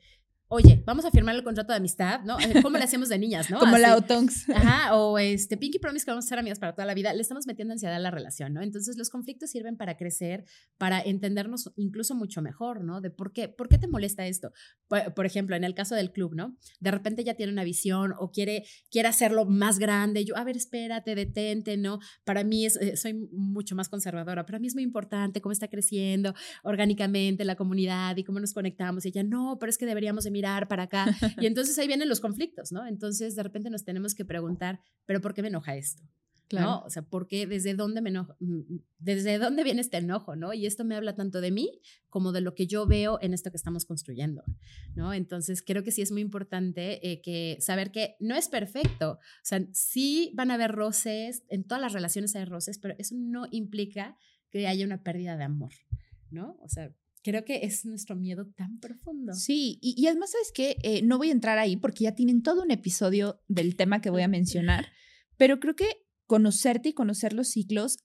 oye, 0.48 0.82
vamos 0.86 1.04
a 1.04 1.10
firmar 1.10 1.34
el 1.34 1.42
contrato 1.42 1.72
de 1.72 1.78
amistad, 1.78 2.20
¿no? 2.22 2.36
¿Cómo 2.62 2.78
le 2.78 2.84
hacemos 2.84 3.08
de 3.08 3.18
niñas, 3.18 3.50
no? 3.50 3.58
Como 3.60 3.78
la 3.78 3.96
Otongs. 3.96 4.48
Ajá, 4.54 4.94
o 4.96 5.18
este 5.18 5.56
Pinky 5.56 5.78
Promise 5.78 6.04
que 6.04 6.10
vamos 6.12 6.26
a 6.26 6.28
ser 6.28 6.38
amigas 6.38 6.58
para 6.58 6.72
toda 6.72 6.86
la 6.86 6.94
vida, 6.94 7.12
le 7.12 7.22
estamos 7.22 7.46
metiendo 7.46 7.72
ansiedad 7.72 7.96
a 7.96 7.98
la 7.98 8.10
relación, 8.10 8.52
¿no? 8.54 8.62
Entonces 8.62 8.96
los 8.96 9.10
conflictos 9.10 9.50
sirven 9.50 9.76
para 9.76 9.96
crecer, 9.96 10.44
para 10.78 11.00
entendernos 11.00 11.72
incluso 11.76 12.14
mucho 12.14 12.42
mejor, 12.42 12.84
¿no? 12.84 13.00
De 13.00 13.10
por 13.10 13.32
qué, 13.32 13.48
por 13.48 13.68
qué 13.68 13.78
te 13.78 13.88
molesta 13.88 14.26
esto. 14.26 14.52
Por, 14.88 15.26
ejemplo, 15.26 15.56
en 15.56 15.64
el 15.64 15.74
caso 15.74 15.96
del 15.96 16.12
club, 16.12 16.34
¿no? 16.34 16.56
De 16.78 16.92
repente 16.92 17.24
ya 17.24 17.34
tiene 17.34 17.52
una 17.52 17.64
visión 17.64 18.14
o 18.18 18.30
quiere, 18.30 18.64
quiere 18.90 19.08
hacerlo 19.08 19.46
más 19.46 19.80
grande. 19.80 20.24
Yo, 20.24 20.36
a 20.36 20.44
ver, 20.44 20.56
espérate, 20.56 21.16
detente, 21.16 21.76
¿no? 21.76 21.98
Para 22.24 22.44
mí 22.44 22.66
es, 22.66 22.76
eh, 22.76 22.96
soy 22.96 23.14
mucho 23.32 23.74
más 23.74 23.88
conservadora. 23.88 24.46
Para 24.46 24.60
mí 24.60 24.68
es 24.68 24.74
muy 24.74 24.84
importante 24.84 25.40
cómo 25.40 25.52
está 25.52 25.66
creciendo 25.66 26.34
orgánicamente 26.62 27.44
la 27.44 27.56
comunidad 27.56 28.16
y 28.16 28.22
cómo 28.22 28.38
nos 28.38 28.54
conectamos. 28.54 29.04
Y 29.04 29.08
ella, 29.08 29.24
no, 29.24 29.56
pero 29.58 29.70
es 29.70 29.78
que 29.78 29.86
deberíamos 29.86 30.22
de 30.22 30.30
mirar 30.36 30.68
para 30.68 30.84
acá. 30.84 31.06
Y 31.40 31.46
entonces 31.46 31.78
ahí 31.78 31.86
vienen 31.86 32.08
los 32.08 32.20
conflictos, 32.20 32.72
¿no? 32.72 32.86
Entonces 32.86 33.34
de 33.34 33.42
repente 33.42 33.70
nos 33.70 33.84
tenemos 33.84 34.14
que 34.14 34.24
preguntar, 34.24 34.80
¿pero 35.06 35.20
por 35.20 35.32
qué 35.34 35.42
me 35.42 35.48
enoja 35.48 35.76
esto? 35.76 36.02
¿no? 36.52 36.82
O 36.82 36.90
sea, 36.90 37.02
porque 37.02 37.46
desde 37.46 37.74
dónde 37.74 38.00
me 38.00 38.10
enojo, 38.10 38.36
mm, 38.38 38.76
desde 38.98 39.38
dónde 39.38 39.64
viene 39.64 39.80
este 39.80 39.96
enojo, 39.96 40.36
¿no? 40.36 40.52
Y 40.52 40.66
esto 40.66 40.84
me 40.84 40.94
habla 40.94 41.14
tanto 41.14 41.40
de 41.40 41.50
mí 41.50 41.80
como 42.08 42.32
de 42.32 42.40
lo 42.40 42.54
que 42.54 42.66
yo 42.66 42.86
veo 42.86 43.18
en 43.20 43.34
esto 43.34 43.50
que 43.50 43.56
estamos 43.56 43.84
construyendo, 43.84 44.44
¿no? 44.94 45.12
Entonces, 45.12 45.62
creo 45.62 45.82
que 45.82 45.90
sí 45.90 46.02
es 46.02 46.12
muy 46.12 46.20
importante 46.20 47.10
eh, 47.10 47.20
que 47.20 47.56
saber 47.60 47.90
que 47.90 48.16
no 48.20 48.36
es 48.36 48.48
perfecto, 48.48 49.12
o 49.12 49.18
sea, 49.42 49.66
sí 49.72 50.30
van 50.34 50.50
a 50.50 50.54
haber 50.54 50.72
roces, 50.72 51.42
en 51.48 51.64
todas 51.64 51.82
las 51.82 51.92
relaciones 51.92 52.36
hay 52.36 52.44
roces, 52.44 52.78
pero 52.78 52.94
eso 52.98 53.16
no 53.18 53.46
implica 53.50 54.16
que 54.50 54.68
haya 54.68 54.86
una 54.86 55.02
pérdida 55.02 55.36
de 55.36 55.44
amor, 55.44 55.72
¿no? 56.30 56.56
O 56.62 56.68
sea, 56.68 56.92
creo 57.26 57.44
que 57.44 57.64
es 57.64 57.84
nuestro 57.84 58.14
miedo 58.14 58.46
tan 58.56 58.78
profundo. 58.78 59.34
Sí, 59.34 59.80
y, 59.82 60.06
además, 60.06 60.30
¿sabes 60.30 60.52
que 60.52 60.76
eh, 60.84 61.02
no 61.02 61.18
voy 61.18 61.30
a 61.30 61.32
entrar 61.32 61.58
ahí 61.58 61.76
porque 61.76 62.04
ya 62.04 62.14
tienen 62.14 62.40
todo 62.40 62.62
un 62.62 62.70
episodio 62.70 63.42
del 63.48 63.74
tema 63.74 64.00
que 64.00 64.10
voy 64.10 64.22
a 64.22 64.28
mencionar, 64.28 64.92
pero 65.36 65.58
creo 65.58 65.74
que 65.74 66.06
conocerte 66.26 66.90
y 66.90 66.92
conocer 66.92 67.32
los 67.32 67.48
ciclos, 67.48 67.98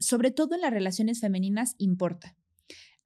sobre 0.00 0.32
todo 0.32 0.56
en 0.56 0.62
las 0.62 0.72
relaciones 0.72 1.20
femeninas, 1.20 1.76
importa. 1.78 2.36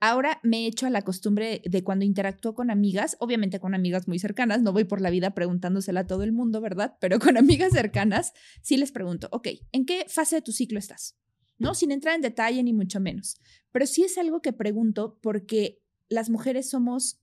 Ahora 0.01 0.41
me 0.43 0.61
he 0.61 0.67
hecho 0.67 0.87
a 0.87 0.91
la 0.91 1.03
costumbre 1.03 1.61
de 1.63 1.85
cuando 1.85 2.07
interactúo 2.07 2.55
con 2.55 2.71
amigas, 2.71 3.19
obviamente 3.21 3.61
con 3.61 3.75
amigas 3.75 4.09
muy 4.09 4.19
cercanas, 4.19 4.63
no 4.63 4.73
voy 4.73 4.85
por 4.85 5.03
la 5.03 5.11
vida 5.11 5.35
preguntándosela 5.35 6.01
a 6.01 6.07
todo 6.07 6.23
el 6.23 6.33
mundo, 6.33 6.63
¿verdad? 6.63 6.97
Pero 7.03 7.19
con 7.19 7.37
amigas 7.37 7.75
cercanas, 7.75 8.33
sí 8.63 8.79
les 8.79 8.93
pregunto, 8.93 9.29
ok, 9.31 9.49
¿en 9.73 9.85
qué 9.85 10.07
fase 10.09 10.37
de 10.37 10.43
tu 10.43 10.53
ciclo 10.53 10.79
estás? 10.79 11.19
¿No? 11.59 11.75
Sin 11.75 11.91
entrar 11.91 12.15
en 12.15 12.23
detalle 12.23 12.63
ni 12.63 12.73
mucho 12.73 12.99
menos. 12.99 13.37
Pero 13.73 13.87
sí 13.87 14.03
es 14.03 14.19
algo 14.19 14.43
que 14.43 14.53
pregunto 14.53 15.19
porque 15.21 15.83
las 16.09 16.31
mujeres 16.31 16.69
somos 16.69 17.21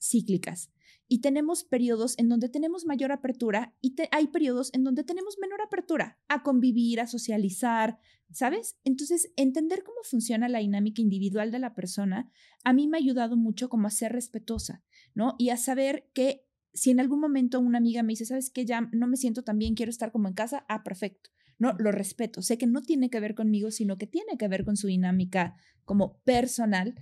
cíclicas 0.00 0.70
y 1.08 1.20
tenemos 1.20 1.64
periodos 1.64 2.16
en 2.18 2.28
donde 2.28 2.48
tenemos 2.48 2.86
mayor 2.86 3.10
apertura 3.10 3.74
y 3.80 3.96
hay 4.12 4.28
periodos 4.28 4.70
en 4.74 4.84
donde 4.84 5.02
tenemos 5.02 5.38
menor 5.38 5.60
apertura 5.60 6.20
a 6.28 6.42
convivir, 6.42 7.00
a 7.00 7.06
socializar, 7.06 7.98
¿sabes? 8.30 8.76
Entonces, 8.84 9.32
entender 9.36 9.82
cómo 9.82 9.98
funciona 10.04 10.48
la 10.48 10.60
dinámica 10.60 11.02
individual 11.02 11.50
de 11.50 11.58
la 11.58 11.74
persona 11.74 12.30
a 12.62 12.72
mí 12.72 12.86
me 12.86 12.96
ha 12.96 13.00
ayudado 13.00 13.36
mucho 13.36 13.68
como 13.68 13.88
a 13.88 13.90
ser 13.90 14.12
respetuosa, 14.12 14.84
¿no? 15.14 15.34
Y 15.38 15.50
a 15.50 15.56
saber 15.56 16.08
que 16.12 16.46
si 16.72 16.90
en 16.90 17.00
algún 17.00 17.20
momento 17.20 17.58
una 17.58 17.78
amiga 17.78 18.02
me 18.02 18.12
dice, 18.12 18.26
¿sabes 18.26 18.50
qué? 18.50 18.64
Ya 18.64 18.82
no 18.92 19.06
me 19.06 19.16
siento 19.16 19.42
tan 19.42 19.58
bien, 19.58 19.74
quiero 19.74 19.90
estar 19.90 20.12
como 20.12 20.28
en 20.28 20.34
casa, 20.34 20.64
ah, 20.68 20.84
perfecto. 20.84 21.30
No, 21.60 21.74
lo 21.78 21.92
respeto. 21.92 22.40
Sé 22.40 22.56
que 22.58 22.66
no 22.66 22.80
tiene 22.80 23.10
que 23.10 23.20
ver 23.20 23.34
conmigo, 23.34 23.70
sino 23.70 23.98
que 23.98 24.06
tiene 24.06 24.38
que 24.38 24.48
ver 24.48 24.64
con 24.64 24.76
su 24.76 24.88
dinámica 24.88 25.54
como 25.84 26.18
personal 26.24 26.94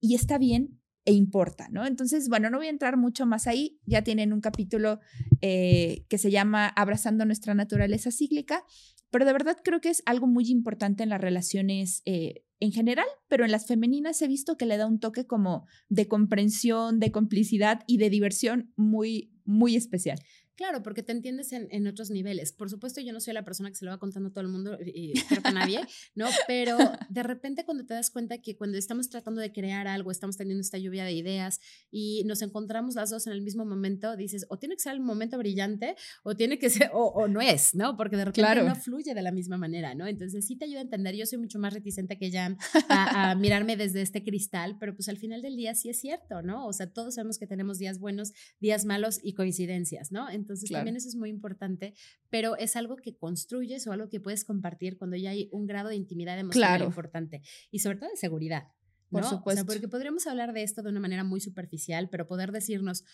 y 0.00 0.14
está 0.14 0.38
bien 0.38 0.80
e 1.04 1.12
importa, 1.12 1.68
¿no? 1.70 1.86
Entonces, 1.86 2.28
bueno, 2.28 2.50
no 2.50 2.56
voy 2.56 2.66
a 2.66 2.70
entrar 2.70 2.96
mucho 2.96 3.26
más 3.26 3.46
ahí, 3.46 3.78
ya 3.84 4.02
tienen 4.02 4.32
un 4.32 4.40
capítulo 4.40 5.00
eh, 5.42 6.04
que 6.08 6.18
se 6.18 6.30
llama 6.30 6.66
Abrazando 6.66 7.24
nuestra 7.26 7.54
naturaleza 7.54 8.10
cíclica, 8.10 8.64
pero 9.10 9.24
de 9.26 9.32
verdad 9.32 9.58
creo 9.62 9.80
que 9.80 9.90
es 9.90 10.02
algo 10.06 10.26
muy 10.26 10.50
importante 10.50 11.02
en 11.02 11.10
las 11.10 11.20
relaciones 11.20 12.02
eh, 12.06 12.42
en 12.58 12.72
general, 12.72 13.06
pero 13.28 13.44
en 13.44 13.52
las 13.52 13.66
femeninas 13.66 14.20
he 14.22 14.28
visto 14.28 14.56
que 14.56 14.66
le 14.66 14.78
da 14.78 14.86
un 14.86 14.98
toque 14.98 15.26
como 15.26 15.66
de 15.90 16.08
comprensión, 16.08 16.98
de 17.00 17.12
complicidad 17.12 17.82
y 17.86 17.98
de 17.98 18.10
diversión 18.10 18.72
muy, 18.76 19.30
muy 19.44 19.76
especial. 19.76 20.18
Claro, 20.56 20.82
porque 20.82 21.02
te 21.02 21.12
entiendes 21.12 21.52
en, 21.52 21.86
otros 21.86 22.10
niveles. 22.10 22.52
Por 22.52 22.70
supuesto, 22.70 23.02
yo 23.02 23.12
no 23.12 23.20
soy 23.20 23.34
la 23.34 23.44
persona 23.44 23.68
que 23.68 23.76
se 23.76 23.84
lo 23.84 23.90
va 23.90 23.98
contando 23.98 24.30
a 24.30 24.32
todo 24.32 24.40
el 24.40 24.48
mundo 24.48 24.78
y 24.82 25.12
creo 25.28 25.42
que 25.42 25.48
a 25.48 25.52
nadie, 25.52 25.80
¿no? 26.14 26.26
Pero 26.46 26.78
de 27.10 27.22
repente 27.22 27.66
cuando 27.66 27.84
te 27.84 27.92
das 27.92 28.10
cuenta 28.10 28.38
que 28.38 28.56
cuando 28.56 28.78
estamos 28.78 29.10
tratando 29.10 29.42
de 29.42 29.52
crear 29.52 29.86
algo, 29.86 30.10
estamos 30.10 30.38
teniendo 30.38 30.62
esta 30.62 30.78
lluvia 30.78 31.04
de 31.04 31.12
ideas 31.12 31.60
y 31.90 32.24
nos 32.24 32.40
encontramos 32.40 32.94
las 32.94 33.10
dos 33.10 33.26
en 33.26 33.34
el 33.34 33.42
mismo 33.42 33.66
momento, 33.66 34.16
dices, 34.16 34.46
o 34.48 34.58
tiene 34.58 34.76
que 34.76 34.80
ser 34.80 34.94
el 34.94 35.00
momento 35.00 35.36
brillante 35.36 35.94
o 36.22 36.34
tiene 36.34 36.58
que 36.58 36.70
ser, 36.70 36.90
o, 36.94 37.28
no 37.28 37.42
es, 37.42 37.74
¿no? 37.74 37.94
Porque 37.98 38.16
de 38.16 38.24
repente 38.24 38.62
no 38.62 38.74
fluye 38.76 39.12
de 39.12 39.22
la 39.22 39.32
misma 39.32 39.58
manera, 39.58 39.94
¿no? 39.94 40.06
Entonces 40.06 40.46
sí 40.46 40.56
te 40.56 40.64
ayuda 40.64 40.78
a 40.78 40.84
entender. 40.84 41.14
Yo 41.16 41.26
soy 41.26 41.36
mucho 41.36 41.58
más 41.58 41.74
reticente 41.74 42.16
que 42.16 42.30
Jan 42.30 42.56
a, 42.88 43.32
a 43.32 43.34
mirarme 43.34 43.76
desde 43.76 44.00
este 44.00 44.24
cristal, 44.24 44.78
pero 44.80 44.94
pues 44.94 45.10
al 45.10 45.18
final 45.18 45.42
del 45.42 45.54
día 45.54 45.74
sí 45.74 45.90
es 45.90 46.00
cierto, 46.00 46.40
¿no? 46.40 46.66
O 46.66 46.72
sea, 46.72 46.90
todos 46.90 47.16
sabemos 47.16 47.38
que 47.38 47.46
tenemos 47.46 47.78
días 47.78 47.98
buenos, 47.98 48.32
días 48.58 48.86
malos 48.86 49.20
y 49.22 49.34
coincidencias, 49.34 50.12
¿no? 50.12 50.30
Entonces 50.30 50.45
también 50.70 50.96
eso 50.96 51.08
es 51.08 51.16
muy 51.16 51.30
importante, 51.30 51.94
pero 52.30 52.56
es 52.56 52.76
algo 52.76 52.96
que 52.96 53.16
construyes 53.16 53.86
o 53.86 53.92
algo 53.92 54.08
que 54.08 54.20
puedes 54.20 54.44
compartir 54.44 54.98
cuando 54.98 55.16
ya 55.16 55.30
hay 55.30 55.48
un 55.52 55.66
grado 55.66 55.88
de 55.88 55.96
intimidad 55.96 56.38
emocional 56.38 56.82
importante 56.82 57.42
y 57.70 57.80
sobre 57.80 57.98
todo 57.98 58.10
de 58.10 58.16
seguridad. 58.16 58.68
Por 59.10 59.24
supuesto. 59.24 59.64
porque 59.66 59.88
podríamos 59.88 60.26
hablar 60.26 60.52
de 60.52 60.62
esto 60.62 60.82
de 60.82 60.90
una 60.90 61.00
manera 61.00 61.24
muy 61.24 61.40
superficial, 61.40 62.08
pero 62.10 62.26
poder 62.26 62.50
decirnos, 62.50 63.04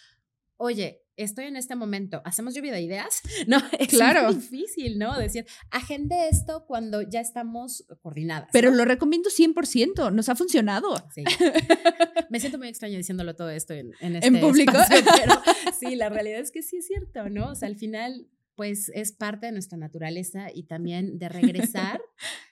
oye, 0.62 1.02
estoy 1.16 1.46
en 1.46 1.56
este 1.56 1.74
momento, 1.74 2.22
¿hacemos 2.24 2.54
lluvia 2.54 2.72
de 2.72 2.82
ideas? 2.82 3.20
No, 3.48 3.58
es 3.78 3.88
claro. 3.88 4.32
difícil, 4.32 4.98
¿no? 4.98 5.18
Decir, 5.18 5.44
agende 5.70 6.28
esto 6.28 6.64
cuando 6.66 7.02
ya 7.02 7.20
estamos 7.20 7.84
coordinadas. 8.00 8.48
Pero 8.52 8.70
lo 8.70 8.84
recomiendo 8.84 9.28
100%, 9.28 10.12
nos 10.12 10.28
ha 10.28 10.36
funcionado. 10.36 10.94
Sí. 11.12 11.24
Me 12.30 12.38
siento 12.38 12.58
muy 12.58 12.68
extraño 12.68 12.96
diciéndolo 12.96 13.34
todo 13.34 13.50
esto 13.50 13.74
en, 13.74 13.92
en 14.00 14.16
este 14.16 14.40
público. 14.40 14.72
pero 14.88 15.42
sí, 15.78 15.96
la 15.96 16.08
realidad 16.08 16.40
es 16.40 16.52
que 16.52 16.62
sí 16.62 16.76
es 16.76 16.86
cierto, 16.86 17.28
¿no? 17.28 17.50
O 17.50 17.54
sea, 17.56 17.68
al 17.68 17.76
final, 17.76 18.28
pues 18.54 18.90
es 18.94 19.12
parte 19.12 19.46
de 19.46 19.52
nuestra 19.52 19.76
naturaleza 19.76 20.46
y 20.54 20.62
también 20.62 21.18
de 21.18 21.28
regresar, 21.28 22.00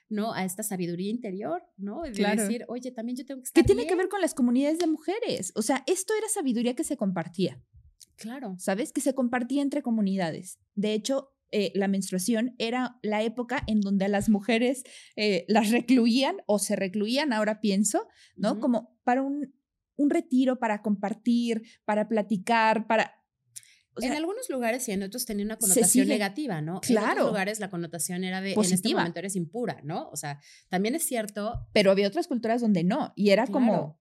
¿no? 0.09 0.33
A 0.33 0.43
esta 0.43 0.61
sabiduría 0.61 1.09
interior, 1.09 1.63
¿no? 1.77 2.01
De 2.01 2.11
decir, 2.11 2.65
oye, 2.67 2.91
también 2.91 3.17
yo 3.17 3.25
tengo 3.25 3.41
que 3.41 3.45
estar 3.45 3.63
¿Qué 3.63 3.65
tiene 3.65 3.87
que 3.87 3.95
ver 3.95 4.09
con 4.09 4.19
las 4.19 4.33
comunidades 4.33 4.77
de 4.77 4.87
mujeres? 4.87 5.53
O 5.55 5.61
sea, 5.61 5.83
esto 5.87 6.13
era 6.17 6.27
sabiduría 6.27 6.75
que 6.75 6.83
se 6.83 6.97
compartía. 6.97 7.63
Claro. 8.21 8.55
¿Sabes? 8.59 8.93
Que 8.93 9.01
se 9.01 9.15
compartía 9.15 9.63
entre 9.63 9.81
comunidades. 9.81 10.59
De 10.75 10.93
hecho, 10.93 11.33
eh, 11.51 11.71
la 11.75 11.87
menstruación 11.87 12.55
era 12.59 12.97
la 13.01 13.23
época 13.23 13.63
en 13.67 13.81
donde 13.81 14.05
a 14.05 14.09
las 14.09 14.29
mujeres 14.29 14.83
eh, 15.15 15.43
las 15.49 15.71
recluían 15.71 16.37
o 16.45 16.59
se 16.59 16.75
recluían, 16.75 17.33
ahora 17.33 17.59
pienso, 17.59 18.07
¿no? 18.37 18.59
Como 18.59 18.97
para 19.03 19.21
un, 19.21 19.53
un 19.97 20.09
retiro 20.09 20.59
para 20.59 20.81
compartir, 20.81 21.63
para 21.83 22.07
platicar, 22.07 22.87
para... 22.87 23.15
en 23.99 24.13
algunos 24.13 24.49
lugares 24.49 24.87
y 24.87 24.91
en 24.91 25.03
otros 25.03 25.25
tenía 25.25 25.43
una 25.43 25.57
connotación 25.57 26.07
negativa, 26.07 26.61
¿no? 26.61 26.79
Claro. 26.79 27.05
En 27.05 27.11
otros 27.11 27.27
lugares 27.27 27.59
la 27.59 27.69
connotación 27.69 28.23
era 28.23 28.39
de, 28.39 28.53
Positiva. 28.53 28.73
en 28.73 28.75
este 28.75 28.95
momento 28.95 29.19
eres 29.19 29.35
impura, 29.35 29.81
¿no? 29.83 30.09
O 30.09 30.15
sea, 30.15 30.39
también 30.69 30.95
es 30.95 31.03
cierto. 31.03 31.67
Pero 31.73 31.91
había 31.91 32.07
otras 32.07 32.27
culturas 32.27 32.61
donde 32.61 32.83
no, 32.83 33.11
y 33.15 33.31
era 33.31 33.47
como... 33.47 33.99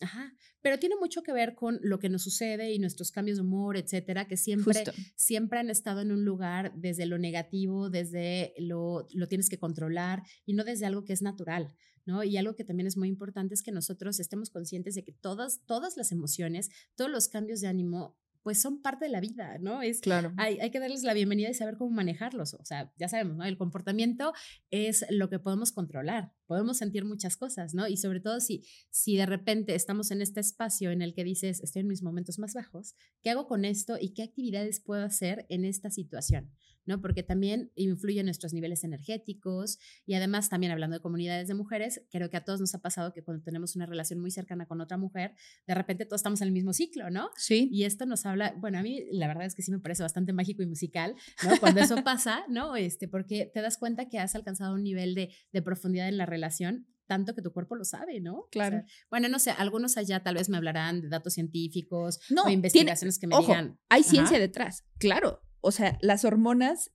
Ajá, 0.00 0.34
pero 0.66 0.80
tiene 0.80 0.96
mucho 0.96 1.22
que 1.22 1.32
ver 1.32 1.54
con 1.54 1.78
lo 1.80 2.00
que 2.00 2.08
nos 2.08 2.22
sucede 2.22 2.72
y 2.72 2.80
nuestros 2.80 3.12
cambios 3.12 3.36
de 3.36 3.44
humor, 3.44 3.76
etcétera, 3.76 4.26
que 4.26 4.36
siempre, 4.36 4.82
siempre 5.14 5.60
han 5.60 5.70
estado 5.70 6.00
en 6.00 6.10
un 6.10 6.24
lugar 6.24 6.72
desde 6.74 7.06
lo 7.06 7.18
negativo, 7.18 7.88
desde 7.88 8.52
lo, 8.58 9.06
lo 9.14 9.28
tienes 9.28 9.48
que 9.48 9.60
controlar 9.60 10.24
y 10.44 10.54
no 10.54 10.64
desde 10.64 10.84
algo 10.84 11.04
que 11.04 11.12
es 11.12 11.22
natural. 11.22 11.72
¿no? 12.04 12.24
Y 12.24 12.36
algo 12.36 12.56
que 12.56 12.64
también 12.64 12.88
es 12.88 12.96
muy 12.96 13.06
importante 13.06 13.54
es 13.54 13.62
que 13.62 13.70
nosotros 13.70 14.18
estemos 14.18 14.50
conscientes 14.50 14.96
de 14.96 15.04
que 15.04 15.12
todas, 15.12 15.64
todas 15.66 15.96
las 15.96 16.10
emociones, 16.10 16.70
todos 16.96 17.12
los 17.12 17.28
cambios 17.28 17.60
de 17.60 17.68
ánimo 17.68 18.18
pues 18.46 18.62
son 18.62 18.80
parte 18.80 19.06
de 19.06 19.10
la 19.10 19.18
vida, 19.18 19.58
¿no? 19.58 19.82
Es, 19.82 19.98
claro. 19.98 20.32
Hay, 20.36 20.60
hay, 20.60 20.70
que 20.70 20.78
darles 20.78 21.02
la 21.02 21.14
bienvenida 21.14 21.50
y 21.50 21.54
saber 21.54 21.76
cómo 21.76 21.90
manejarlos. 21.90 22.54
O 22.54 22.64
sea, 22.64 22.92
ya 22.96 23.08
sabemos, 23.08 23.36
¿no? 23.36 23.44
El 23.44 23.58
comportamiento 23.58 24.32
es 24.70 25.04
lo 25.10 25.28
que 25.28 25.40
podemos 25.40 25.72
controlar. 25.72 26.32
Podemos 26.46 26.78
sentir 26.78 27.04
muchas 27.04 27.36
cosas, 27.36 27.74
¿no? 27.74 27.88
Y 27.88 27.96
sobre 27.96 28.20
todo 28.20 28.38
si, 28.38 28.62
si 28.88 29.16
de 29.16 29.26
repente 29.26 29.74
estamos 29.74 30.12
en 30.12 30.22
este 30.22 30.38
espacio 30.38 30.92
en 30.92 31.02
el 31.02 31.12
que 31.12 31.24
dices, 31.24 31.60
estoy 31.60 31.80
en 31.80 31.88
mis 31.88 32.04
momentos 32.04 32.38
más 32.38 32.54
bajos, 32.54 32.94
¿qué 33.20 33.30
hago 33.30 33.48
con 33.48 33.64
esto 33.64 33.96
y 34.00 34.14
qué 34.14 34.22
actividades 34.22 34.78
puedo 34.78 35.04
hacer 35.04 35.44
en 35.48 35.64
esta 35.64 35.90
situación? 35.90 36.52
¿No? 36.86 37.00
Porque 37.00 37.22
también 37.22 37.70
influye 37.74 38.20
en 38.20 38.26
nuestros 38.26 38.52
niveles 38.52 38.84
energéticos 38.84 39.78
y 40.06 40.14
además 40.14 40.48
también 40.48 40.72
hablando 40.72 40.96
de 40.96 41.00
comunidades 41.00 41.48
de 41.48 41.54
mujeres, 41.54 42.02
creo 42.10 42.30
que 42.30 42.36
a 42.36 42.44
todos 42.44 42.60
nos 42.60 42.74
ha 42.74 42.80
pasado 42.80 43.12
que 43.12 43.22
cuando 43.22 43.42
tenemos 43.42 43.76
una 43.76 43.86
relación 43.86 44.20
muy 44.20 44.30
cercana 44.30 44.66
con 44.66 44.80
otra 44.80 44.96
mujer, 44.96 45.34
de 45.66 45.74
repente 45.74 46.06
todos 46.06 46.20
estamos 46.20 46.40
en 46.40 46.48
el 46.48 46.52
mismo 46.52 46.72
ciclo, 46.72 47.10
¿no? 47.10 47.30
Sí. 47.36 47.68
Y 47.72 47.84
esto 47.84 48.06
nos 48.06 48.24
habla, 48.26 48.54
bueno, 48.58 48.78
a 48.78 48.82
mí 48.82 49.04
la 49.10 49.26
verdad 49.26 49.46
es 49.46 49.54
que 49.54 49.62
sí 49.62 49.70
me 49.70 49.78
parece 49.78 50.02
bastante 50.02 50.32
mágico 50.32 50.62
y 50.62 50.66
musical, 50.66 51.14
¿no? 51.44 51.58
Cuando 51.58 51.80
eso 51.80 51.96
pasa, 52.04 52.44
¿no? 52.48 52.76
Este, 52.76 53.08
porque 53.08 53.50
te 53.52 53.60
das 53.60 53.76
cuenta 53.76 54.08
que 54.08 54.18
has 54.18 54.34
alcanzado 54.34 54.74
un 54.74 54.82
nivel 54.82 55.14
de, 55.14 55.34
de 55.52 55.62
profundidad 55.62 56.08
en 56.08 56.16
la 56.16 56.26
relación 56.26 56.86
tanto 57.06 57.34
que 57.34 57.42
tu 57.42 57.52
cuerpo 57.52 57.76
lo 57.76 57.84
sabe, 57.84 58.20
¿no? 58.20 58.48
Claro. 58.50 58.82
bueno, 59.10 59.28
no 59.28 59.38
sé, 59.38 59.52
algunos 59.52 59.96
allá 59.96 60.24
tal 60.24 60.34
vez 60.34 60.48
me 60.48 60.56
hablarán 60.56 61.02
de 61.02 61.08
datos 61.08 61.34
científicos 61.34 62.18
o 62.44 62.48
investigaciones 62.48 63.18
que 63.20 63.28
me 63.28 63.38
digan. 63.38 63.78
Hay 63.88 64.02
ciencia 64.02 64.40
detrás, 64.40 64.84
claro 64.98 65.45
o 65.66 65.72
sea, 65.72 65.98
las 66.00 66.24
hormonas, 66.24 66.92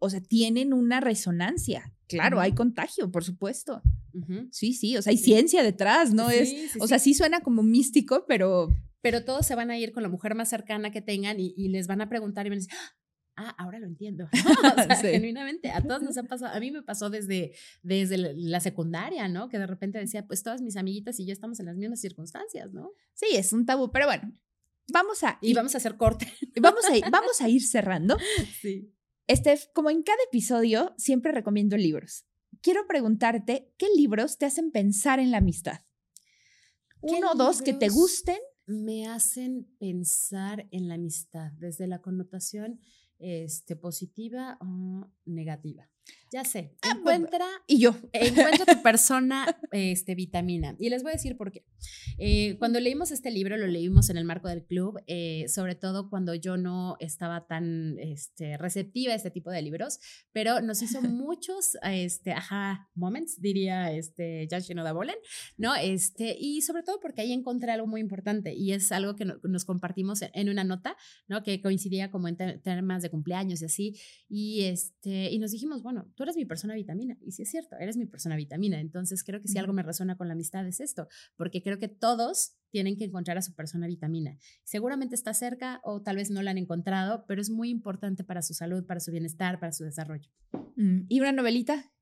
o 0.00 0.10
sea, 0.10 0.20
tienen 0.20 0.72
una 0.72 1.00
resonancia. 1.00 1.94
Claro, 2.08 2.40
hay 2.40 2.52
contagio, 2.52 3.10
por 3.12 3.22
supuesto. 3.22 3.82
Sí, 4.50 4.74
sí, 4.74 4.96
o 4.96 5.02
sea, 5.02 5.12
hay 5.12 5.16
ciencia 5.16 5.62
detrás, 5.62 6.12
¿no? 6.12 6.28
es, 6.28 6.76
o 6.80 6.88
sea, 6.88 6.98
sí 6.98 7.14
suena 7.14 7.40
como 7.40 7.62
místico, 7.62 8.24
pero... 8.26 8.68
Pero 9.00 9.24
todos 9.24 9.46
se 9.46 9.54
van 9.54 9.70
a 9.70 9.78
ir 9.78 9.92
con 9.92 10.02
la 10.02 10.08
mujer 10.08 10.34
más 10.34 10.48
cercana 10.48 10.90
que 10.92 11.02
tengan 11.02 11.38
y, 11.38 11.68
les 11.68 11.86
van 11.86 12.00
a 12.00 12.08
preguntar 12.08 12.46
y 12.46 12.50
van 12.50 12.58
a 12.58 12.60
decir, 12.62 12.74
ah, 13.36 13.54
ahora 13.58 13.78
lo 13.78 13.86
entiendo. 13.86 14.28
o 14.78 14.82
sea, 14.82 14.96
genuinamente, 14.96 15.70
a 15.70 15.82
todos 15.82 16.02
nos 16.02 16.18
ha 16.18 16.22
pasado, 16.28 16.54
a 16.54 16.60
mí 16.60 16.70
me 16.70 16.82
pasó 16.82 17.10
desde, 17.10 17.52
desde 17.82 18.16
la 18.18 18.60
secundaria, 18.60 19.28
¿no? 19.28 19.48
Que 19.48 19.58
de 19.58 19.66
repente 19.66 19.98
decía, 19.98 20.26
pues 20.26 20.42
todas 20.42 20.62
mis 20.62 20.76
amiguitas 20.76 21.18
y 21.20 21.26
yo 21.26 21.32
estamos 21.32 21.58
en 21.60 21.66
las 21.66 21.76
mismas 21.76 22.00
circunstancias, 22.00 22.72
¿no? 22.72 22.90
Sí, 23.14 23.26
es 23.34 23.52
un 23.52 23.66
tabú, 23.66 23.90
pero 23.90 24.06
bueno, 24.06 24.32
vamos 24.88 25.22
a... 25.22 25.38
Y 25.40 25.54
vamos 25.54 25.74
a 25.74 25.78
hacer 25.78 25.96
corte. 25.96 26.32
Vamos 26.60 26.84
a, 26.84 27.10
vamos 27.10 27.40
a 27.40 27.48
ir 27.48 27.62
cerrando. 27.62 28.16
Sí. 28.60 28.94
Steph, 29.30 29.66
como 29.72 29.90
en 29.90 30.02
cada 30.02 30.18
episodio, 30.28 30.94
siempre 30.98 31.32
recomiendo 31.32 31.76
libros. 31.76 32.26
Quiero 32.60 32.86
preguntarte, 32.86 33.72
¿qué 33.78 33.86
libros 33.96 34.38
te 34.38 34.46
hacen 34.46 34.70
pensar 34.70 35.18
en 35.18 35.30
la 35.30 35.38
amistad? 35.38 35.80
Uno 37.00 37.32
o 37.32 37.34
dos 37.34 37.62
que 37.62 37.72
te 37.72 37.88
gusten. 37.88 38.38
Me 38.66 39.06
hacen 39.06 39.66
pensar 39.78 40.68
en 40.70 40.88
la 40.88 40.94
amistad 40.94 41.50
desde 41.52 41.86
la 41.86 42.00
connotación 42.00 42.78
este, 43.18 43.74
positiva 43.76 44.58
o 44.60 45.10
negativa. 45.24 45.91
Ya 46.32 46.44
sé, 46.46 46.74
Ah, 46.80 46.94
encuentra 46.96 47.44
Y 47.66 47.78
yo. 47.78 47.94
encuentra 48.14 48.64
tu 48.64 48.82
persona 48.82 49.54
este, 49.70 50.14
vitamina. 50.14 50.74
Y 50.78 50.88
les 50.88 51.02
voy 51.02 51.10
a 51.10 51.14
decir 51.16 51.36
por 51.36 51.52
qué. 51.52 51.66
Eh, 52.18 52.56
cuando 52.58 52.80
leímos 52.80 53.10
este 53.10 53.30
libro, 53.30 53.58
lo 53.58 53.66
leímos 53.66 54.08
en 54.08 54.16
el 54.16 54.24
marco 54.24 54.48
del 54.48 54.64
club, 54.64 54.98
eh, 55.06 55.44
sobre 55.48 55.74
todo 55.74 56.08
cuando 56.08 56.34
yo 56.34 56.56
no 56.56 56.96
estaba 57.00 57.46
tan 57.46 57.98
este, 57.98 58.56
receptiva 58.56 59.12
a 59.12 59.16
este 59.16 59.30
tipo 59.30 59.50
de 59.50 59.60
libros, 59.60 59.98
pero 60.32 60.62
nos 60.62 60.80
hizo 60.80 61.02
muchos, 61.02 61.76
este, 61.84 62.32
ajá, 62.32 62.88
moments, 62.94 63.38
diría 63.42 63.92
este, 63.92 64.48
Jan 64.50 64.62
Shinoda 64.62 64.92
Bolen, 64.94 65.16
¿no? 65.58 65.74
Este, 65.74 66.34
y 66.38 66.62
sobre 66.62 66.82
todo 66.82 66.98
porque 67.00 67.20
ahí 67.20 67.32
encontré 67.32 67.72
algo 67.72 67.86
muy 67.86 68.00
importante 68.00 68.54
y 68.54 68.72
es 68.72 68.90
algo 68.90 69.16
que 69.16 69.26
no- 69.26 69.36
nos 69.42 69.66
compartimos 69.66 70.20
en, 70.32 70.48
una 70.48 70.64
nota, 70.64 70.96
¿no? 71.28 71.42
Que 71.42 71.60
coincidía 71.60 72.10
como 72.10 72.28
en 72.28 72.36
te- 72.38 72.56
temas 72.58 73.02
de 73.02 73.10
cumpleaños 73.10 73.60
y 73.60 73.64
así. 73.66 74.00
Y, 74.30 74.62
este, 74.62 75.30
y 75.30 75.38
nos 75.38 75.50
dijimos, 75.52 75.82
bueno, 75.82 75.91
tú 76.14 76.22
eres 76.22 76.36
mi 76.36 76.44
persona 76.44 76.74
vitamina. 76.74 77.16
Y 77.20 77.32
sí 77.32 77.42
es 77.42 77.50
cierto, 77.50 77.76
eres 77.78 77.96
mi 77.96 78.06
persona 78.06 78.36
vitamina. 78.36 78.80
Entonces 78.80 79.22
creo 79.24 79.40
que 79.40 79.48
si 79.48 79.58
algo 79.58 79.72
me 79.72 79.82
resuena 79.82 80.16
con 80.16 80.28
la 80.28 80.34
amistad 80.34 80.66
es 80.66 80.80
esto, 80.80 81.08
porque 81.36 81.62
creo 81.62 81.78
que 81.78 81.88
todos 81.88 82.56
tienen 82.70 82.96
que 82.96 83.04
encontrar 83.04 83.38
a 83.38 83.42
su 83.42 83.54
persona 83.54 83.86
vitamina. 83.86 84.38
Seguramente 84.64 85.14
está 85.14 85.34
cerca 85.34 85.80
o 85.84 86.02
tal 86.02 86.16
vez 86.16 86.30
no 86.30 86.42
la 86.42 86.50
han 86.50 86.58
encontrado, 86.58 87.24
pero 87.28 87.40
es 87.40 87.50
muy 87.50 87.68
importante 87.68 88.24
para 88.24 88.42
su 88.42 88.54
salud, 88.54 88.84
para 88.86 89.00
su 89.00 89.10
bienestar, 89.10 89.60
para 89.60 89.72
su 89.72 89.84
desarrollo. 89.84 90.30
Mm, 90.76 91.02
¿Y 91.08 91.20
una 91.20 91.32
novelita? 91.32 91.92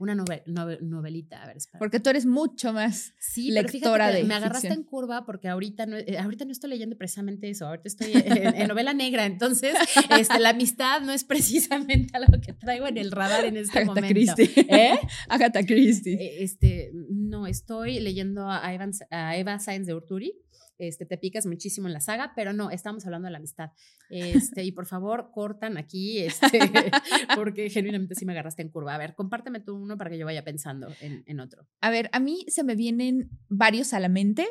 Una 0.00 0.14
nove- 0.14 0.44
nove- 0.46 0.80
novelita, 0.80 1.42
a 1.42 1.46
ver, 1.48 1.56
espera. 1.56 1.80
Porque 1.80 1.98
tú 1.98 2.08
eres 2.10 2.24
mucho 2.24 2.72
más. 2.72 3.14
Sí, 3.18 3.50
lectora 3.50 4.12
de 4.12 4.22
me 4.22 4.34
agarraste 4.34 4.68
ficción. 4.68 4.84
en 4.84 4.88
curva 4.88 5.26
porque 5.26 5.48
ahorita 5.48 5.86
no, 5.86 5.96
eh, 5.96 6.16
ahorita 6.18 6.44
no 6.44 6.52
estoy 6.52 6.70
leyendo 6.70 6.96
precisamente 6.96 7.50
eso, 7.50 7.66
ahorita 7.66 7.88
estoy 7.88 8.12
en, 8.14 8.54
en 8.54 8.68
novela 8.68 8.94
negra, 8.94 9.26
entonces 9.26 9.74
este, 10.16 10.38
la 10.38 10.50
amistad 10.50 11.00
no 11.00 11.12
es 11.12 11.24
precisamente 11.24 12.16
algo 12.16 12.40
que 12.40 12.52
traigo 12.52 12.86
en 12.86 12.96
el 12.96 13.10
radar 13.10 13.44
en 13.44 13.56
este 13.56 13.80
Agatha 13.80 13.94
momento. 14.00 14.34
Christie. 14.36 14.66
¿Eh? 14.68 14.98
Agatha 15.28 15.64
Christie. 15.64 16.14
Eh, 16.14 16.44
Este, 16.44 16.92
no, 17.10 17.46
estoy 17.48 17.98
leyendo 17.98 18.48
a, 18.48 18.72
Evan- 18.72 18.92
a 19.10 19.36
Eva 19.36 19.58
Sáenz 19.58 19.86
de 19.88 19.94
Urturi. 19.94 20.32
Este, 20.78 21.06
te 21.06 21.18
picas 21.18 21.46
muchísimo 21.46 21.88
en 21.88 21.92
la 21.92 22.00
saga, 22.00 22.32
pero 22.34 22.52
no, 22.52 22.70
estamos 22.70 23.04
hablando 23.04 23.26
de 23.26 23.32
la 23.32 23.38
amistad. 23.38 23.70
Este, 24.10 24.64
y 24.64 24.72
por 24.72 24.86
favor, 24.86 25.30
cortan 25.32 25.76
aquí, 25.76 26.18
este, 26.20 26.60
porque 27.36 27.68
genuinamente 27.68 28.14
sí 28.14 28.24
me 28.24 28.32
agarraste 28.32 28.62
en 28.62 28.70
curva. 28.70 28.94
A 28.94 28.98
ver, 28.98 29.14
compárteme 29.14 29.60
tú 29.60 29.76
uno 29.76 29.96
para 29.96 30.10
que 30.10 30.18
yo 30.18 30.24
vaya 30.24 30.44
pensando 30.44 30.88
en, 31.00 31.24
en 31.26 31.40
otro. 31.40 31.66
A 31.80 31.90
ver, 31.90 32.08
a 32.12 32.20
mí 32.20 32.44
se 32.48 32.64
me 32.64 32.76
vienen 32.76 33.30
varios 33.48 33.92
a 33.92 34.00
la 34.00 34.08
mente. 34.08 34.46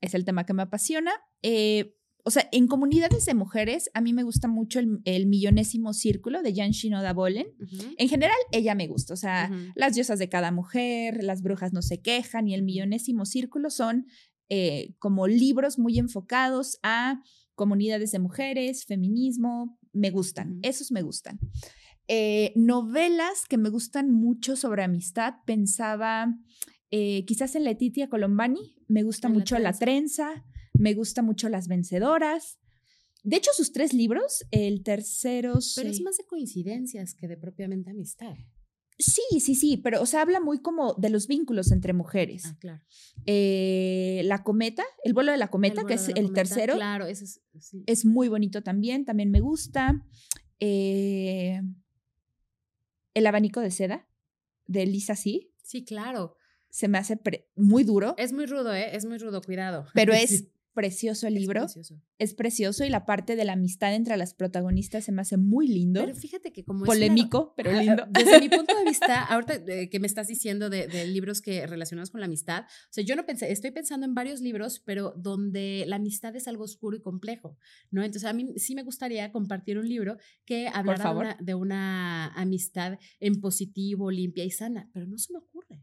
Es 0.00 0.14
el 0.14 0.24
tema 0.24 0.44
que 0.44 0.52
me 0.52 0.62
apasiona. 0.62 1.12
Eh, 1.42 1.94
o 2.24 2.30
sea, 2.30 2.46
en 2.52 2.66
comunidades 2.66 3.24
de 3.24 3.32
mujeres, 3.32 3.90
a 3.94 4.02
mí 4.02 4.12
me 4.12 4.22
gusta 4.22 4.48
mucho 4.48 4.80
el, 4.80 5.00
el 5.04 5.26
millonésimo 5.26 5.94
círculo 5.94 6.42
de 6.42 6.54
Jan 6.54 6.72
Shinoda 6.72 7.14
Bolen. 7.14 7.46
En 7.96 8.08
general, 8.08 8.36
ella 8.52 8.74
me 8.74 8.86
gusta. 8.86 9.14
O 9.14 9.16
sea, 9.16 9.50
las 9.74 9.94
diosas 9.94 10.18
de 10.18 10.28
cada 10.28 10.50
mujer, 10.50 11.24
las 11.24 11.40
brujas 11.40 11.72
no 11.72 11.80
se 11.80 12.02
quejan 12.02 12.46
y 12.46 12.54
el 12.54 12.64
millonésimo 12.64 13.24
círculo 13.24 13.70
son 13.70 14.08
eh, 14.48 14.94
como 14.98 15.26
libros 15.26 15.78
muy 15.78 15.98
enfocados 15.98 16.78
a 16.82 17.22
comunidades 17.54 18.12
de 18.12 18.18
mujeres, 18.18 18.84
feminismo. 18.86 19.78
Me 19.92 20.10
gustan, 20.10 20.58
esos 20.62 20.92
me 20.92 21.02
gustan. 21.02 21.38
Eh, 22.06 22.52
novelas 22.56 23.44
que 23.48 23.58
me 23.58 23.68
gustan 23.68 24.10
mucho 24.10 24.56
sobre 24.56 24.82
amistad, 24.82 25.34
pensaba 25.44 26.34
eh, 26.90 27.24
quizás 27.26 27.54
en 27.54 27.64
Letitia 27.64 28.08
Colombani, 28.08 28.76
me 28.88 29.02
gusta 29.02 29.28
En 29.28 29.34
La 29.34 29.38
mucho 29.38 29.58
La 29.58 29.72
Trenza, 29.72 30.44
me 30.72 30.94
gusta 30.94 31.20
mucho 31.22 31.48
Las 31.50 31.68
Vencedoras. 31.68 32.58
De 33.24 33.36
hecho, 33.36 33.50
sus 33.52 33.72
tres 33.72 33.92
libros, 33.92 34.46
el 34.52 34.82
tercero... 34.82 35.58
Pero 35.76 35.90
es 35.90 36.00
más 36.00 36.16
de 36.16 36.24
coincidencias 36.24 37.14
que 37.14 37.28
de 37.28 37.36
propiamente 37.36 37.90
amistad. 37.90 38.34
Sí, 38.98 39.22
sí, 39.40 39.54
sí, 39.54 39.76
pero 39.76 40.02
o 40.02 40.06
sea, 40.06 40.22
habla 40.22 40.40
muy 40.40 40.60
como 40.60 40.94
de 40.94 41.08
los 41.08 41.28
vínculos 41.28 41.70
entre 41.70 41.92
mujeres. 41.92 42.46
Ah, 42.46 42.56
claro. 42.58 42.82
Eh, 43.26 44.22
la 44.24 44.42
cometa, 44.42 44.82
el 45.04 45.14
vuelo 45.14 45.30
de 45.30 45.38
la 45.38 45.48
cometa, 45.50 45.84
que 45.86 45.94
es 45.94 46.08
el 46.08 46.14
cometa, 46.14 46.34
tercero, 46.34 46.74
Claro, 46.74 47.06
ese 47.06 47.24
es. 47.24 47.40
sí. 47.60 47.84
es 47.86 48.04
muy 48.04 48.28
bonito 48.28 48.62
también, 48.62 49.04
también 49.04 49.30
me 49.30 49.40
gusta. 49.40 50.04
Eh, 50.60 51.60
el 53.14 53.26
abanico 53.26 53.60
de 53.60 53.70
seda, 53.70 54.08
de 54.66 54.86
Lisa 54.86 55.14
C. 55.16 55.48
Sí, 55.62 55.84
claro. 55.84 56.36
Se 56.70 56.88
me 56.88 56.98
hace 56.98 57.18
muy 57.56 57.84
duro, 57.84 58.14
Es 58.18 58.32
muy 58.32 58.46
rudo, 58.46 58.74
¿eh? 58.74 58.94
Es 58.94 59.04
muy 59.06 59.18
rudo, 59.18 59.40
cuidado. 59.42 59.86
pero 59.94 60.12
Sí, 60.14 60.20
es 60.22 60.44
precioso 60.78 61.26
el 61.26 61.34
es 61.36 61.40
libro. 61.42 61.60
precioso. 61.62 62.00
Es 62.18 62.34
precioso 62.34 62.84
y 62.84 62.88
la 62.90 63.04
parte 63.04 63.36
de 63.36 63.44
la 63.44 63.52
amistad 63.54 63.94
entre 63.94 64.16
las 64.16 64.34
protagonistas 64.34 65.04
se 65.04 65.12
me 65.12 65.22
hace 65.22 65.36
muy 65.36 65.66
lindo. 65.68 66.00
Pero 66.00 66.14
fíjate 66.14 66.52
que 66.52 66.64
como 66.64 66.84
es 66.84 66.88
una- 66.88 66.94
Polémico, 66.94 67.54
pero 67.56 67.72
lindo. 67.72 68.04
Desde 68.10 68.40
mi 68.40 68.48
punto 68.48 68.76
de 68.76 68.84
vista, 68.88 69.24
ahorita 69.24 69.54
eh, 69.66 69.88
que 69.90 70.00
me 70.00 70.06
estás 70.06 70.26
diciendo 70.28 70.70
de, 70.70 70.86
de 70.86 71.06
libros 71.06 71.40
que 71.40 71.66
relacionados 71.66 72.10
con 72.10 72.20
la 72.20 72.26
amistad, 72.26 72.64
o 72.64 72.88
sea, 72.92 73.04
yo 73.04 73.16
no 73.16 73.26
pensé, 73.26 73.50
estoy 73.52 73.70
pensando 73.72 74.06
en 74.06 74.14
varios 74.14 74.40
libros, 74.40 74.80
pero 74.84 75.12
donde 75.16 75.84
la 75.86 75.96
amistad 75.96 76.34
es 76.36 76.48
algo 76.48 76.64
oscuro 76.64 76.96
y 76.96 77.00
complejo, 77.00 77.56
¿no? 77.90 78.02
Entonces, 78.02 78.28
a 78.28 78.32
mí 78.32 78.52
sí 78.56 78.74
me 78.74 78.82
gustaría 78.84 79.30
compartir 79.32 79.78
un 79.78 79.88
libro 79.88 80.16
que 80.44 80.68
hablara 80.68 80.98
de 80.98 81.02
favor. 81.02 81.24
una, 81.24 81.36
de 81.40 81.54
una 81.54 82.26
amistad 82.34 82.98
en 83.20 83.40
positivo, 83.40 84.10
limpia 84.10 84.44
y 84.44 84.50
sana, 84.50 84.88
pero 84.92 85.06
no 85.06 85.18
se 85.18 85.32
me 85.32 85.38
ocurre. 85.40 85.82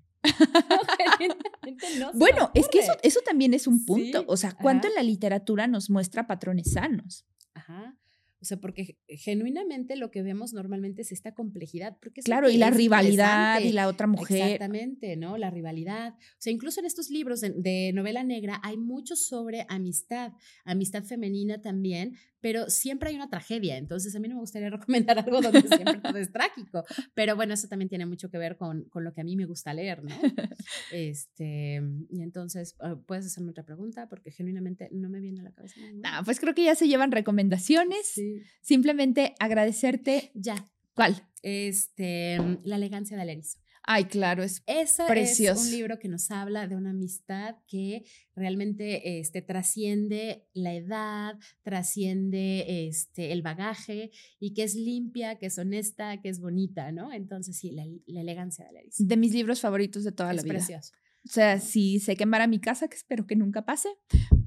No 1.99 2.11
Bueno, 2.13 2.51
es 2.53 2.67
que 2.69 2.79
eso, 2.79 2.93
eso 3.03 3.19
también 3.25 3.53
es 3.53 3.67
un 3.67 3.85
punto. 3.85 4.19
Sí, 4.19 4.25
o 4.27 4.37
sea, 4.37 4.51
¿cuánto 4.53 4.87
ajá. 4.87 4.93
en 4.93 4.95
la 5.05 5.09
literatura 5.11 5.67
nos 5.67 5.89
muestra 5.89 6.27
patrones 6.27 6.71
sanos? 6.73 7.25
Ajá. 7.53 7.97
O 8.41 8.47
sea, 8.47 8.57
porque 8.57 8.85
ge- 8.85 8.97
genuinamente 9.17 9.95
lo 9.95 10.11
que 10.11 10.21
vemos 10.21 10.53
normalmente 10.53 11.01
es 11.01 11.11
esta 11.11 11.33
complejidad. 11.33 11.97
Porque 11.99 12.19
es 12.19 12.25
Claro, 12.25 12.49
y 12.49 12.57
la 12.57 12.69
rivalidad 12.69 13.59
y 13.61 13.71
la 13.71 13.87
otra 13.87 14.05
mujer. 14.05 14.37
Exactamente, 14.53 15.15
¿no? 15.15 15.37
La 15.37 15.49
rivalidad. 15.49 16.13
O 16.13 16.35
sea, 16.37 16.53
incluso 16.53 16.79
en 16.79 16.85
estos 16.85 17.09
libros 17.09 17.41
de, 17.41 17.51
de 17.51 17.91
novela 17.93 18.23
negra 18.23 18.59
hay 18.63 18.77
mucho 18.77 19.15
sobre 19.15 19.65
amistad, 19.67 20.33
amistad 20.63 21.03
femenina 21.05 21.61
también, 21.61 22.17
pero 22.45 22.69
siempre 22.69 23.09
hay 23.09 23.15
una 23.15 23.27
tragedia. 23.27 23.75
Entonces, 23.75 24.15
a 24.15 24.19
mí 24.19 24.27
no 24.27 24.35
me 24.35 24.41
gustaría 24.41 24.69
recomendar 25.09 25.17
algo 25.17 25.41
donde 25.41 25.63
siempre 25.63 25.97
todo 25.97 26.19
es 26.19 26.31
trágico. 26.31 26.83
Pero 27.15 27.35
bueno, 27.35 27.55
eso 27.55 27.67
también 27.67 27.89
tiene 27.89 28.05
mucho 28.05 28.29
que 28.29 28.37
ver 28.37 28.55
con, 28.55 28.83
con 28.83 29.03
lo 29.03 29.15
que 29.15 29.21
a 29.21 29.23
mí 29.23 29.35
me 29.35 29.45
gusta 29.45 29.73
leer, 29.73 30.03
¿no? 30.03 30.11
Este, 30.91 31.81
y 32.11 32.21
entonces, 32.21 32.75
ah, 32.81 32.97
puedes 33.07 33.25
hacerme 33.25 33.49
otra 33.49 33.63
pregunta 33.63 34.07
porque 34.07 34.29
genuinamente 34.29 34.89
no 34.91 35.09
me 35.09 35.21
viene 35.21 35.39
a 35.39 35.43
la 35.43 35.53
cabeza. 35.53 35.81
ninguna. 35.81 36.11
Nah, 36.17 36.23
pues 36.23 36.39
creo 36.39 36.53
que 36.53 36.63
ya 36.63 36.75
se 36.75 36.87
llevan 36.87 37.11
recomendaciones. 37.11 38.05
Sí. 38.05 38.43
Simplemente 38.61 39.33
agradecerte. 39.39 40.29
Ya. 40.35 40.69
¿Cuál? 40.93 41.23
Este, 41.41 42.37
La 42.63 42.75
elegancia 42.75 43.17
del 43.17 43.29
erizo. 43.29 43.57
Ay, 43.87 44.05
claro, 44.05 44.41
es 44.43 44.63
Ese 44.65 45.03
es 45.03 45.07
Precioso. 45.07 45.61
un 45.61 45.69
libro 45.71 45.99
que 45.99 46.07
nos 46.07 46.31
habla 46.31 46.67
de 46.67 46.75
una 46.75 46.89
amistad 46.89 47.55
que 47.67 48.03
realmente 48.35 49.19
este, 49.19 49.41
trasciende 49.43 50.47
la 50.53 50.73
edad, 50.73 51.35
trasciende 51.61 52.87
este, 52.87 53.31
el 53.31 53.41
bagaje 53.41 54.11
y 54.39 54.53
que 54.53 54.63
es 54.63 54.75
limpia, 54.75 55.35
que 55.37 55.45
es 55.47 55.57
honesta, 55.59 56.19
que 56.21 56.29
es 56.29 56.39
bonita, 56.39 56.91
¿no? 56.91 57.13
Entonces, 57.13 57.57
sí, 57.57 57.71
la, 57.71 57.85
la 58.07 58.21
elegancia 58.21 58.65
de 58.65 58.71
la 58.73 58.79
erizo. 58.79 59.03
de 59.05 59.17
mis 59.17 59.33
libros 59.33 59.59
favoritos 59.61 60.03
de 60.03 60.11
toda 60.11 60.31
Es 60.31 60.37
la 60.37 60.41
vida. 60.43 60.53
precioso. 60.55 60.91
O 61.27 61.31
sea, 61.31 61.59
si 61.59 61.99
se 61.99 62.15
quemara 62.15 62.47
mi 62.47 62.59
casa, 62.59 62.87
que 62.87 62.95
espero 62.95 63.25
que 63.25 63.35
nunca 63.35 63.65
pase, 63.65 63.89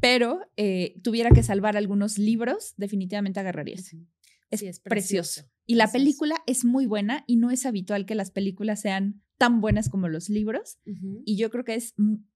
pero 0.01 0.41
eh, 0.57 1.01
tuviera 1.03 1.31
que 1.31 1.43
salvar 1.43 1.77
algunos 1.77 2.19
libros, 2.19 2.75
definitivamente 2.77 3.41
agarraría 3.41 3.75
ese. 3.77 3.97
Ujú. 3.97 4.07
Es, 4.51 4.61
Sí, 4.61 4.67
es 4.67 4.81
precioso. 4.81 5.43
precioso, 5.43 5.53
Y 5.67 5.75
la 5.75 5.85
precioso. 5.85 5.93
película 6.05 6.37
es 6.47 6.65
muy 6.65 6.87
buena 6.87 7.25
y 7.27 7.37
no 7.37 7.51
es 7.51 7.67
habitual 7.67 8.07
que 8.07 8.15
las 8.15 8.31
películas 8.31 8.81
sean 8.81 9.23
tan 9.39 9.61
buenas 9.61 9.89
como 9.89 10.09
los 10.09 10.29
libros. 10.29 10.79
Ujú. 10.87 11.23
Y 11.25 11.37
yo 11.37 11.51
creo 11.51 11.65
que 11.65 11.75
es 11.75 11.95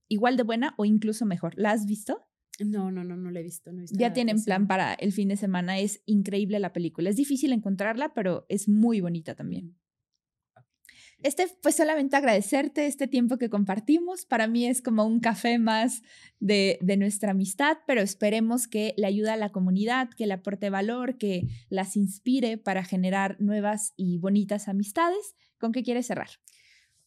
igual 0.08 0.36
de 0.36 0.44
buena 0.44 0.74
o 0.78 0.84
incluso 0.84 1.26
mejor. 1.26 1.54
¿La 1.56 1.72
has 1.72 1.86
visto? 1.86 2.24
No, 2.64 2.90
no, 2.90 3.02
no, 3.02 3.16
no 3.16 3.30
la 3.30 3.40
he 3.40 3.42
visto. 3.42 3.72
No 3.72 3.78
he 3.78 3.80
visto 3.82 3.98
Ya 3.98 4.12
tienen 4.12 4.42
plan 4.42 4.66
para 4.66 4.94
el 4.94 5.12
fin 5.12 5.28
de 5.28 5.36
semana. 5.36 5.78
Es 5.78 6.02
increíble 6.06 6.58
la 6.60 6.72
película. 6.72 7.10
Es 7.10 7.16
difícil 7.16 7.52
encontrarla, 7.52 8.14
pero 8.14 8.46
es 8.48 8.68
muy 8.68 9.00
bonita 9.00 9.34
también. 9.34 9.76
Este, 11.22 11.46
pues 11.62 11.76
solamente 11.76 12.16
agradecerte 12.16 12.86
este 12.86 13.06
tiempo 13.06 13.38
que 13.38 13.48
compartimos. 13.48 14.26
Para 14.26 14.48
mí 14.48 14.66
es 14.66 14.82
como 14.82 15.04
un 15.06 15.20
café 15.20 15.58
más 15.58 16.02
de, 16.40 16.78
de 16.82 16.96
nuestra 16.96 17.30
amistad, 17.30 17.78
pero 17.86 18.00
esperemos 18.00 18.66
que 18.66 18.92
le 18.96 19.06
ayude 19.06 19.30
a 19.30 19.36
la 19.36 19.50
comunidad, 19.50 20.10
que 20.10 20.26
le 20.26 20.34
aporte 20.34 20.68
valor, 20.68 21.18
que 21.18 21.46
las 21.68 21.96
inspire 21.96 22.58
para 22.58 22.84
generar 22.84 23.40
nuevas 23.40 23.94
y 23.96 24.18
bonitas 24.18 24.66
amistades. 24.66 25.36
¿Con 25.58 25.70
qué 25.70 25.84
quieres 25.84 26.06
cerrar? 26.06 26.28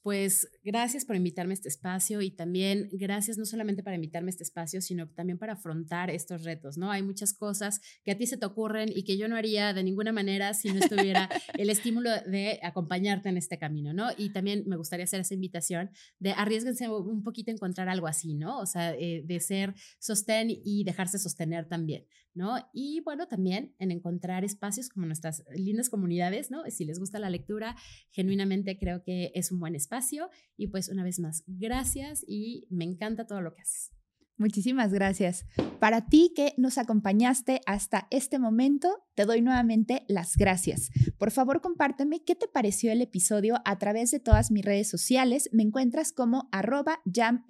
Pues 0.06 0.48
gracias 0.66 1.06
por 1.06 1.16
invitarme 1.16 1.54
a 1.54 1.56
este 1.56 1.70
espacio 1.70 2.22
y 2.22 2.32
también 2.32 2.90
gracias 2.92 3.38
no 3.38 3.46
solamente 3.46 3.84
para 3.84 3.96
invitarme 3.96 4.30
a 4.30 4.32
este 4.32 4.44
espacio, 4.44 4.82
sino 4.82 5.08
también 5.08 5.38
para 5.38 5.54
afrontar 5.54 6.10
estos 6.10 6.44
retos, 6.44 6.76
¿no? 6.76 6.90
Hay 6.90 7.04
muchas 7.04 7.34
cosas 7.34 7.82
que 8.04 8.12
a 8.12 8.18
ti 8.18 8.26
se 8.26 8.38
te 8.38 8.48
ocurren 8.48 8.90
y 8.94 9.04
que 9.04 9.16
yo 9.16 9.28
no 9.28 9.36
haría 9.36 9.74
de 9.74 9.84
ninguna 9.84 10.12
manera 10.12 10.56
si 10.56 10.70
no 10.70 10.80
estuviera 10.80 11.30
el 11.60 11.70
estímulo 11.70 12.10
de 12.10 12.60
acompañarte 12.64 13.30
en 13.30 13.38
este 13.38 13.60
camino, 13.60 13.94
¿no? 13.94 14.08
Y 14.18 14.30
también 14.30 14.64
me 14.66 14.76
gustaría 14.76 15.04
hacer 15.04 15.22
esa 15.22 15.36
invitación 15.36 15.92
de 16.18 16.32
arriesguense 16.32 16.90
un 16.90 17.22
poquito 17.22 17.52
a 17.52 17.54
encontrar 17.54 17.88
algo 17.88 18.08
así, 18.08 18.34
¿no? 18.34 18.58
O 18.58 18.66
sea, 18.66 18.96
eh, 18.96 19.22
de 19.24 19.40
ser 19.40 19.76
sostén 20.00 20.48
y 20.50 20.84
dejarse 20.84 21.20
sostener 21.20 21.68
también, 21.68 22.08
¿no? 22.34 22.58
Y 22.74 23.02
bueno, 23.02 23.28
también 23.28 23.76
en 23.78 23.92
encontrar 23.92 24.44
espacios 24.44 24.90
como 24.90 25.06
nuestras 25.06 25.44
lindas 25.56 25.90
comunidades, 25.90 26.50
¿no? 26.50 26.64
Si 26.72 26.86
les 26.86 26.98
gusta 26.98 27.20
la 27.20 27.30
lectura, 27.30 27.76
genuinamente 28.10 28.80
creo 28.80 29.04
que 29.04 29.32
es 29.36 29.52
un 29.52 29.60
buen 29.60 29.76
espacio. 29.76 30.32
Y 30.58 30.68
pues 30.68 30.90
una 30.90 31.04
vez 31.04 31.20
más, 31.20 31.44
gracias 31.48 32.24
y 32.28 32.68
me 32.70 32.86
encanta 32.86 33.28
todo 33.28 33.42
lo 33.42 33.54
que 33.54 33.62
haces. 33.62 33.92
Muchísimas 34.38 34.92
gracias. 34.92 35.46
Para 35.80 36.08
ti 36.08 36.34
que 36.36 36.54
nos 36.58 36.78
acompañaste 36.78 37.62
hasta 37.66 38.08
este 38.12 38.38
momento, 38.38 39.06
te 39.16 39.26
doy 39.26 39.42
nuevamente 39.42 40.04
las 40.08 40.36
gracias. 40.36 40.90
Por 41.18 41.32
favor, 41.32 41.62
compárteme 41.62 42.24
qué 42.24 42.36
te 42.36 42.48
pareció 42.48 42.92
el 42.92 43.02
episodio 43.02 43.56
a 43.66 43.80
través 43.80 44.12
de 44.12 44.20
todas 44.20 44.52
mis 44.52 44.64
redes 44.64 44.90
sociales. 44.90 45.50
Me 45.52 45.64
encuentras 45.64 46.12
como 46.12 46.50
arroba 46.52 47.00
Jam 47.12 47.46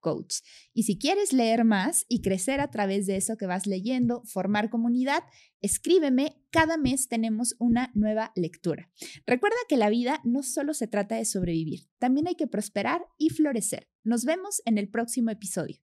Coach. 0.00 0.36
Y 0.72 0.82
si 0.82 0.98
quieres 0.98 1.32
leer 1.32 1.64
más 1.64 2.04
y 2.08 2.20
crecer 2.20 2.60
a 2.60 2.70
través 2.70 3.06
de 3.06 3.16
eso 3.16 3.36
que 3.36 3.46
vas 3.46 3.66
leyendo, 3.66 4.22
formar 4.24 4.70
comunidad, 4.70 5.22
escríbeme. 5.60 6.40
Cada 6.50 6.76
mes 6.76 7.08
tenemos 7.08 7.56
una 7.58 7.90
nueva 7.94 8.32
lectura. 8.36 8.90
Recuerda 9.26 9.56
que 9.68 9.76
la 9.76 9.90
vida 9.90 10.20
no 10.24 10.42
solo 10.42 10.74
se 10.74 10.86
trata 10.86 11.16
de 11.16 11.24
sobrevivir, 11.24 11.88
también 11.98 12.28
hay 12.28 12.34
que 12.34 12.46
prosperar 12.46 13.02
y 13.18 13.30
florecer. 13.30 13.88
Nos 14.04 14.24
vemos 14.24 14.62
en 14.64 14.78
el 14.78 14.88
próximo 14.88 15.30
episodio. 15.30 15.78